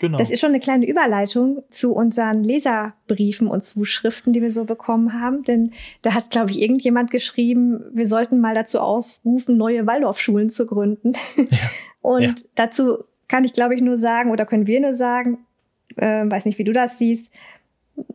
Genau. 0.00 0.18
Das 0.18 0.30
ist 0.30 0.40
schon 0.40 0.50
eine 0.50 0.60
kleine 0.60 0.86
Überleitung 0.86 1.62
zu 1.70 1.94
unseren 1.94 2.44
Leserbriefen 2.44 3.46
und 3.46 3.64
Zuschriften, 3.64 4.32
die 4.32 4.42
wir 4.42 4.50
so 4.50 4.64
bekommen 4.64 5.20
haben. 5.20 5.42
Denn 5.42 5.72
da 6.02 6.14
hat, 6.14 6.30
glaube 6.30 6.50
ich, 6.50 6.60
irgendjemand 6.60 7.10
geschrieben, 7.10 7.84
wir 7.92 8.06
sollten 8.06 8.40
mal 8.40 8.54
dazu 8.54 8.80
aufrufen, 8.80 9.56
neue 9.56 9.86
Waldorfschulen 9.86 10.50
zu 10.50 10.66
gründen. 10.66 11.12
Ja. 11.36 11.58
und 12.02 12.22
ja. 12.22 12.34
dazu 12.54 13.04
kann 13.28 13.44
ich, 13.44 13.52
glaube 13.52 13.74
ich, 13.74 13.80
nur 13.80 13.98
sagen, 13.98 14.30
oder 14.30 14.46
können 14.46 14.66
wir 14.66 14.80
nur 14.80 14.94
sagen, 14.94 15.38
äh, 15.96 16.24
weiß 16.24 16.44
nicht, 16.44 16.58
wie 16.58 16.64
du 16.64 16.72
das 16.72 16.98
siehst, 16.98 17.32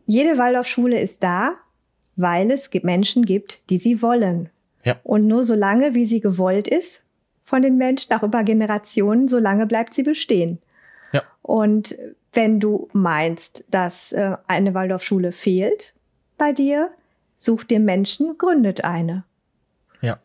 jede 0.06 0.38
Waldorfschule 0.38 1.00
ist 1.00 1.22
da, 1.22 1.54
weil 2.16 2.50
es 2.50 2.70
Menschen 2.82 3.24
gibt, 3.24 3.70
die 3.70 3.78
sie 3.78 4.02
wollen. 4.02 4.50
Ja. 4.84 4.96
Und 5.02 5.26
nur 5.26 5.44
so 5.44 5.54
lange, 5.54 5.94
wie 5.94 6.04
sie 6.04 6.20
gewollt 6.20 6.68
ist 6.68 7.02
von 7.44 7.62
den 7.62 7.76
Menschen, 7.76 8.12
auch 8.12 8.22
über 8.22 8.44
Generationen, 8.44 9.28
so 9.28 9.38
lange 9.38 9.66
bleibt 9.66 9.94
sie 9.94 10.02
bestehen. 10.02 10.58
Und 11.42 11.96
wenn 12.32 12.60
du 12.60 12.88
meinst, 12.92 13.64
dass 13.70 14.12
äh, 14.12 14.36
eine 14.46 14.74
Waldorfschule 14.74 15.32
fehlt 15.32 15.94
bei 16.38 16.52
dir, 16.52 16.90
such 17.36 17.64
dir 17.64 17.80
Menschen, 17.80 18.38
gründet 18.38 18.84
eine. 18.84 19.24
Ja, 20.00 20.18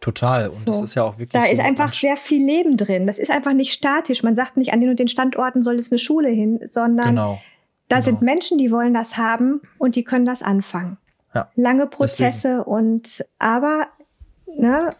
total. 0.00 0.48
Und 0.48 0.58
so. 0.58 0.64
das 0.66 0.82
ist 0.82 0.94
ja 0.94 1.04
auch 1.04 1.18
wirklich. 1.18 1.40
Da 1.40 1.46
so 1.46 1.52
ist 1.52 1.60
einfach 1.60 1.94
sehr 1.94 2.16
viel 2.16 2.44
Leben 2.44 2.76
drin. 2.76 3.06
Das 3.06 3.18
ist 3.18 3.30
einfach 3.30 3.52
nicht 3.52 3.72
statisch. 3.72 4.22
Man 4.22 4.36
sagt 4.36 4.56
nicht, 4.56 4.72
an 4.72 4.80
den 4.80 4.90
und 4.90 4.98
den 4.98 5.08
Standorten 5.08 5.62
soll 5.62 5.78
es 5.78 5.90
eine 5.90 5.98
Schule 5.98 6.28
hin, 6.28 6.60
sondern 6.66 7.10
genau. 7.10 7.40
da 7.88 7.96
genau. 7.96 8.04
sind 8.04 8.22
Menschen, 8.22 8.58
die 8.58 8.70
wollen 8.70 8.94
das 8.94 9.16
haben 9.16 9.62
und 9.78 9.96
die 9.96 10.04
können 10.04 10.26
das 10.26 10.42
anfangen. 10.42 10.98
Ja. 11.34 11.50
Lange 11.56 11.86
Prozesse 11.86 12.48
Deswegen. 12.58 12.62
und 12.62 13.24
aber, 13.38 13.88
ne, 14.46 14.90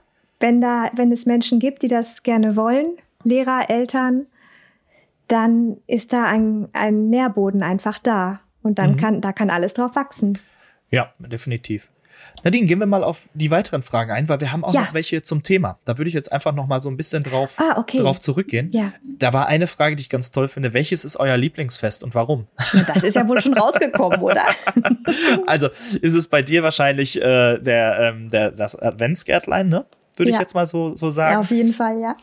wenn 0.41 0.61
da, 0.61 0.91
wenn 0.95 1.13
es 1.13 1.27
Menschen 1.27 1.61
gibt, 1.61 1.83
die 1.83 1.89
das 1.89 2.23
gerne 2.23 2.57
wollen, 2.57 2.97
Lehrer, 3.23 3.71
Eltern, 3.71 4.27
dann 5.29 5.79
ist 5.87 6.13
da 6.13 6.25
ein, 6.25 6.69
ein 6.73 7.09
Nährboden 7.09 7.63
einfach 7.63 7.99
da. 7.99 8.41
Und 8.63 8.79
dann 8.79 8.93
mhm. 8.93 8.97
kann, 8.97 9.21
da 9.21 9.33
kann 9.33 9.51
alles 9.51 9.75
drauf 9.75 9.95
wachsen. 9.95 10.39
Ja, 10.91 11.13
definitiv. 11.19 11.89
Nadine, 12.43 12.67
gehen 12.67 12.79
wir 12.79 12.87
mal 12.87 13.05
auf 13.05 13.29
die 13.35 13.51
weiteren 13.51 13.83
Fragen 13.83 14.11
ein, 14.11 14.29
weil 14.29 14.41
wir 14.41 14.53
haben 14.53 14.65
auch 14.65 14.75
ja. 14.75 14.83
noch 14.83 14.95
welche 14.95 15.23
zum 15.23 15.43
Thema. 15.43 15.79
Da 15.85 15.99
würde 15.99 16.09
ich 16.09 16.15
jetzt 16.15 16.33
einfach 16.33 16.55
noch 16.55 16.67
mal 16.67 16.81
so 16.81 16.89
ein 16.89 16.97
bisschen 16.97 17.23
drauf, 17.23 17.57
ah, 17.59 17.79
okay. 17.79 17.99
drauf 17.99 18.21
zurückgehen. 18.21 18.71
Ja. 18.73 18.93
Da 19.03 19.33
war 19.33 19.47
eine 19.47 19.67
Frage, 19.67 19.97
die 19.97 20.03
ich 20.03 20.09
ganz 20.09 20.33
toll 20.33 20.49
finde. 20.49 20.73
Welches 20.73 21.05
ist 21.05 21.17
euer 21.17 21.37
Lieblingsfest 21.37 22.03
und 22.05 22.15
warum? 22.15 22.47
Ja, 22.73 22.83
das 22.83 23.03
ist 23.03 23.15
ja 23.15 23.29
wohl 23.29 23.41
schon 23.41 23.55
rausgekommen, 23.55 24.21
oder? 24.21 24.45
also 25.47 25.69
ist 26.01 26.15
es 26.15 26.29
bei 26.29 26.43
dir 26.43 26.63
wahrscheinlich 26.63 27.17
äh, 27.17 27.59
der, 27.59 27.99
ähm, 28.01 28.29
der, 28.29 28.51
das 28.51 28.77
Adventsgärtlein, 28.77 29.69
ne? 29.69 29.87
Würde 30.17 30.31
ja. 30.31 30.37
ich 30.37 30.41
jetzt 30.41 30.55
mal 30.55 30.67
so, 30.67 30.95
so 30.95 31.11
sagen. 31.11 31.35
Ja, 31.35 31.41
auf 31.41 31.51
jeden 31.51 31.73
Fall, 31.73 32.01
ja 32.01 32.17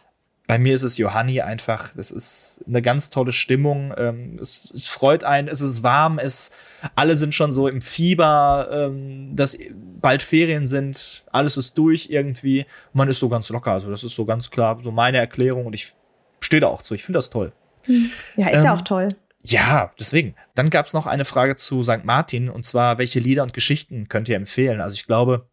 bei 0.52 0.60
mir 0.60 0.74
ist 0.74 0.84
es 0.84 0.98
Johanni 0.98 1.40
einfach, 1.40 1.92
das 1.96 2.12
ist 2.12 2.60
eine 2.68 2.82
ganz 2.82 3.10
tolle 3.10 3.32
Stimmung. 3.32 3.94
Ähm, 3.96 4.38
es, 4.38 4.70
es, 4.76 4.86
freut 4.86 5.24
einen, 5.24 5.48
es 5.48 5.62
ist 5.62 5.82
warm, 5.82 6.20
es, 6.20 6.52
alle 6.94 7.16
sind 7.16 7.34
schon 7.34 7.54
so 7.54 7.70
im 7.70 7.80
Fieber, 7.80 8.68
ähm, 8.70 9.34
dass 9.34 9.58
bald 10.02 10.22
Ferien 10.22 10.68
sind, 10.68 11.24
alles 11.32 11.56
ist 11.56 11.78
durch 11.78 12.10
irgendwie. 12.10 12.66
Man 12.92 13.08
ist 13.08 13.22
so 13.22 13.30
ganz 13.30 13.48
locker. 13.48 13.72
Also, 13.72 13.90
das 13.90 14.04
ist 14.04 14.14
so 14.14 14.26
ganz 14.26 14.52
klar 14.52 14.78
so 14.82 14.92
meine 14.92 15.20
Erklärung 15.20 15.68
und 15.68 15.74
ich 15.74 15.94
stehe 16.42 16.60
da 16.60 16.68
auch 16.68 16.82
zu. 16.82 16.96
Ich 16.96 17.06
finde 17.06 17.20
das 17.20 17.30
toll. 17.30 17.54
Hm. 17.84 18.12
Ja, 18.36 18.50
ist 18.50 18.58
ähm, 18.58 18.64
ja 18.66 18.76
auch 18.76 18.82
toll. 18.82 19.08
Ja, 19.44 19.90
deswegen. 19.98 20.36
Dann 20.54 20.70
gab 20.70 20.86
es 20.86 20.92
noch 20.92 21.08
eine 21.08 21.24
Frage 21.24 21.56
zu 21.56 21.82
St. 21.82 22.04
Martin 22.04 22.50
und 22.50 22.66
zwar, 22.66 22.98
welche 22.98 23.22
Lieder 23.22 23.44
und 23.44 23.54
Geschichten 23.54 24.10
könnt 24.10 24.28
ihr 24.28 24.36
empfehlen? 24.36 24.82
Also 24.82 24.96
ich 24.96 25.08
glaube, 25.08 25.48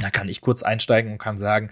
da 0.00 0.10
kann 0.10 0.28
ich 0.28 0.40
kurz 0.40 0.62
einsteigen 0.62 1.10
und 1.10 1.18
kann 1.18 1.38
sagen, 1.38 1.70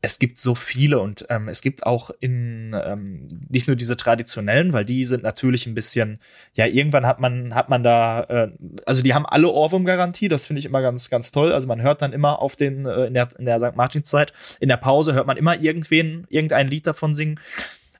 es 0.00 0.20
gibt 0.20 0.38
so 0.38 0.54
viele 0.54 1.00
und 1.00 1.26
ähm, 1.28 1.48
es 1.48 1.60
gibt 1.60 1.84
auch 1.84 2.10
in 2.20 2.74
ähm, 2.84 3.26
nicht 3.48 3.66
nur 3.66 3.74
diese 3.74 3.96
traditionellen, 3.96 4.72
weil 4.72 4.84
die 4.84 5.04
sind 5.04 5.24
natürlich 5.24 5.66
ein 5.66 5.74
bisschen, 5.74 6.20
ja, 6.54 6.66
irgendwann 6.66 7.04
hat 7.04 7.18
man, 7.18 7.54
hat 7.54 7.68
man 7.68 7.82
da, 7.82 8.22
äh, 8.24 8.52
also 8.86 9.02
die 9.02 9.14
haben 9.14 9.26
alle 9.26 9.48
Ohrwurm-Garantie, 9.48 10.28
das 10.28 10.46
finde 10.46 10.60
ich 10.60 10.66
immer 10.66 10.82
ganz, 10.82 11.10
ganz 11.10 11.32
toll. 11.32 11.52
Also 11.52 11.66
man 11.66 11.82
hört 11.82 12.00
dann 12.00 12.12
immer 12.12 12.40
auf 12.40 12.54
den, 12.54 12.86
äh, 12.86 13.06
in 13.06 13.14
der, 13.14 13.28
in 13.38 13.44
der 13.44 13.58
St. 13.58 13.74
Martinszeit, 13.74 14.32
in 14.60 14.68
der 14.68 14.76
Pause 14.76 15.14
hört 15.14 15.26
man 15.26 15.36
immer 15.36 15.58
irgendwen, 15.60 16.26
irgendein 16.28 16.68
Lied 16.68 16.86
davon 16.86 17.14
singen. 17.14 17.40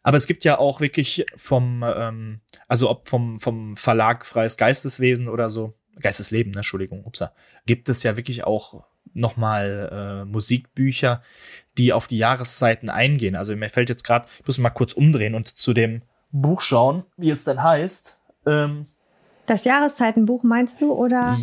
Aber 0.04 0.16
es 0.16 0.28
gibt 0.28 0.44
ja 0.44 0.58
auch 0.58 0.80
wirklich 0.80 1.24
vom, 1.36 1.84
ähm, 1.84 2.40
also 2.68 2.90
ob 2.90 3.08
vom, 3.08 3.40
vom 3.40 3.74
Verlag 3.76 4.24
Freies 4.24 4.56
Geisteswesen 4.56 5.28
oder 5.28 5.48
so, 5.48 5.74
Geistesleben, 6.00 6.52
ne, 6.52 6.58
Entschuldigung, 6.58 7.04
upsa, 7.04 7.32
gibt 7.66 7.88
es 7.88 8.04
ja 8.04 8.16
wirklich 8.16 8.44
auch 8.44 8.84
nochmal 9.14 9.90
äh, 9.92 10.24
Musikbücher, 10.24 11.22
die 11.76 11.92
auf 11.92 12.06
die 12.06 12.18
Jahreszeiten 12.18 12.90
eingehen. 12.90 13.36
Also 13.36 13.54
mir 13.56 13.70
fällt 13.70 13.88
jetzt 13.88 14.04
gerade, 14.04 14.28
ich 14.40 14.46
muss 14.46 14.58
mal 14.58 14.70
kurz 14.70 14.92
umdrehen 14.92 15.34
und 15.34 15.48
zu 15.48 15.72
dem 15.72 16.02
Buch 16.30 16.60
schauen, 16.60 17.04
wie 17.16 17.30
es 17.30 17.44
denn 17.44 17.62
heißt. 17.62 18.18
Ähm, 18.46 18.86
das 19.46 19.64
Jahreszeitenbuch 19.64 20.42
meinst 20.42 20.80
du 20.80 20.92
oder? 20.92 21.38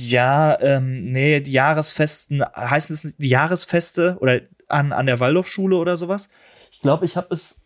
Ja, 0.00 0.60
ähm, 0.60 1.00
nee, 1.00 1.40
die 1.40 1.52
Jahresfesten, 1.52 2.44
heißen 2.44 2.94
es 2.94 3.16
die 3.16 3.28
Jahresfeste 3.28 4.18
oder 4.20 4.40
an, 4.68 4.92
an 4.92 5.06
der 5.06 5.20
Waldorfschule 5.20 5.76
oder 5.76 5.96
sowas? 5.96 6.28
Ich 6.70 6.80
glaube, 6.80 7.06
ich 7.06 7.16
habe 7.16 7.34
es 7.34 7.64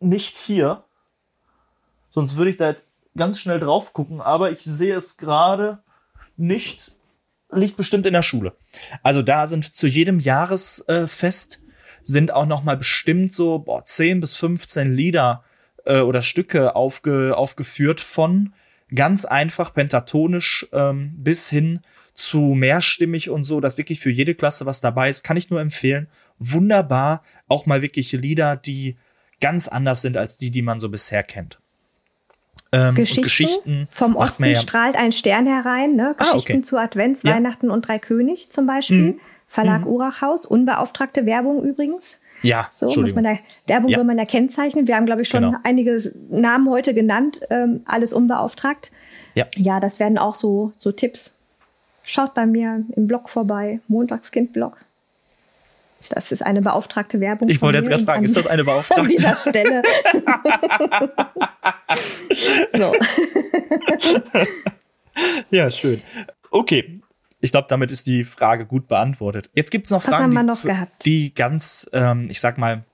nicht 0.00 0.36
hier. 0.36 0.84
Sonst 2.10 2.36
würde 2.36 2.50
ich 2.50 2.58
da 2.58 2.68
jetzt 2.68 2.90
ganz 3.16 3.40
schnell 3.40 3.60
drauf 3.60 3.92
gucken, 3.92 4.20
aber 4.20 4.50
ich 4.50 4.60
sehe 4.60 4.94
es 4.94 5.16
gerade 5.16 5.82
nicht 6.36 6.92
liegt 7.52 7.76
bestimmt 7.76 8.06
in 8.06 8.12
der 8.12 8.22
Schule. 8.22 8.56
Also 9.02 9.22
da 9.22 9.46
sind 9.46 9.74
zu 9.74 9.86
jedem 9.86 10.18
Jahresfest 10.18 11.62
sind 12.02 12.32
auch 12.32 12.46
noch 12.46 12.62
mal 12.62 12.76
bestimmt 12.76 13.32
so 13.32 13.58
boah, 13.60 13.84
10 13.84 14.20
bis 14.20 14.36
15 14.36 14.94
Lieder 14.94 15.44
äh, 15.84 16.00
oder 16.00 16.22
Stücke 16.22 16.76
aufge, 16.76 17.36
aufgeführt 17.36 18.00
von 18.00 18.54
ganz 18.94 19.24
einfach 19.24 19.72
pentatonisch 19.72 20.66
ähm, 20.72 21.14
bis 21.16 21.48
hin 21.48 21.80
zu 22.12 22.38
mehrstimmig 22.38 23.30
und 23.30 23.44
so, 23.44 23.60
dass 23.60 23.78
wirklich 23.78 24.00
für 24.00 24.10
jede 24.10 24.34
Klasse 24.34 24.66
was 24.66 24.80
dabei 24.80 25.10
ist, 25.10 25.24
kann 25.24 25.36
ich 25.36 25.50
nur 25.50 25.60
empfehlen. 25.60 26.08
Wunderbar, 26.38 27.22
auch 27.48 27.66
mal 27.66 27.82
wirklich 27.82 28.12
Lieder, 28.12 28.56
die 28.56 28.98
ganz 29.40 29.66
anders 29.66 30.02
sind 30.02 30.16
als 30.16 30.36
die, 30.36 30.50
die 30.50 30.62
man 30.62 30.78
so 30.78 30.88
bisher 30.88 31.22
kennt. 31.22 31.60
Ähm, 32.74 32.94
Geschichten, 32.96 33.22
Geschichten, 33.22 33.88
Vom 33.90 34.16
Osten 34.16 34.44
ja 34.46 34.60
strahlt 34.60 34.96
ein 34.96 35.12
Stern 35.12 35.46
herein. 35.46 35.94
Ne? 35.94 36.14
Geschichten 36.18 36.52
ah, 36.52 36.56
okay. 36.56 36.62
zu 36.62 36.76
Advents, 36.76 37.22
ja. 37.22 37.34
Weihnachten 37.34 37.70
und 37.70 37.86
Drei 37.86 38.00
König 38.00 38.50
zum 38.50 38.66
Beispiel. 38.66 39.12
Mhm. 39.12 39.20
Verlag 39.46 39.82
mhm. 39.82 39.88
Urachhaus. 39.88 40.44
Unbeauftragte 40.44 41.24
Werbung 41.24 41.62
übrigens. 41.62 42.18
Ja, 42.42 42.68
so 42.72 42.86
muss 43.00 43.14
man 43.14 43.24
da, 43.24 43.38
Werbung 43.66 43.90
ja. 43.90 43.96
soll 43.96 44.04
man 44.04 44.18
ja 44.18 44.26
kennzeichnen. 44.26 44.86
Wir 44.86 44.96
haben, 44.96 45.06
glaube 45.06 45.22
ich, 45.22 45.28
schon 45.28 45.44
genau. 45.44 45.58
einige 45.62 45.98
Namen 46.28 46.68
heute 46.68 46.92
genannt, 46.92 47.40
ähm, 47.48 47.80
alles 47.86 48.12
unbeauftragt. 48.12 48.90
Ja. 49.34 49.46
ja, 49.56 49.80
das 49.80 49.98
werden 49.98 50.18
auch 50.18 50.34
so, 50.34 50.72
so 50.76 50.92
Tipps. 50.92 51.36
Schaut 52.02 52.34
bei 52.34 52.44
mir 52.44 52.84
im 52.96 53.06
Blog 53.06 53.30
vorbei, 53.30 53.80
Montagskind-Blog. 53.88 54.76
Das 56.10 56.32
ist 56.32 56.42
eine 56.42 56.60
beauftragte 56.60 57.20
Werbung. 57.20 57.48
Ich 57.48 57.60
wollte 57.62 57.78
jetzt 57.78 57.88
gerade 57.88 58.04
fragen, 58.04 58.24
ist 58.24 58.36
das 58.36 58.46
eine 58.46 58.64
beauftragte? 58.64 59.02
An 59.02 59.08
dieser 59.08 59.36
Stelle. 59.36 59.82
so. 62.72 62.94
ja, 65.50 65.70
schön. 65.70 66.02
Okay. 66.50 67.00
Ich 67.40 67.50
glaube, 67.50 67.66
damit 67.68 67.90
ist 67.90 68.06
die 68.06 68.24
Frage 68.24 68.64
gut 68.64 68.88
beantwortet. 68.88 69.50
Jetzt 69.54 69.70
gibt 69.70 69.86
es 69.86 69.90
noch 69.90 70.06
Was 70.06 70.16
Fragen, 70.16 70.32
noch 70.46 70.62
die, 70.62 70.86
die, 71.04 71.34
ganz, 71.34 71.86
ähm, 71.92 72.28
ich 72.30 72.40
sag 72.40 72.56
mal, 72.56 72.84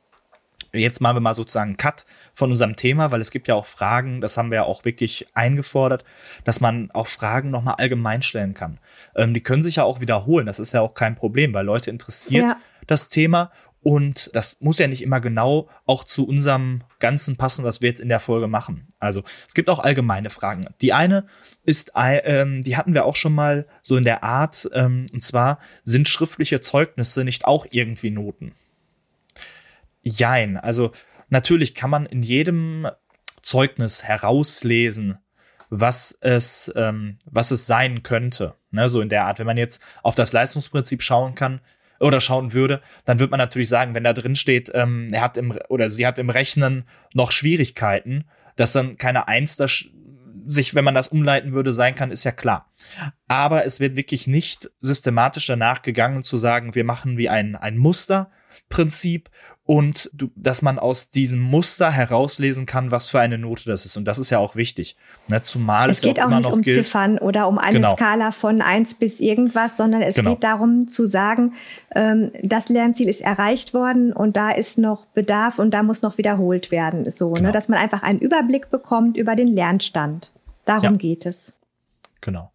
jetzt 0.72 1.00
machen 1.00 1.16
wir 1.16 1.20
mal 1.20 1.34
sozusagen 1.34 1.70
einen 1.70 1.76
Cut 1.76 2.04
von 2.34 2.50
unserem 2.50 2.76
Thema, 2.76 3.10
weil 3.10 3.20
es 3.20 3.30
gibt 3.30 3.48
ja 3.48 3.54
auch 3.54 3.66
Fragen, 3.66 4.20
das 4.20 4.36
haben 4.36 4.50
wir 4.50 4.56
ja 4.56 4.62
auch 4.64 4.84
wirklich 4.84 5.26
eingefordert, 5.34 6.04
dass 6.44 6.60
man 6.60 6.90
auch 6.92 7.06
Fragen 7.06 7.50
nochmal 7.50 7.76
allgemein 7.78 8.22
stellen 8.22 8.54
kann. 8.54 8.78
Ähm, 9.16 9.34
die 9.34 9.42
können 9.42 9.62
sich 9.62 9.76
ja 9.76 9.84
auch 9.84 10.00
wiederholen, 10.00 10.46
das 10.46 10.58
ist 10.58 10.72
ja 10.72 10.80
auch 10.80 10.94
kein 10.94 11.16
Problem, 11.16 11.54
weil 11.54 11.64
Leute 11.64 11.90
interessiert 11.90 12.50
ja. 12.50 12.56
Das 12.90 13.08
Thema 13.08 13.50
und 13.82 14.34
das 14.34 14.60
muss 14.60 14.78
ja 14.78 14.86
nicht 14.86 15.02
immer 15.02 15.20
genau 15.20 15.70
auch 15.86 16.04
zu 16.04 16.26
unserem 16.26 16.82
Ganzen 16.98 17.36
passen, 17.36 17.64
was 17.64 17.80
wir 17.80 17.88
jetzt 17.88 18.00
in 18.00 18.10
der 18.10 18.20
Folge 18.20 18.46
machen. 18.46 18.86
Also 18.98 19.22
es 19.48 19.54
gibt 19.54 19.70
auch 19.70 19.78
allgemeine 19.78 20.28
Fragen. 20.28 20.66
Die 20.82 20.92
eine 20.92 21.26
ist, 21.64 21.92
ähm, 21.96 22.60
die 22.60 22.76
hatten 22.76 22.92
wir 22.92 23.06
auch 23.06 23.16
schon 23.16 23.34
mal 23.34 23.66
so 23.82 23.96
in 23.96 24.04
der 24.04 24.22
Art, 24.22 24.68
ähm, 24.74 25.06
und 25.12 25.24
zwar 25.24 25.60
sind 25.82 26.08
schriftliche 26.08 26.60
Zeugnisse 26.60 27.24
nicht 27.24 27.46
auch 27.46 27.66
irgendwie 27.70 28.10
Noten? 28.10 28.52
Jein. 30.02 30.58
Also 30.58 30.92
natürlich 31.30 31.74
kann 31.74 31.90
man 31.90 32.04
in 32.04 32.22
jedem 32.22 32.86
Zeugnis 33.40 34.04
herauslesen, 34.04 35.18
was 35.70 36.18
es, 36.20 36.70
ähm, 36.76 37.18
was 37.24 37.50
es 37.50 37.66
sein 37.66 38.02
könnte. 38.02 38.56
Ne, 38.72 38.88
so 38.88 39.00
in 39.00 39.08
der 39.08 39.24
Art. 39.24 39.38
Wenn 39.38 39.46
man 39.46 39.56
jetzt 39.56 39.82
auf 40.02 40.14
das 40.14 40.32
Leistungsprinzip 40.32 41.02
schauen 41.02 41.34
kann, 41.34 41.60
oder 42.00 42.20
schauen 42.20 42.52
würde, 42.52 42.80
dann 43.04 43.18
würde 43.18 43.30
man 43.30 43.38
natürlich 43.38 43.68
sagen, 43.68 43.94
wenn 43.94 44.04
da 44.04 44.12
drin 44.12 44.34
steht, 44.34 44.70
ähm, 44.74 45.08
er 45.12 45.20
hat 45.20 45.36
im 45.36 45.56
oder 45.68 45.90
sie 45.90 46.06
hat 46.06 46.18
im 46.18 46.30
Rechnen 46.30 46.84
noch 47.12 47.30
Schwierigkeiten, 47.30 48.24
dass 48.56 48.72
dann 48.72 48.96
keine 48.96 49.28
Eins 49.28 49.56
da 49.56 49.66
sich, 50.46 50.74
wenn 50.74 50.84
man 50.84 50.94
das 50.94 51.08
umleiten 51.08 51.52
würde, 51.52 51.72
sein 51.72 51.94
kann, 51.94 52.10
ist 52.10 52.24
ja 52.24 52.32
klar. 52.32 52.72
Aber 53.28 53.64
es 53.64 53.78
wird 53.78 53.96
wirklich 53.96 54.26
nicht 54.26 54.70
systematisch 54.80 55.46
danach 55.46 55.82
gegangen 55.82 56.22
zu 56.22 56.38
sagen, 56.38 56.74
wir 56.74 56.84
machen 56.84 57.18
wie 57.18 57.28
ein, 57.28 57.54
ein 57.56 57.76
Musterprinzip 57.76 59.30
und 59.70 60.10
du, 60.14 60.32
dass 60.34 60.62
man 60.62 60.80
aus 60.80 61.12
diesem 61.12 61.38
Muster 61.38 61.92
herauslesen 61.92 62.66
kann, 62.66 62.90
was 62.90 63.08
für 63.08 63.20
eine 63.20 63.38
Note 63.38 63.66
das 63.66 63.86
ist. 63.86 63.96
Und 63.96 64.04
das 64.04 64.18
ist 64.18 64.28
ja 64.30 64.40
auch 64.40 64.56
wichtig. 64.56 64.96
Ne? 65.28 65.42
Zumal 65.42 65.88
es, 65.90 65.98
es 65.98 66.02
geht 66.02 66.18
ja 66.18 66.26
auch, 66.26 66.32
auch 66.32 66.38
nicht 66.38 66.52
um 66.52 66.62
gilt, 66.62 66.84
Ziffern 66.84 67.18
oder 67.18 67.46
um 67.46 67.56
eine 67.56 67.74
genau. 67.74 67.94
Skala 67.94 68.32
von 68.32 68.62
eins 68.62 68.94
bis 68.94 69.20
irgendwas, 69.20 69.76
sondern 69.76 70.02
es 70.02 70.16
genau. 70.16 70.30
geht 70.30 70.42
darum 70.42 70.88
zu 70.88 71.04
sagen, 71.06 71.54
ähm, 71.94 72.32
das 72.42 72.68
Lernziel 72.68 73.08
ist 73.08 73.20
erreicht 73.20 73.72
worden 73.72 74.12
und 74.12 74.36
da 74.36 74.50
ist 74.50 74.76
noch 74.76 75.06
Bedarf 75.06 75.60
und 75.60 75.70
da 75.70 75.84
muss 75.84 76.02
noch 76.02 76.18
wiederholt 76.18 76.72
werden. 76.72 77.08
So, 77.08 77.28
ne? 77.28 77.34
genau. 77.34 77.46
ne? 77.50 77.52
dass 77.52 77.68
man 77.68 77.78
einfach 77.78 78.02
einen 78.02 78.18
Überblick 78.18 78.70
bekommt 78.70 79.16
über 79.16 79.36
den 79.36 79.46
Lernstand. 79.46 80.32
Darum 80.64 80.82
ja. 80.82 80.96
geht 80.96 81.26
es. 81.26 81.52
Genau. 82.20 82.50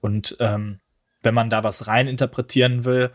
Und 0.00 0.36
ähm, 0.40 0.80
wenn 1.22 1.34
man 1.34 1.48
da 1.48 1.62
was 1.62 1.86
rein 1.86 2.08
interpretieren 2.08 2.84
will, 2.84 3.12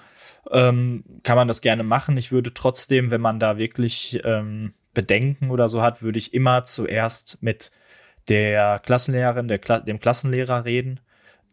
ähm, 0.50 1.04
kann 1.24 1.36
man 1.36 1.48
das 1.48 1.62
gerne 1.62 1.84
machen. 1.84 2.18
Ich 2.18 2.32
würde 2.32 2.54
trotzdem, 2.54 3.12
wenn 3.12 3.22
man 3.22 3.40
da 3.40 3.58
wirklich 3.58 4.20
ähm, 4.24 4.74
Bedenken 4.94 5.52
oder 5.52 5.70
so 5.70 5.82
hat, 5.82 6.02
würde 6.02 6.20
ich 6.20 6.34
immer 6.34 6.64
zuerst 6.64 7.42
mit 7.42 7.72
der 8.28 8.80
Klassenlehrerin, 8.80 9.48
der 9.48 9.60
Kla 9.60 9.80
dem 9.80 10.00
Klassenlehrer 10.00 10.66
reden, 10.66 11.00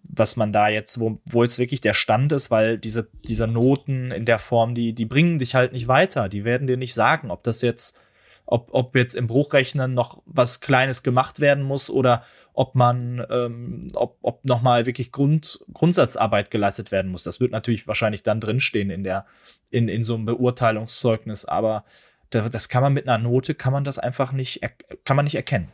was 0.05 0.37
man 0.37 0.53
da 0.53 0.69
jetzt, 0.69 1.01
wo, 1.01 1.21
wo 1.31 1.43
jetzt 1.43 1.59
wirklich 1.59 1.81
der 1.81 1.95
Stand 1.95 2.33
ist, 2.33 2.51
weil 2.51 2.79
diese, 2.79 3.11
diese 3.25 3.47
Noten 3.47 4.11
in 4.11 4.25
der 4.25 4.39
Form, 4.39 4.75
die, 4.75 4.95
die 4.95 5.07
bringen 5.07 5.39
dich 5.39 5.55
halt 5.55 5.73
nicht 5.73 5.89
weiter. 5.89 6.29
Die 6.29 6.45
werden 6.45 6.67
dir 6.67 6.77
nicht 6.77 6.95
sagen, 6.95 7.31
ob 7.31 7.43
das 7.43 7.63
jetzt, 7.63 8.01
ob, 8.47 8.69
ob 8.73 8.95
jetzt 8.97 9.15
im 9.15 9.27
Bruchrechnen 9.27 9.95
noch 9.95 10.23
was 10.27 10.61
Kleines 10.61 11.03
gemacht 11.03 11.41
werden 11.41 11.65
muss 11.65 11.91
oder 11.91 12.25
ob 12.59 12.75
man, 12.75 13.25
ähm, 13.31 13.87
ob, 13.95 14.19
ob 14.21 14.45
nochmal 14.45 14.85
wirklich 14.85 15.13
Grund, 15.13 15.61
Grundsatzarbeit 15.73 16.51
geleistet 16.51 16.91
werden 16.91 17.09
muss. 17.09 17.23
Das 17.23 17.39
wird 17.39 17.53
natürlich 17.53 17.87
wahrscheinlich 17.87 18.25
dann 18.25 18.41
drinstehen 18.41 18.91
in 18.91 19.05
der, 19.05 19.27
in, 19.71 19.87
in 19.87 20.03
so 20.03 20.17
einem 20.17 20.25
Beurteilungszeugnis, 20.25 21.45
aber 21.45 21.85
das 22.31 22.69
kann 22.69 22.83
man 22.83 22.95
mit 22.95 23.09
einer 23.09 23.23
Note, 23.23 23.55
kann 23.55 23.73
man 23.73 23.85
das 23.85 24.01
einfach 24.01 24.33
nicht, 24.33 24.61
kann 25.05 25.15
man 25.15 25.25
nicht 25.25 25.37
erkennen. 25.37 25.69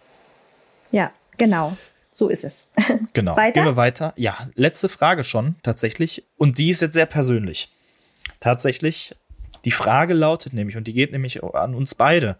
Ja, 0.91 1.11
genau. 1.39 1.75
So 2.13 2.29
ist 2.29 2.45
es. 2.45 2.71
Genau. 3.15 3.35
weiter? 3.35 3.53
Gehen 3.53 3.65
wir 3.65 3.77
weiter. 3.77 4.13
Ja, 4.17 4.51
letzte 4.55 4.91
Frage 4.91 5.25
schon 5.25 5.55
tatsächlich. 5.63 6.23
Und 6.37 6.59
die 6.59 6.69
ist 6.69 6.83
jetzt 6.83 6.95
sehr 6.95 7.07
persönlich. 7.07 7.73
Tatsächlich, 8.41 9.17
die 9.65 9.71
Frage 9.71 10.13
lautet 10.13 10.53
nämlich, 10.53 10.77
und 10.77 10.87
die 10.87 10.93
geht 10.93 11.13
nämlich 11.13 11.43
an 11.43 11.75
uns 11.75 11.95
beide, 11.95 12.37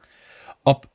ob, 0.65 0.87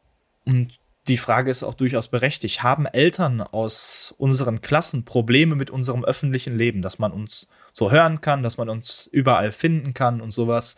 und 0.46 0.79
die 1.10 1.18
Frage 1.18 1.52
ist 1.52 1.64
auch 1.64 1.74
durchaus 1.74 2.08
berechtigt. 2.08 2.64
Haben 2.64 2.86
Eltern 2.86 3.42
aus 3.42 4.14
unseren 4.18 4.62
Klassen 4.62 5.04
Probleme 5.04 5.56
mit 5.56 5.72
unserem 5.72 6.06
öffentlichen 6.06 6.56
Leben, 6.56 6.82
dass 6.82 7.00
man 7.00 7.12
uns 7.12 7.50
so 7.74 7.92
hören 7.92 8.22
kann, 8.22 8.44
dass 8.44 8.58
man 8.58 8.70
uns 8.70 9.10
überall 9.12 9.52
finden 9.52 9.94
kann 9.94 10.22
und 10.22 10.32
sowas? 10.32 10.78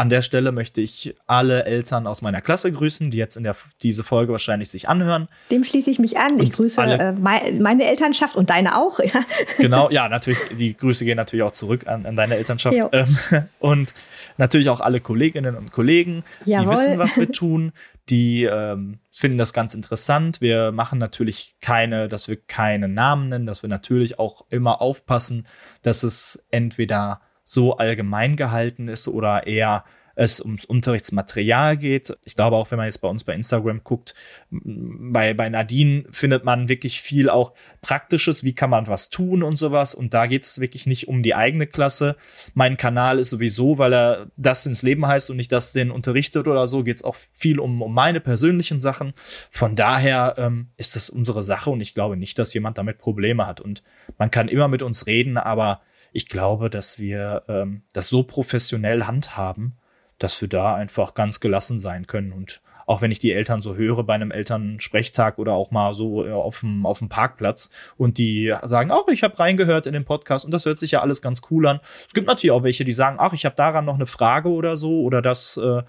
An 0.00 0.10
der 0.10 0.22
Stelle 0.22 0.52
möchte 0.52 0.80
ich 0.80 1.16
alle 1.26 1.64
Eltern 1.64 2.06
aus 2.06 2.22
meiner 2.22 2.40
Klasse 2.40 2.70
grüßen, 2.70 3.10
die 3.10 3.18
jetzt 3.18 3.36
in 3.36 3.42
der, 3.42 3.56
diese 3.82 4.04
Folge 4.04 4.30
wahrscheinlich 4.30 4.70
sich 4.70 4.88
anhören. 4.88 5.26
Dem 5.50 5.64
schließe 5.64 5.90
ich 5.90 5.98
mich 5.98 6.18
an. 6.18 6.34
Und 6.34 6.42
ich 6.44 6.52
grüße 6.52 6.80
äh, 6.80 7.12
meine 7.14 7.84
Elternschaft 7.84 8.36
und 8.36 8.48
deine 8.48 8.76
auch. 8.76 9.00
genau, 9.58 9.90
ja, 9.90 10.08
natürlich. 10.08 10.38
Die 10.56 10.76
Grüße 10.76 11.04
gehen 11.04 11.16
natürlich 11.16 11.42
auch 11.42 11.50
zurück 11.50 11.88
an, 11.88 12.06
an 12.06 12.14
deine 12.14 12.36
Elternschaft. 12.36 12.78
Ähm, 12.92 13.18
und 13.58 13.92
natürlich 14.36 14.68
auch 14.68 14.80
alle 14.80 15.00
Kolleginnen 15.00 15.56
und 15.56 15.72
Kollegen, 15.72 16.22
Jawohl. 16.44 16.64
die 16.64 16.70
wissen, 16.70 16.98
was 17.00 17.16
wir 17.16 17.32
tun, 17.32 17.72
die 18.08 18.44
ähm, 18.44 19.00
finden 19.10 19.36
das 19.36 19.52
ganz 19.52 19.74
interessant. 19.74 20.40
Wir 20.40 20.70
machen 20.70 21.00
natürlich 21.00 21.56
keine, 21.60 22.06
dass 22.06 22.28
wir 22.28 22.36
keine 22.36 22.86
Namen 22.86 23.30
nennen, 23.30 23.46
dass 23.46 23.62
wir 23.62 23.68
natürlich 23.68 24.20
auch 24.20 24.44
immer 24.48 24.80
aufpassen, 24.80 25.44
dass 25.82 26.04
es 26.04 26.46
entweder 26.52 27.20
so 27.48 27.78
allgemein 27.78 28.36
gehalten 28.36 28.88
ist 28.88 29.08
oder 29.08 29.46
eher 29.46 29.84
es 30.16 30.40
ums 30.40 30.64
Unterrichtsmaterial 30.64 31.76
geht. 31.76 32.14
Ich 32.24 32.34
glaube 32.34 32.56
auch, 32.56 32.70
wenn 32.70 32.76
man 32.76 32.86
jetzt 32.86 33.00
bei 33.00 33.08
uns 33.08 33.22
bei 33.22 33.34
Instagram 33.34 33.82
guckt, 33.84 34.16
bei, 34.50 35.32
bei 35.32 35.48
Nadine 35.48 36.04
findet 36.10 36.44
man 36.44 36.68
wirklich 36.68 37.00
viel 37.00 37.30
auch 37.30 37.52
Praktisches, 37.82 38.42
wie 38.42 38.52
kann 38.52 38.68
man 38.68 38.88
was 38.88 39.10
tun 39.10 39.44
und 39.44 39.56
sowas. 39.56 39.94
Und 39.94 40.14
da 40.14 40.26
geht 40.26 40.42
es 40.42 40.60
wirklich 40.60 40.86
nicht 40.86 41.06
um 41.06 41.22
die 41.22 41.36
eigene 41.36 41.68
Klasse. 41.68 42.16
Mein 42.52 42.76
Kanal 42.76 43.20
ist 43.20 43.30
sowieso, 43.30 43.78
weil 43.78 43.94
er 43.94 44.26
das 44.36 44.66
ins 44.66 44.82
Leben 44.82 45.06
heißt 45.06 45.30
und 45.30 45.36
nicht 45.36 45.52
das 45.52 45.72
den 45.72 45.92
unterrichtet 45.92 46.48
oder 46.48 46.66
so, 46.66 46.82
geht 46.82 46.96
es 46.96 47.04
auch 47.04 47.14
viel 47.14 47.60
um, 47.60 47.80
um 47.80 47.94
meine 47.94 48.20
persönlichen 48.20 48.80
Sachen. 48.80 49.12
Von 49.50 49.76
daher 49.76 50.34
ähm, 50.36 50.70
ist 50.76 50.96
das 50.96 51.08
unsere 51.08 51.44
Sache 51.44 51.70
und 51.70 51.80
ich 51.80 51.94
glaube 51.94 52.16
nicht, 52.16 52.40
dass 52.40 52.52
jemand 52.52 52.76
damit 52.76 52.98
Probleme 52.98 53.46
hat. 53.46 53.60
Und 53.60 53.84
man 54.18 54.32
kann 54.32 54.48
immer 54.48 54.66
mit 54.66 54.82
uns 54.82 55.06
reden, 55.06 55.38
aber 55.38 55.80
ich 56.12 56.28
glaube, 56.28 56.70
dass 56.70 56.98
wir 56.98 57.42
ähm, 57.48 57.82
das 57.92 58.08
so 58.08 58.22
professionell 58.22 59.04
handhaben, 59.04 59.78
dass 60.18 60.40
wir 60.40 60.48
da 60.48 60.74
einfach 60.74 61.14
ganz 61.14 61.40
gelassen 61.40 61.78
sein 61.78 62.06
können. 62.06 62.32
Und 62.32 62.60
auch 62.86 63.02
wenn 63.02 63.10
ich 63.10 63.18
die 63.18 63.32
Eltern 63.32 63.60
so 63.60 63.76
höre 63.76 64.02
bei 64.02 64.14
einem 64.14 64.30
Elternsprechtag 64.30 65.38
oder 65.38 65.52
auch 65.52 65.70
mal 65.70 65.92
so 65.92 66.26
äh, 66.26 66.32
auf 66.32 66.60
dem, 66.60 66.86
auf 66.86 66.98
dem 66.98 67.08
Parkplatz 67.08 67.70
und 67.96 68.18
die 68.18 68.54
sagen, 68.62 68.90
ach, 68.90 69.06
ich 69.12 69.22
habe 69.22 69.38
reingehört 69.38 69.86
in 69.86 69.92
den 69.92 70.06
Podcast 70.06 70.44
und 70.44 70.52
das 70.52 70.64
hört 70.64 70.78
sich 70.78 70.92
ja 70.92 71.02
alles 71.02 71.20
ganz 71.20 71.42
cool 71.50 71.66
an. 71.66 71.80
Es 72.06 72.14
gibt 72.14 72.26
natürlich 72.26 72.52
auch 72.52 72.62
welche, 72.62 72.84
die 72.84 72.92
sagen, 72.92 73.18
ach, 73.20 73.34
ich 73.34 73.44
habe 73.44 73.56
daran 73.56 73.84
noch 73.84 73.96
eine 73.96 74.06
Frage 74.06 74.48
oder 74.48 74.76
so 74.76 75.02
oder 75.02 75.20
das 75.20 75.58
äh, 75.58 75.82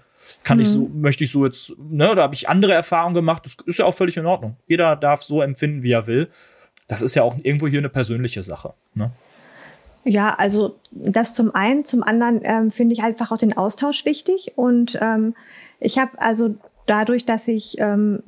kann 0.44 0.58
mhm. 0.58 0.62
ich 0.62 0.68
so, 0.68 0.90
möchte 0.92 1.24
ich 1.24 1.30
so 1.30 1.46
jetzt, 1.46 1.72
ne, 1.78 2.14
da 2.14 2.22
habe 2.22 2.34
ich 2.34 2.48
andere 2.48 2.74
Erfahrungen 2.74 3.14
gemacht. 3.14 3.44
Das 3.46 3.56
ist 3.64 3.78
ja 3.78 3.86
auch 3.86 3.94
völlig 3.94 4.18
in 4.18 4.26
Ordnung. 4.26 4.56
Jeder 4.66 4.94
darf 4.94 5.22
so 5.22 5.40
empfinden, 5.40 5.82
wie 5.82 5.92
er 5.92 6.06
will. 6.06 6.28
Das 6.86 7.02
ist 7.02 7.14
ja 7.14 7.22
auch 7.22 7.36
irgendwo 7.42 7.66
hier 7.66 7.78
eine 7.78 7.88
persönliche 7.88 8.42
Sache. 8.42 8.74
Ne? 8.94 9.12
Ja, 10.04 10.34
also 10.34 10.76
das 10.90 11.34
zum 11.34 11.54
einen, 11.54 11.84
zum 11.84 12.02
anderen 12.02 12.40
ähm, 12.42 12.70
finde 12.70 12.94
ich 12.94 13.02
einfach 13.02 13.30
auch 13.30 13.38
den 13.38 13.56
Austausch 13.56 14.04
wichtig. 14.04 14.52
Und 14.56 14.98
ähm, 15.00 15.34
ich 15.78 15.98
habe 15.98 16.20
also 16.20 16.54
dadurch, 16.86 17.24
dass 17.24 17.48
ich 17.48 17.76
ähm, 17.78 18.22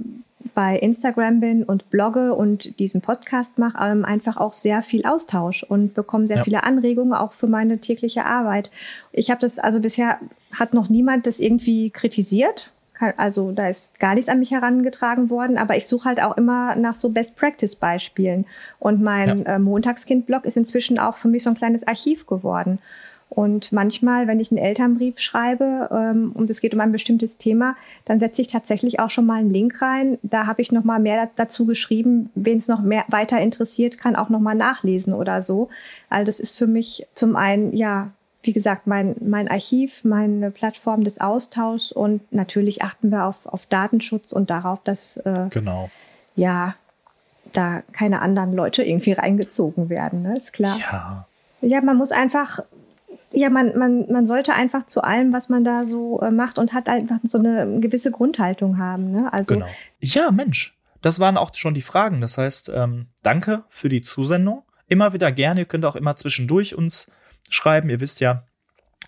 bei 0.54 0.78
Instagram 0.78 1.40
bin 1.40 1.64
und 1.64 1.88
blogge 1.90 2.34
und 2.34 2.78
diesen 2.78 3.00
Podcast 3.00 3.58
mache, 3.58 3.78
ähm, 3.80 4.04
einfach 4.04 4.36
auch 4.36 4.52
sehr 4.52 4.82
viel 4.82 5.04
Austausch 5.06 5.62
und 5.62 5.94
bekomme 5.94 6.26
sehr 6.26 6.38
ja. 6.38 6.44
viele 6.44 6.64
Anregungen 6.64 7.14
auch 7.14 7.32
für 7.32 7.46
meine 7.46 7.78
tägliche 7.78 8.26
Arbeit. 8.26 8.70
Ich 9.12 9.30
habe 9.30 9.40
das 9.40 9.58
also 9.58 9.80
bisher 9.80 10.18
hat 10.52 10.74
noch 10.74 10.90
niemand 10.90 11.26
das 11.26 11.40
irgendwie 11.40 11.90
kritisiert 11.90 12.70
also 13.16 13.53
da 13.53 13.68
ist 13.68 13.98
gar 14.00 14.14
nichts 14.14 14.28
an 14.28 14.38
mich 14.38 14.50
herangetragen 14.50 15.30
worden, 15.30 15.59
aber 15.59 15.76
ich 15.76 15.86
suche 15.86 16.09
halt 16.09 16.22
auch 16.22 16.36
immer 16.36 16.76
nach 16.76 16.94
so 16.94 17.11
Best-Practice-Beispielen. 17.11 18.46
Und 18.78 19.03
mein 19.03 19.40
ja. 19.40 19.55
äh, 19.55 19.59
Montagskind-Blog 19.59 20.44
ist 20.44 20.57
inzwischen 20.57 20.98
auch 20.98 21.16
für 21.16 21.28
mich 21.28 21.42
so 21.42 21.50
ein 21.50 21.57
kleines 21.57 21.86
Archiv 21.86 22.26
geworden. 22.26 22.78
Und 23.34 23.72
manchmal, 23.72 24.26
wenn 24.26 24.40
ich 24.40 24.50
einen 24.50 24.62
Elternbrief 24.62 25.18
schreibe 25.18 25.88
ähm, 25.90 26.32
und 26.34 26.50
es 26.50 26.61
geht 26.61 26.74
um 26.74 26.80
ein 26.80 26.92
bestimmtes 26.92 27.38
Thema, 27.38 27.76
dann 28.05 28.18
setze 28.18 28.42
ich 28.42 28.48
tatsächlich 28.48 29.00
auch 29.00 29.09
schon 29.09 29.24
mal 29.24 29.38
einen 29.38 29.50
Link 29.50 29.80
rein. 29.80 30.18
Da 30.22 30.46
habe 30.46 30.61
ich 30.61 30.70
noch 30.70 30.84
mal 30.84 31.00
mehr 31.00 31.30
dazu 31.34 31.64
geschrieben. 31.64 32.28
Wen 32.34 32.59
es 32.59 32.68
noch 32.68 32.82
mehr 32.82 33.05
weiter 33.09 33.40
interessiert, 33.40 33.96
kann 33.96 34.16
auch 34.16 34.28
noch 34.28 34.40
mal 34.40 34.55
nachlesen 34.55 35.14
oder 35.14 35.40
so. 35.40 35.70
Also 36.11 36.26
das 36.26 36.40
ist 36.40 36.59
für 36.59 36.66
mich 36.66 37.07
zum 37.14 37.34
einen 37.34 37.74
ja 37.74 38.11
wie 38.43 38.53
gesagt, 38.53 38.86
mein, 38.86 39.14
mein 39.20 39.49
Archiv, 39.49 40.05
meine 40.05 40.51
Plattform 40.51 41.05
des 41.05 41.20
Austauschs 41.20 41.93
und 41.93 42.32
natürlich 42.32 42.82
achten 42.82 43.11
wir 43.11 43.24
auf, 43.26 43.47
auf 43.47 43.66
Datenschutz 43.66 44.32
und 44.32 44.51
darauf, 44.51 44.82
dass 44.82 45.16
äh, 45.18 45.47
genau. 45.51 45.90
ja 46.34 46.74
da 47.53 47.82
keine 47.93 48.20
anderen 48.20 48.53
Leute 48.53 48.82
irgendwie 48.82 49.12
reingezogen 49.12 49.88
werden, 49.88 50.22
ne? 50.22 50.36
ist 50.36 50.53
klar. 50.53 50.76
Ja. 50.78 51.26
Ja, 51.61 51.80
man 51.80 51.97
muss 51.97 52.11
einfach, 52.11 52.61
ja, 53.30 53.49
man, 53.49 53.78
man, 53.78 54.11
man 54.11 54.26
sollte 54.26 54.53
einfach 54.55 54.86
zu 54.86 55.03
allem, 55.03 55.32
was 55.32 55.49
man 55.49 55.62
da 55.62 55.86
so 55.86 56.20
äh, 56.20 56.30
macht 56.32 56.59
und 56.59 56.72
hat 56.72 56.88
einfach 56.88 57.18
so 57.22 57.38
eine 57.38 57.78
gewisse 57.80 58.11
Grundhaltung 58.11 58.78
haben. 58.78 59.12
Ne? 59.12 59.32
Also, 59.32 59.55
genau. 59.55 59.66
Ja, 60.01 60.32
Mensch, 60.32 60.76
das 61.03 61.20
waren 61.20 61.36
auch 61.36 61.55
schon 61.55 61.74
die 61.74 61.82
Fragen. 61.82 62.20
Das 62.20 62.36
heißt, 62.36 62.72
ähm, 62.74 63.07
danke 63.22 63.62
für 63.68 63.88
die 63.88 64.03
Zusendung. 64.03 64.62
Immer 64.88 65.12
wieder 65.12 65.30
gerne. 65.30 65.61
Ihr 65.61 65.66
könnt 65.66 65.84
auch 65.84 65.97
immer 65.97 66.16
zwischendurch 66.16 66.74
uns 66.74 67.11
schreiben. 67.49 67.90
Ihr 67.90 68.01
wisst 68.01 68.20
ja, 68.20 68.45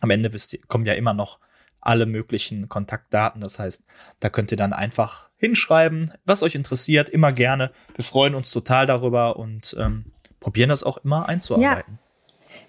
am 0.01 0.11
Ende 0.11 0.33
wisst 0.33 0.53
ihr, 0.53 0.61
kommen 0.69 0.87
ja 0.87 0.95
immer 0.95 1.15
noch 1.15 1.39
alle 1.81 2.07
möglichen 2.07 2.69
Kontaktdaten. 2.69 3.41
Das 3.41 3.59
heißt, 3.59 3.85
da 4.21 4.31
könnt 4.31 4.51
ihr 4.51 4.57
dann 4.57 4.73
einfach 4.73 5.29
hinschreiben, 5.37 6.13
was 6.25 6.43
euch 6.43 6.55
interessiert, 6.55 7.09
immer 7.09 7.33
gerne. 7.33 7.71
Wir 7.95 8.05
freuen 8.05 8.35
uns 8.35 8.51
total 8.51 8.87
darüber 8.87 9.37
und 9.37 9.77
ähm, 9.79 10.07
probieren 10.41 10.71
das 10.71 10.83
auch 10.83 10.99
immer 10.99 11.29
einzuarbeiten. 11.29 11.95
Ja. 11.95 12.05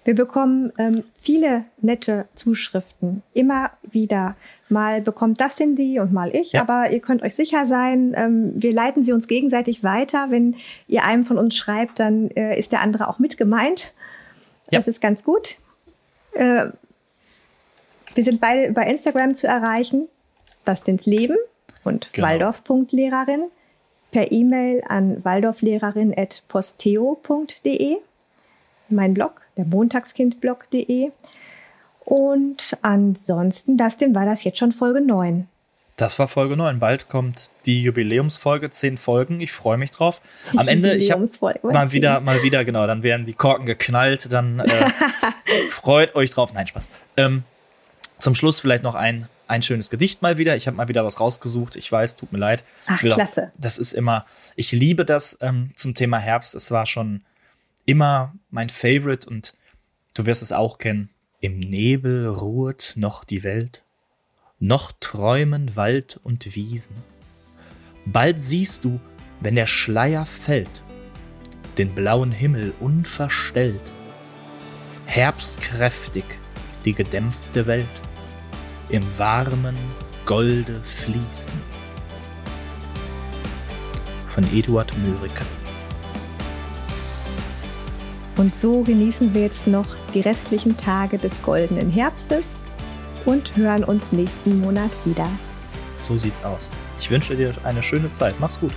Wir 0.04 0.14
bekommen 0.14 0.72
ähm, 0.78 1.04
viele 1.16 1.64
nette 1.80 2.26
Zuschriften, 2.34 3.22
immer 3.32 3.70
wieder. 3.82 4.32
Mal 4.68 5.00
bekommt 5.00 5.40
das 5.40 5.56
Cindy 5.56 6.00
und 6.00 6.12
mal 6.12 6.34
ich, 6.34 6.52
ja. 6.52 6.60
aber 6.60 6.90
ihr 6.90 7.00
könnt 7.00 7.22
euch 7.22 7.34
sicher 7.34 7.66
sein, 7.66 8.12
ähm, 8.16 8.52
wir 8.56 8.72
leiten 8.72 9.04
sie 9.04 9.12
uns 9.12 9.28
gegenseitig 9.28 9.84
weiter. 9.84 10.30
Wenn 10.30 10.56
ihr 10.88 11.04
einem 11.04 11.24
von 11.24 11.38
uns 11.38 11.56
schreibt, 11.56 12.00
dann 12.00 12.30
äh, 12.30 12.58
ist 12.58 12.72
der 12.72 12.80
andere 12.80 13.08
auch 13.08 13.18
mit 13.18 13.36
gemeint. 13.38 13.94
Ja. 14.70 14.78
Das 14.78 14.86
ist 14.88 15.00
ganz 15.00 15.24
gut. 15.24 15.56
Äh, 16.32 16.66
Wir 18.14 18.24
sind 18.24 18.40
beide 18.40 18.66
über 18.66 18.86
Instagram 18.86 19.34
zu 19.34 19.46
erreichen. 19.46 20.08
Dustins 20.64 21.04
Leben 21.06 21.36
und 21.84 22.12
genau. 22.12 22.28
Waldorf.lehrerin 22.28 23.44
per 24.10 24.32
E-Mail 24.32 24.82
an 24.88 25.24
waldorflehrerin.posteo.de. 25.24 27.96
Mein 28.88 29.14
Blog, 29.14 29.40
der 29.56 29.64
Montagskindblog.de. 29.66 31.12
Und 32.04 32.76
ansonsten, 32.82 33.76
Dustin, 33.76 34.14
war 34.14 34.24
das 34.24 34.44
jetzt 34.44 34.58
schon 34.58 34.70
Folge 34.72 35.00
9. 35.00 35.48
Das 35.96 36.18
war 36.18 36.28
Folge 36.28 36.58
9. 36.58 36.78
Bald 36.78 37.08
kommt 37.08 37.50
die 37.64 37.82
Jubiläumsfolge, 37.82 38.68
zehn 38.68 38.98
Folgen. 38.98 39.40
Ich 39.40 39.52
freue 39.52 39.78
mich 39.78 39.90
drauf. 39.90 40.20
Am 40.54 40.68
Ende, 40.68 40.94
ich 40.94 41.10
habe 41.10 41.26
mal 41.62 41.90
wieder, 41.90 42.20
mal 42.20 42.42
wieder, 42.42 42.66
genau, 42.66 42.86
dann 42.86 43.02
werden 43.02 43.24
die 43.24 43.32
Korken 43.32 43.64
geknallt, 43.64 44.30
dann 44.30 44.60
äh, 44.60 44.90
freut 45.70 46.14
euch 46.14 46.30
drauf. 46.30 46.52
Nein, 46.52 46.66
Spaß. 46.66 46.92
Ähm, 47.16 47.44
zum 48.18 48.34
Schluss 48.34 48.60
vielleicht 48.60 48.82
noch 48.82 48.94
ein, 48.94 49.28
ein 49.48 49.62
schönes 49.62 49.88
Gedicht 49.88 50.20
mal 50.20 50.36
wieder. 50.36 50.54
Ich 50.54 50.66
habe 50.66 50.76
mal 50.76 50.88
wieder 50.88 51.02
was 51.02 51.18
rausgesucht. 51.18 51.76
Ich 51.76 51.90
weiß, 51.90 52.16
tut 52.16 52.30
mir 52.30 52.38
leid. 52.38 52.62
Ach, 52.86 53.00
klasse. 53.00 53.52
Auch, 53.54 53.60
das 53.60 53.78
ist 53.78 53.94
immer, 53.94 54.26
ich 54.54 54.72
liebe 54.72 55.06
das 55.06 55.38
ähm, 55.40 55.70
zum 55.76 55.94
Thema 55.94 56.18
Herbst. 56.18 56.54
Es 56.54 56.70
war 56.70 56.84
schon 56.84 57.24
immer 57.86 58.34
mein 58.50 58.68
Favorite 58.68 59.26
und 59.26 59.54
du 60.12 60.26
wirst 60.26 60.42
es 60.42 60.52
auch 60.52 60.76
kennen. 60.76 61.08
Im 61.40 61.58
Nebel 61.58 62.26
ruht 62.26 62.92
noch 62.96 63.24
die 63.24 63.42
Welt, 63.42 63.82
noch 64.58 64.92
träumen 65.00 65.76
Wald 65.76 66.18
und 66.22 66.54
Wiesen. 66.54 66.96
Bald 68.06 68.40
siehst 68.40 68.84
du, 68.84 68.98
wenn 69.40 69.54
der 69.54 69.66
Schleier 69.66 70.24
fällt, 70.24 70.82
den 71.76 71.94
blauen 71.94 72.32
Himmel 72.32 72.72
unverstellt, 72.80 73.92
herbstkräftig 75.06 76.24
die 76.84 76.94
gedämpfte 76.94 77.66
Welt 77.66 77.86
im 78.88 79.02
warmen 79.18 79.76
Golde 80.24 80.80
fließen. 80.82 81.60
Von 84.26 84.44
Eduard 84.54 84.92
Mörike. 84.98 85.44
Und 88.38 88.56
so 88.56 88.82
genießen 88.82 89.34
wir 89.34 89.42
jetzt 89.42 89.66
noch 89.66 89.86
die 90.14 90.20
restlichen 90.20 90.76
Tage 90.76 91.18
des 91.18 91.42
goldenen 91.42 91.90
Herbstes 91.90 92.44
und 93.26 93.56
hören 93.56 93.84
uns 93.84 94.12
nächsten 94.12 94.60
Monat 94.60 94.90
wieder. 95.04 95.28
So 95.94 96.16
sieht's 96.16 96.42
aus. 96.44 96.70
Ich 96.98 97.10
wünsche 97.10 97.36
dir 97.36 97.52
eine 97.64 97.82
schöne 97.82 98.10
Zeit. 98.12 98.34
Mach's 98.38 98.58
gut. 98.58 98.72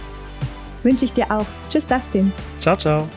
Wünsche 0.84 1.06
ich 1.06 1.14
dir 1.14 1.30
auch. 1.32 1.46
Tschüss, 1.70 1.86
Dustin. 1.86 2.32
Ciao, 2.60 2.76
ciao. 2.76 3.08